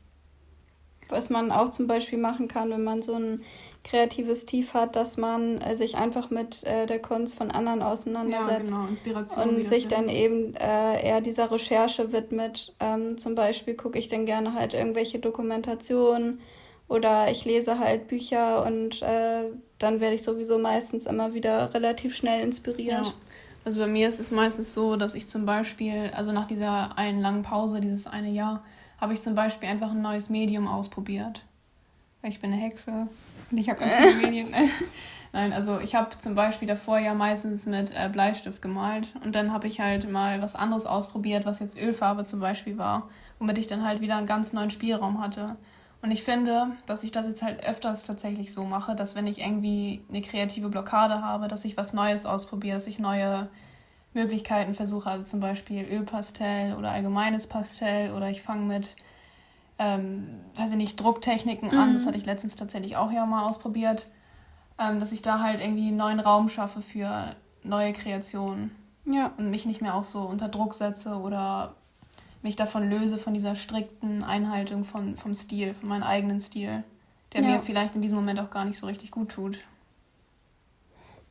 Was 1.09 1.29
man 1.29 1.51
auch 1.51 1.71
zum 1.71 1.87
Beispiel 1.87 2.19
machen 2.19 2.49
kann, 2.49 2.71
wenn 2.71 2.85
man 2.85 3.03
so 3.03 3.15
ein 3.15 3.43
kreatives 3.85 4.47
Tief 4.47 4.73
hat, 4.73 4.97
dass 4.97 5.17
man 5.17 5.61
äh, 5.61 5.77
sich 5.77 5.97
einfach 5.97 6.31
mit 6.31 6.63
äh, 6.65 6.87
der 6.87 7.01
Kunst 7.01 7.35
von 7.35 7.51
anderen 7.51 7.83
auseinandersetzt. 7.83 8.71
Ja, 8.71 8.77
genau, 8.79 8.89
Inspiration. 8.89 9.49
Und 9.49 9.65
sich 9.65 9.89
dann 9.89 10.09
eben 10.09 10.55
äh, 10.55 11.07
eher 11.07 11.21
dieser 11.21 11.51
Recherche 11.51 12.13
widmet. 12.13 12.75
Ähm, 12.81 13.19
zum 13.19 13.35
Beispiel 13.35 13.75
gucke 13.75 13.99
ich 13.99 14.09
dann 14.09 14.25
gerne 14.25 14.55
halt 14.55 14.75
irgendwelche 14.75 15.19
Dokumentationen 15.19 16.41
oder 16.89 17.31
ich 17.31 17.45
lese 17.45 17.79
halt 17.79 18.07
Bücher 18.07 18.65
und 18.65 19.03
äh, 19.03 19.45
dann 19.79 20.01
werde 20.01 20.15
ich 20.15 20.23
sowieso 20.23 20.59
meistens 20.59 21.07
immer 21.07 21.35
wieder 21.35 21.75
relativ 21.75 22.15
schnell 22.15 22.43
inspiriert. 22.43 23.07
Ja. 23.07 23.13
Also 23.65 23.79
bei 23.81 23.87
mir 23.87 24.09
ist 24.09 24.19
es 24.19 24.31
meistens 24.31 24.75
so, 24.75 24.97
dass 24.97 25.15
ich 25.15 25.29
zum 25.29 25.47
Beispiel, 25.47 26.11
also 26.15 26.33
nach 26.33 26.47
dieser 26.47 26.99
einen 26.99 27.21
langen 27.21 27.43
Pause, 27.43 27.81
dieses 27.81 28.07
eine 28.07 28.31
Jahr, 28.31 28.65
habe 29.01 29.15
ich 29.15 29.23
zum 29.23 29.35
Beispiel 29.35 29.69
einfach 29.69 29.93
ein 29.93 30.03
neues 30.03 30.31
Medium 30.31 30.67
ausprobiert. 30.67 31.45
Ich 32.23 32.41
bin 32.41 32.53
eine 32.53 32.61
Hexe 32.61 33.09
und 33.51 33.59
ich 33.59 33.69
habe 33.69 33.81
ganz 33.81 33.95
viele 33.97 34.17
Medien. 34.27 34.49
Nein, 35.33 35.53
also 35.53 35.81
ich 35.81 35.95
habe 35.95 36.19
zum 36.19 36.35
Beispiel 36.35 36.69
davor 36.69 36.99
ja 36.99 37.15
meistens 37.15 37.65
mit 37.65 37.93
äh, 37.97 38.09
Bleistift 38.11 38.61
gemalt 38.61 39.15
und 39.25 39.35
dann 39.35 39.53
habe 39.53 39.67
ich 39.67 39.81
halt 39.81 40.11
mal 40.11 40.43
was 40.43 40.55
anderes 40.55 40.85
ausprobiert, 40.85 41.47
was 41.47 41.59
jetzt 41.59 41.81
Ölfarbe 41.81 42.25
zum 42.25 42.41
Beispiel 42.41 42.77
war, 42.77 43.09
womit 43.39 43.59
ich 43.59 43.67
dann 43.67 43.85
halt 43.85 44.01
wieder 44.03 44.17
einen 44.17 44.27
ganz 44.27 44.53
neuen 44.53 44.71
Spielraum 44.71 45.23
hatte. 45.23 45.57
Und 46.03 46.11
ich 46.11 46.25
finde, 46.25 46.73
dass 46.87 47.05
ich 47.05 47.13
das 47.13 47.29
jetzt 47.29 47.43
halt 47.43 47.65
öfters 47.65 48.05
tatsächlich 48.05 48.53
so 48.53 48.65
mache, 48.65 48.97
dass 48.97 49.15
wenn 49.15 49.27
ich 49.27 49.41
irgendwie 49.41 50.05
eine 50.09 50.21
kreative 50.21 50.69
Blockade 50.69 51.23
habe, 51.23 51.49
dass 51.49 51.65
ich 51.65 51.77
was 51.77 51.93
Neues 51.93 52.27
ausprobiere, 52.27 52.75
dass 52.75 52.89
ich 52.89 52.99
neue 52.99 53.49
Möglichkeiten 54.13 54.75
versuche, 54.75 55.09
also 55.09 55.25
zum 55.25 55.41
Beispiel 55.41 55.85
Ölpastell 55.85 56.75
oder 56.75 56.91
allgemeines 56.91 57.47
Pastell 57.47 58.13
oder 58.13 58.29
ich 58.31 58.43
fange 58.43 58.67
mit 58.67 58.97
ähm, 59.79 60.41
weiß 60.57 60.73
ich 60.73 60.77
nicht, 60.77 61.01
Drucktechniken 61.01 61.71
mhm. 61.71 61.79
an. 61.79 61.93
Das 61.95 62.07
hatte 62.07 62.19
ich 62.19 62.27
letztens 62.27 62.57
tatsächlich 62.57 62.97
auch 62.97 63.11
ja 63.11 63.27
mal 63.27 63.49
ausprobiert. 63.49 64.07
Ähm, 64.79 65.01
dass 65.01 65.13
ich 65.13 65.23
da 65.23 65.41
halt 65.41 65.61
irgendwie 65.61 65.89
einen 65.89 65.97
neuen 65.97 66.21
Raum 66.21 66.49
schaffe 66.49 66.83
für 66.83 67.35
neue 67.63 67.93
Kreationen. 67.93 68.71
Ja. 69.05 69.33
Und 69.37 69.51
mich 69.51 69.67
nicht 69.67 69.83
mehr 69.83 69.95
auch 69.95 70.05
so 70.05 70.23
unter 70.23 70.49
Druck 70.49 70.75
setze 70.75 71.17
oder 71.17 71.75
mich 72.43 72.57
davon 72.57 72.89
löse, 72.91 73.19
von 73.19 73.35
dieser 73.35 73.55
strikten 73.55 74.23
Einhaltung 74.25 74.85
von, 74.85 75.17
vom 75.17 75.35
Stil, 75.35 75.75
von 75.75 75.89
meinem 75.89 76.03
eigenen 76.03 76.41
Stil, 76.41 76.83
der 77.33 77.43
ja. 77.43 77.49
mir 77.49 77.61
vielleicht 77.61 77.95
in 77.95 78.03
diesem 78.03 78.17
Moment 78.17 78.41
auch 78.41 78.51
gar 78.51 78.65
nicht 78.65 78.79
so 78.79 78.87
richtig 78.87 79.11
gut 79.11 79.31
tut. 79.31 79.59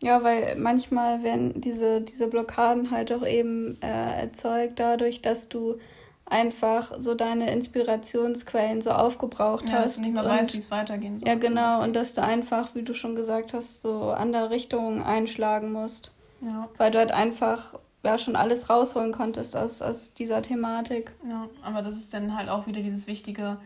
Ja, 0.02 0.24
weil 0.24 0.56
manchmal 0.56 1.22
werden 1.22 1.62
diese, 1.62 2.02
diese 2.02 2.28
Blockaden 2.28 2.90
halt 2.90 3.14
auch 3.14 3.26
eben 3.26 3.80
äh, 3.82 4.22
erzeugt 4.22 4.80
dadurch, 4.80 5.22
dass 5.22 5.48
du 5.48 5.78
einfach 6.26 6.94
so 6.98 7.14
deine 7.14 7.52
Inspirationsquellen 7.52 8.82
so 8.82 8.92
aufgebraucht 8.92 9.70
ja, 9.70 9.76
hast. 9.76 9.84
Dass 9.84 9.96
du 9.98 10.02
nicht 10.02 10.14
mehr 10.14 10.26
weißt, 10.26 10.54
wie 10.54 10.58
es 10.58 10.72
weitergehen 10.72 11.20
soll. 11.20 11.28
Ja, 11.28 11.36
genau. 11.36 11.84
Und 11.84 11.96
dass 11.96 12.14
du 12.14 12.24
einfach, 12.24 12.74
wie 12.74 12.84
du 12.84 12.94
schon 12.94 13.16
gesagt 13.16 13.54
hast, 13.54 13.82
so 13.82 14.12
andere 14.12 14.50
Richtungen 14.50 15.04
einschlagen 15.04 15.72
musst. 15.72 16.14
Ja. 16.42 16.70
Weil 16.78 16.90
du 16.90 16.98
halt 16.98 17.12
einfach 17.12 17.76
ja 18.04 18.18
schon 18.18 18.36
alles 18.36 18.70
rausholen 18.70 19.12
konntest 19.12 19.56
aus, 19.56 19.82
aus 19.82 20.14
dieser 20.14 20.42
Thematik. 20.42 21.14
Ja, 21.28 21.48
aber 21.64 21.82
das 21.82 21.96
ist 21.96 22.14
dann 22.14 22.36
halt 22.36 22.50
auch 22.50 22.68
wieder 22.68 22.82
dieses 22.82 23.08
Wichtige, 23.08 23.58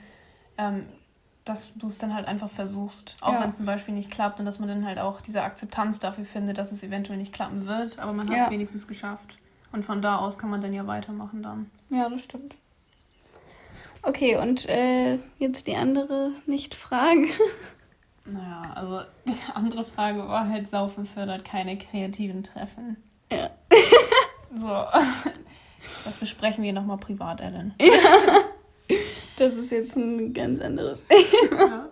ähm, 0.58 0.86
dass 1.46 1.74
du 1.76 1.88
es 1.88 1.98
dann 1.98 2.14
halt 2.14 2.28
einfach 2.28 2.50
versuchst, 2.50 3.18
auch 3.22 3.34
ja. 3.34 3.42
wenn 3.42 3.50
es 3.50 3.58
zum 3.58 3.66
Beispiel 3.66 3.94
nicht 3.94 4.10
klappt 4.12 4.40
und 4.40 4.46
dass 4.46 4.60
man 4.60 4.68
dann 4.68 4.86
halt 4.86 5.00
auch 5.00 5.22
diese 5.22 5.44
Akzeptanz 5.44 6.00
dafür 6.00 6.26
findet, 6.26 6.58
dass 6.58 6.72
es 6.72 6.84
eventuell 6.84 7.18
nicht 7.18 7.34
klappen 7.34 7.68
wird, 7.68 8.00
aber 8.00 8.14
man 8.14 8.30
hat 8.30 8.38
es 8.38 8.46
ja. 8.48 8.52
wenigstens 8.52 8.88
geschafft. 8.88 9.38
Und 9.72 9.84
von 9.84 10.02
da 10.02 10.18
aus 10.18 10.38
kann 10.38 10.50
man 10.50 10.62
dann 10.62 10.74
ja 10.74 10.88
weitermachen 10.88 11.44
dann. 11.44 11.70
Ja, 11.90 12.10
das 12.10 12.24
stimmt. 12.24 12.56
Okay, 14.02 14.38
und 14.38 14.68
äh, 14.70 15.18
jetzt 15.38 15.68
die 15.68 15.76
andere 15.76 16.32
Nicht-Frage. 16.46 17.28
Naja, 18.28 18.72
also 18.74 19.02
die 19.28 19.36
andere 19.54 19.86
Frage 19.86 20.28
war 20.28 20.50
halt, 20.50 20.68
Saufen 20.68 21.06
fördert 21.06 21.46
keine 21.46 21.78
kreativen 21.78 22.44
Treffen. 22.44 22.98
Ja. 23.32 23.52
so, 24.56 24.68
das 26.06 26.18
besprechen 26.20 26.64
wir 26.64 26.74
nochmal 26.74 26.98
privat, 26.98 27.42
Ellen. 27.42 27.74
Ja. 27.80 27.88
Das 29.38 29.56
ist 29.56 29.70
jetzt 29.72 29.98
ein 29.98 30.34
ganz 30.34 30.62
anderes 30.62 31.04
Thema. 31.08 31.60
Ja. 31.60 31.90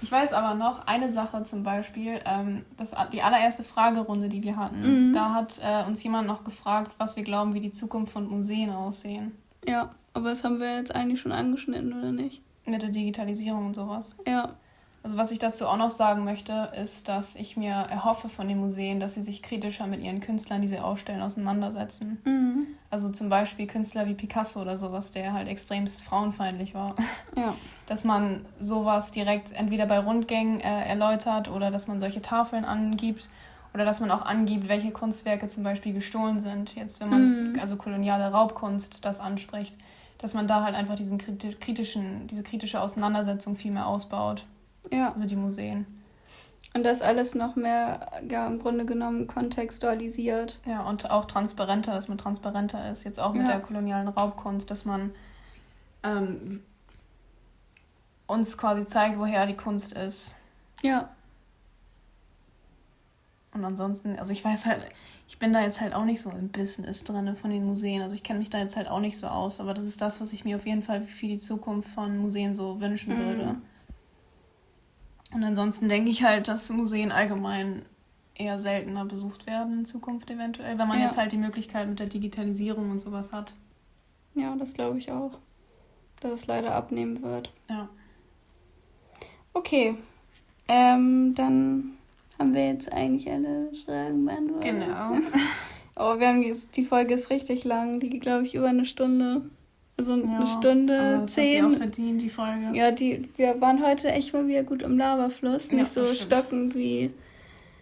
Ich 0.00 0.10
weiß 0.10 0.32
aber 0.32 0.54
noch 0.54 0.86
eine 0.86 1.10
Sache 1.10 1.42
zum 1.44 1.62
Beispiel, 1.62 2.20
ähm, 2.24 2.64
das, 2.78 2.94
die 3.12 3.20
allererste 3.20 3.64
Fragerunde, 3.64 4.30
die 4.30 4.42
wir 4.42 4.56
hatten, 4.56 5.08
mhm. 5.08 5.12
da 5.12 5.34
hat 5.34 5.60
äh, 5.62 5.86
uns 5.86 6.02
jemand 6.02 6.26
noch 6.26 6.42
gefragt, 6.42 6.92
was 6.96 7.16
wir 7.16 7.22
glauben, 7.22 7.52
wie 7.52 7.60
die 7.60 7.70
Zukunft 7.70 8.12
von 8.12 8.28
Museen 8.28 8.70
aussehen. 8.70 9.32
Ja, 9.66 9.94
aber 10.14 10.30
das 10.30 10.42
haben 10.42 10.58
wir 10.58 10.76
jetzt 10.76 10.94
eigentlich 10.94 11.20
schon 11.20 11.32
angeschnitten, 11.32 11.92
oder 11.92 12.12
nicht? 12.12 12.42
Mit 12.64 12.80
der 12.80 12.88
Digitalisierung 12.88 13.66
und 13.66 13.74
sowas. 13.74 14.16
Ja. 14.26 14.54
Also 15.02 15.16
was 15.16 15.30
ich 15.30 15.38
dazu 15.38 15.66
auch 15.66 15.78
noch 15.78 15.90
sagen 15.90 16.24
möchte, 16.24 16.70
ist, 16.80 17.08
dass 17.08 17.34
ich 17.34 17.56
mir 17.56 17.72
erhoffe 17.72 18.28
von 18.28 18.48
den 18.48 18.58
Museen, 18.58 19.00
dass 19.00 19.14
sie 19.14 19.22
sich 19.22 19.42
kritischer 19.42 19.86
mit 19.86 20.02
ihren 20.02 20.20
Künstlern, 20.20 20.60
die 20.60 20.68
sie 20.68 20.78
ausstellen, 20.78 21.22
auseinandersetzen. 21.22 22.20
Mhm. 22.24 22.66
Also 22.90 23.08
zum 23.08 23.30
Beispiel 23.30 23.66
Künstler 23.66 24.06
wie 24.06 24.14
Picasso 24.14 24.60
oder 24.60 24.76
sowas, 24.76 25.10
der 25.10 25.32
halt 25.32 25.48
extremst 25.48 26.02
frauenfeindlich 26.02 26.74
war. 26.74 26.96
Ja. 27.34 27.54
Dass 27.86 28.04
man 28.04 28.44
sowas 28.60 29.10
direkt 29.10 29.50
entweder 29.52 29.86
bei 29.86 29.98
Rundgängen 29.98 30.60
äh, 30.60 30.84
erläutert 30.84 31.48
oder 31.50 31.72
dass 31.72 31.88
man 31.88 31.98
solche 31.98 32.22
Tafeln 32.22 32.64
angibt 32.64 33.28
oder 33.74 33.84
dass 33.84 33.98
man 33.98 34.12
auch 34.12 34.22
angibt, 34.22 34.68
welche 34.68 34.92
Kunstwerke 34.92 35.48
zum 35.48 35.64
Beispiel 35.64 35.92
gestohlen 35.92 36.38
sind. 36.38 36.76
Jetzt, 36.76 37.00
wenn 37.00 37.08
man 37.08 37.52
mhm. 37.52 37.58
also 37.58 37.74
koloniale 37.74 38.30
Raubkunst 38.30 39.04
das 39.04 39.18
anspricht, 39.18 39.74
dass 40.18 40.34
man 40.34 40.46
da 40.46 40.62
halt 40.62 40.76
einfach 40.76 40.94
diesen 40.94 41.18
kritischen, 41.18 42.28
diese 42.28 42.44
kritische 42.44 42.80
Auseinandersetzung 42.80 43.56
viel 43.56 43.72
mehr 43.72 43.88
ausbaut. 43.88 44.44
Ja. 44.90 45.12
Also 45.12 45.26
die 45.26 45.36
Museen. 45.36 45.86
Und 46.72 46.84
das 46.84 47.02
alles 47.02 47.34
noch 47.34 47.56
mehr, 47.56 48.06
ja, 48.28 48.46
im 48.46 48.60
Grunde 48.60 48.86
genommen 48.86 49.26
kontextualisiert. 49.26 50.60
Ja, 50.66 50.88
und 50.88 51.10
auch 51.10 51.24
transparenter, 51.24 51.92
dass 51.92 52.06
man 52.06 52.16
transparenter 52.16 52.92
ist. 52.92 53.04
Jetzt 53.04 53.18
auch 53.18 53.32
mit 53.32 53.42
ja. 53.42 53.52
der 53.52 53.60
kolonialen 53.60 54.06
Raubkunst, 54.06 54.70
dass 54.70 54.84
man 54.84 55.12
ähm, 56.04 56.62
uns 58.28 58.56
quasi 58.56 58.86
zeigt, 58.86 59.18
woher 59.18 59.46
die 59.46 59.56
Kunst 59.56 59.92
ist. 59.92 60.36
Ja. 60.82 61.08
Und 63.52 63.64
ansonsten, 63.64 64.16
also 64.16 64.32
ich 64.32 64.44
weiß 64.44 64.66
halt, 64.66 64.80
ich 65.26 65.40
bin 65.40 65.52
da 65.52 65.60
jetzt 65.62 65.80
halt 65.80 65.92
auch 65.94 66.04
nicht 66.04 66.20
so 66.20 66.30
im 66.30 66.50
Business 66.50 67.02
drin 67.02 67.34
von 67.34 67.50
den 67.50 67.64
Museen. 67.64 68.02
Also 68.02 68.14
ich 68.14 68.22
kenne 68.22 68.38
mich 68.38 68.50
da 68.50 68.58
jetzt 68.58 68.76
halt 68.76 68.88
auch 68.88 69.00
nicht 69.00 69.18
so 69.18 69.26
aus, 69.26 69.58
aber 69.58 69.74
das 69.74 69.84
ist 69.84 70.00
das, 70.00 70.20
was 70.20 70.32
ich 70.32 70.44
mir 70.44 70.56
auf 70.56 70.66
jeden 70.66 70.82
Fall 70.82 71.02
für 71.02 71.26
die 71.26 71.38
Zukunft 71.38 71.88
von 71.88 72.18
Museen 72.18 72.54
so 72.54 72.80
wünschen 72.80 73.14
mhm. 73.14 73.26
würde. 73.26 73.56
Und 75.32 75.44
ansonsten 75.44 75.88
denke 75.88 76.10
ich 76.10 76.24
halt, 76.24 76.48
dass 76.48 76.70
Museen 76.70 77.12
allgemein 77.12 77.82
eher 78.34 78.58
seltener 78.58 79.04
besucht 79.04 79.46
werden 79.46 79.80
in 79.80 79.84
Zukunft 79.84 80.30
eventuell, 80.30 80.78
wenn 80.78 80.88
man 80.88 80.98
ja. 80.98 81.06
jetzt 81.06 81.18
halt 81.18 81.32
die 81.32 81.38
Möglichkeit 81.38 81.88
mit 81.88 81.98
der 81.98 82.06
Digitalisierung 82.06 82.90
und 82.90 83.00
sowas 83.00 83.32
hat. 83.32 83.52
Ja, 84.34 84.56
das 84.56 84.74
glaube 84.74 84.98
ich 84.98 85.10
auch. 85.10 85.38
Dass 86.20 86.32
es 86.32 86.46
leider 86.46 86.74
abnehmen 86.74 87.22
wird. 87.22 87.52
Ja. 87.68 87.88
Okay. 89.52 89.96
Ähm, 90.68 91.34
dann 91.34 91.96
haben 92.38 92.54
wir 92.54 92.66
jetzt 92.66 92.92
eigentlich 92.92 93.30
alle 93.30 93.72
Fragen 93.84 94.24
beantwortet. 94.24 94.70
Genau. 94.70 95.12
oh, 95.96 96.18
wir 96.18 96.28
haben 96.28 96.42
jetzt, 96.42 96.76
die 96.76 96.82
Folge 96.82 97.14
ist 97.14 97.30
richtig 97.30 97.64
lang. 97.64 98.00
Die 98.00 98.08
geht, 98.08 98.22
glaube 98.22 98.44
ich, 98.44 98.54
über 98.54 98.68
eine 98.68 98.86
Stunde. 98.86 99.42
Ja, 100.06 100.36
eine 100.36 100.46
Stunde 100.46 101.22
zehn. 101.26 101.64
Hat 101.64 101.70
sie 101.70 101.76
auch 101.76 101.78
verdient, 101.78 102.22
die 102.22 102.30
Folge. 102.30 102.70
Ja, 102.74 102.90
die, 102.90 103.28
wir 103.36 103.60
waren 103.60 103.84
heute 103.84 104.10
echt 104.10 104.32
mal 104.32 104.46
wieder 104.46 104.62
gut 104.62 104.82
im 104.82 104.96
Laberfluss. 104.98 105.70
Ja, 105.70 105.78
nicht 105.78 105.92
so 105.92 106.04
stimmt. 106.06 106.18
stockend 106.18 106.74
wie 106.74 107.10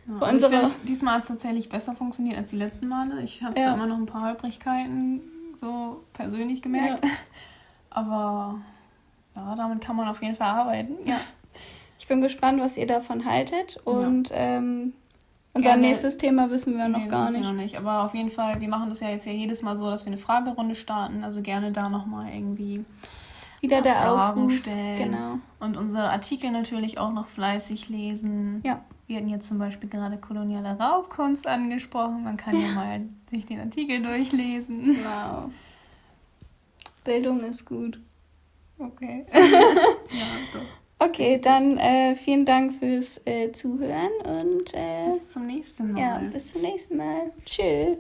ja, 0.07 0.19
bei 0.19 0.31
unserer. 0.31 0.67
Ich 0.67 0.73
find, 0.73 0.89
diesmal 0.89 1.15
hat 1.15 1.23
es 1.23 1.29
tatsächlich 1.29 1.69
besser 1.69 1.95
funktioniert 1.95 2.39
als 2.39 2.51
die 2.51 2.57
letzten 2.57 2.89
Male. 2.89 3.23
Ich 3.23 3.43
habe 3.43 3.55
zwar 3.55 3.75
immer 3.75 3.87
noch 3.87 3.99
ein 3.99 4.07
paar 4.07 4.27
Holprigkeiten 4.29 5.21
so 5.57 6.03
persönlich 6.13 6.63
gemerkt. 6.63 7.05
Aber 7.91 8.61
ja, 9.35 9.55
damit 9.57 9.81
kann 9.81 9.97
man 9.97 10.09
auf 10.09 10.23
jeden 10.23 10.37
Fall 10.37 10.49
arbeiten. 10.49 10.95
Ja. 11.05 11.21
Ich 11.99 12.07
bin 12.07 12.21
gespannt, 12.21 12.61
was 12.61 12.77
ihr 12.77 12.87
davon 12.87 13.25
haltet. 13.25 13.81
Und 13.85 14.31
ja. 14.31 14.37
ähm, 14.37 14.93
unser 15.59 15.71
Gerne. 15.71 15.89
nächstes 15.89 16.19
Thema 16.19 16.51
wissen 16.51 16.77
wir 16.77 16.89
noch 16.89 17.01
nee, 17.01 17.09
gar 17.09 17.31
nicht. 17.31 17.35
Wir 17.35 17.49
noch 17.49 17.53
nicht. 17.53 17.77
Aber 17.77 18.05
auf 18.05 18.15
jeden 18.15 18.31
Fall, 18.31 18.61
wir 18.61 18.69
machen 18.69 18.89
das 18.89 19.01
ja 19.01 19.11
jetzt 19.11 19.27
ja 19.27 19.33
jedes 19.33 19.63
Mal 19.63 19.77
so, 19.77 19.91
dass 19.91 20.05
wir 20.05 20.13
eine 20.13 20.17
Fragerunde 20.17 20.75
starten. 20.75 21.25
Also 21.25 21.43
gerne 21.43 21.73
da 21.73 21.89
nochmal 21.89 22.33
irgendwie 22.33 22.85
wieder 23.61 23.83
der 23.83 23.95
Fragen 23.95 24.41
Aufruf. 24.41 24.53
stellen. 24.61 24.97
Genau. 24.97 25.39
Und 25.59 25.77
unsere 25.77 26.11
Artikel 26.11 26.51
natürlich 26.53 26.99
auch 26.99 27.13
noch 27.13 27.27
fleißig 27.27 27.89
lesen. 27.89 28.61
Ja. 28.65 28.83
Wir 29.09 29.17
hatten 29.17 29.29
jetzt 29.29 29.49
zum 29.49 29.59
Beispiel 29.59 29.89
gerade 29.89 30.17
koloniale 30.19 30.79
Raubkunst 30.79 31.47
angesprochen. 31.47 32.23
Man 32.23 32.37
kann 32.37 32.55
ja, 32.55 32.69
ja 32.69 32.75
mal 32.75 33.01
sich 33.31 33.47
den 33.47 33.59
Artikel 33.59 34.03
durchlesen. 34.03 34.97
Wow. 34.97 35.51
Bildung 37.05 37.41
ist 37.41 37.65
gut. 37.65 37.99
Okay. 38.79 39.27
ja, 39.33 40.27
doch. 40.53 40.78
Okay, 41.01 41.39
dann 41.41 41.79
äh, 41.79 42.17
vielen 42.17 42.45
Dank 42.45 42.75
fürs 42.75 43.21
äh, 43.25 43.53
Zuhören 43.53 44.11
und 44.25 44.75
äh, 44.75 45.07
bis 45.07 45.31
zum 45.31 45.47
nächsten 45.47 45.93
Mal. 45.93 46.01
Ja, 46.01 46.19
bis 46.33 46.53
zum 46.53 46.63
nächsten 46.63 46.97
Mal. 46.97 47.33
Tschüss. 47.45 47.99